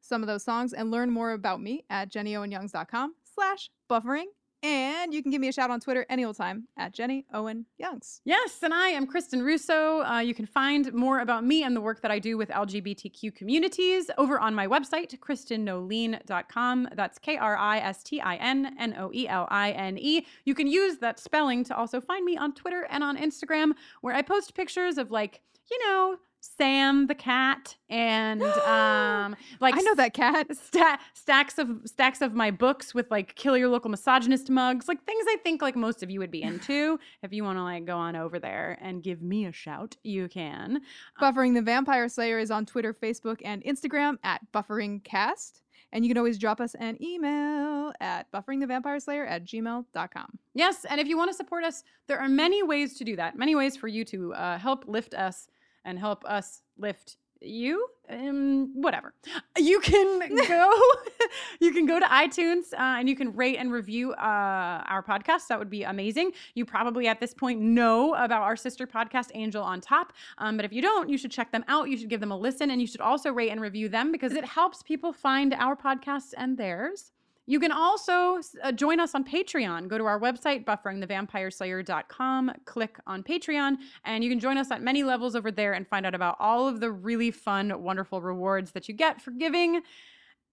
[0.00, 4.24] some of those songs and learn more about me at jennyowenyoungs.com slash buffering.
[4.62, 7.66] And you can give me a shout on Twitter any old time at Jenny Owen
[7.78, 8.20] Youngs.
[8.24, 10.02] Yes, and I am Kristin Russo.
[10.02, 13.36] Uh, you can find more about me and the work that I do with LGBTQ
[13.36, 16.88] communities over on my website, kristinnoeline.com.
[16.96, 20.26] That's K R I S T I N N O E L I N E.
[20.44, 24.14] You can use that spelling to also find me on Twitter and on Instagram, where
[24.14, 25.40] I post pictures of, like,
[25.70, 26.16] you know,
[26.56, 30.48] Sam the cat and um like I know that cat.
[30.56, 35.04] sta- stacks of stacks of my books with like kill your local misogynist mugs like
[35.04, 37.84] things i think like most of you would be into if you want to like
[37.84, 40.80] go on over there and give me a shout you can
[41.20, 45.60] Buffering the Vampire Slayer is on Twitter, Facebook, and Instagram at BufferingCast.
[45.92, 50.38] And you can always drop us an email at bufferingthevampireslayer at gmail.com.
[50.54, 53.38] yes and if you want to support us there are many ways to do that
[53.38, 55.48] many ways for you to uh, help lift us
[55.88, 59.14] and help us lift you um, whatever.
[59.56, 60.82] You can go
[61.60, 65.48] you can go to itunes uh, and you can rate and review uh, our podcast.
[65.48, 66.32] That would be amazing.
[66.54, 70.12] You probably at this point know about our sister podcast angel on top.
[70.38, 71.88] Um, but if you don't you should check them out.
[71.88, 74.32] You should give them a listen and you should also rate and review them because
[74.32, 77.12] it helps people find our podcasts and theirs
[77.48, 79.88] you can also uh, join us on Patreon.
[79.88, 85.02] Go to our website, bufferingthevampireslayer.com, click on Patreon, and you can join us at many
[85.02, 88.86] levels over there and find out about all of the really fun, wonderful rewards that
[88.86, 89.80] you get for giving.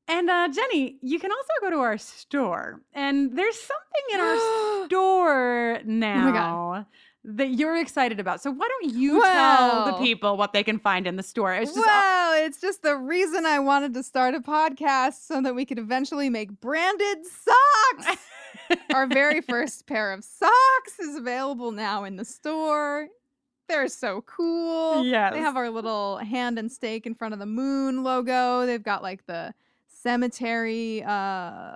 [0.07, 4.85] And uh, Jenny, you can also go to our store, and there's something in our
[4.85, 6.85] store now God.
[7.27, 8.41] That you're excited about.
[8.41, 11.53] So why don't you tell the people what they can find in the store?
[11.53, 15.55] It's just well, it's just the reason I wanted to start a podcast so that
[15.55, 18.17] we could eventually make branded socks.
[18.93, 23.07] Our very first pair of socks is available now in the store.
[23.67, 25.03] They're so cool.
[25.03, 25.33] Yes.
[25.33, 28.65] They have our little hand and stake in front of the moon logo.
[28.67, 29.55] They've got like the
[29.87, 31.73] cemetery uh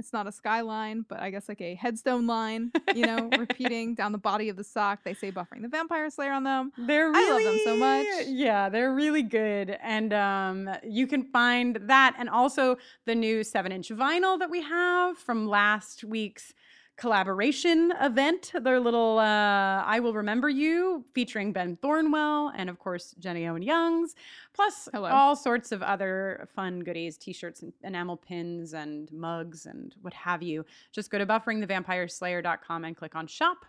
[0.00, 4.12] it's not a skyline, but I guess like a headstone line, you know, repeating down
[4.12, 5.04] the body of the sock.
[5.04, 6.72] They say buffering the vampire slayer on them.
[6.76, 8.06] They're I love them so much.
[8.26, 9.76] Yeah, they're really good.
[9.82, 14.62] And um, you can find that and also the new seven inch vinyl that we
[14.62, 16.54] have from last week's
[17.00, 18.52] collaboration event.
[18.54, 23.62] Their little uh, I Will Remember You featuring Ben Thornewill and, of course, Jenny Owen
[23.62, 24.14] Youngs,
[24.52, 25.08] plus Hello.
[25.08, 30.12] all sorts of other fun goodies t shirts and enamel pins and mugs and what
[30.12, 30.64] have you.
[30.92, 33.64] Just go to bufferingthevampireslayer.com and click on shop.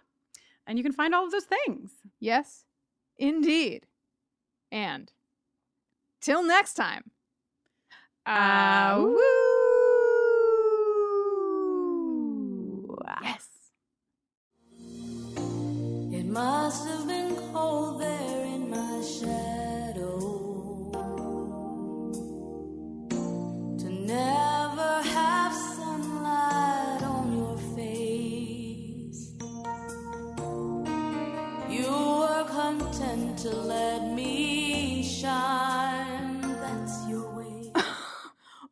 [0.67, 1.91] And you can find all of those things.
[2.19, 2.65] Yes,
[3.17, 3.87] indeed.
[4.71, 5.11] And
[6.21, 7.09] Till next time.
[8.27, 9.50] Uh, woo.
[16.31, 20.17] Must have been cold there in my shadow
[23.77, 29.33] to never have sunlight on your face.
[31.69, 36.39] You were content to let me shine.
[36.63, 37.73] That's your way.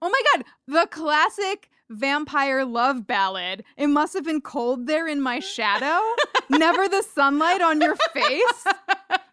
[0.02, 3.63] Oh my god, the classic vampire love ballad.
[3.77, 5.99] It must have been cold there in my shadow.
[6.49, 8.65] Never the sunlight on your face.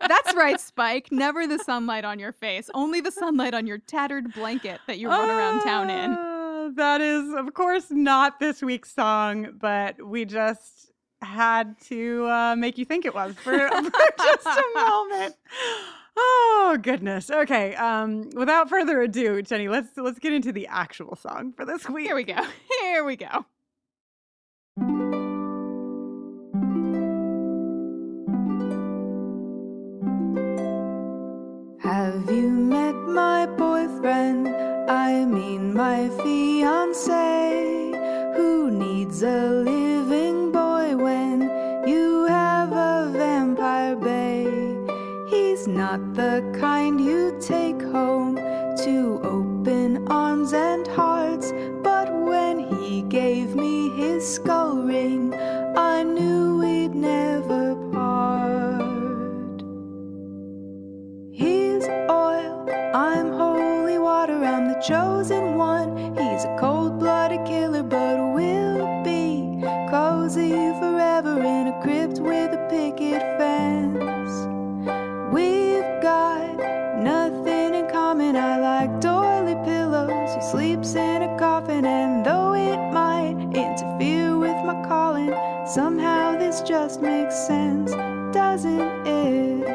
[0.09, 1.11] That's right, Spike.
[1.11, 2.71] Never the sunlight on your face.
[2.75, 6.13] Only the sunlight on your tattered blanket that you run around town in.
[6.19, 10.93] Ah, That is, of course, not this week's song, but we just
[11.23, 15.35] had to uh, make you think it was for, for just a moment.
[16.17, 17.31] Oh goodness.
[17.31, 17.75] Okay.
[17.75, 22.07] Um, without further ado, Jenny, let's let's get into the actual song for this week.
[22.07, 22.43] Here we go.
[22.81, 23.47] Here we go.
[31.83, 34.49] Have you met my boyfriend?
[34.91, 37.13] I mean, my fiance,
[38.37, 39.86] who needs a living
[45.87, 48.35] not the kind you take home
[48.85, 51.53] to open arms and hearts,
[51.89, 55.33] but when he gave me his skull ring,
[55.77, 59.63] I knew we'd never part.
[61.31, 65.91] He's oil, I'm holy water, I'm the chosen one.
[66.21, 66.76] He's a cold
[85.67, 87.91] somehow this just makes sense,
[88.33, 89.67] doesn't it?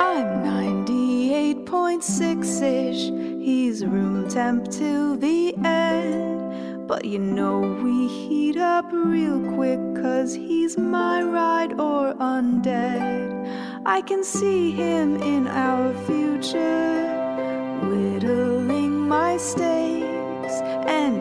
[0.00, 3.10] I'm 98.6 ish.
[3.44, 6.86] He's room temp till the end.
[6.88, 13.82] But you know we heat up real quick, cause he's my ride or undead.
[13.86, 17.06] I can see him in our future,
[17.82, 21.17] whittling my stakes and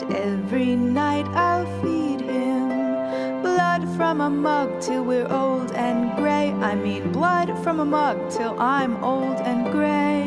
[4.08, 6.54] from a mug till we're old and gray.
[6.62, 10.24] I mean, blood from a mug till I'm old and gray.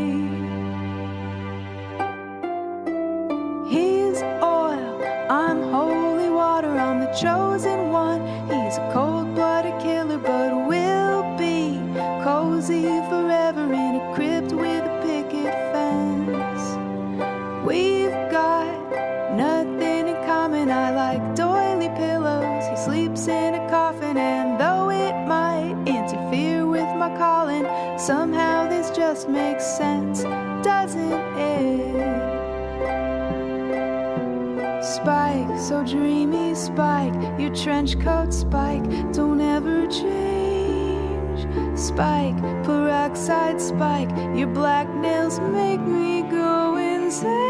[3.74, 8.20] He's oil, I'm holy water, I'm the chosen one.
[8.50, 11.80] He's a cold blooded killer, but we'll be
[12.22, 12.99] cozy
[28.10, 30.24] somehow this just makes sense,
[30.64, 31.94] doesn't it?
[34.82, 38.82] Spike, so dreamy, Spike, your trench coat, Spike,
[39.12, 41.40] don't ever change.
[41.78, 47.49] Spike, peroxide, Spike, your black nails make me go insane.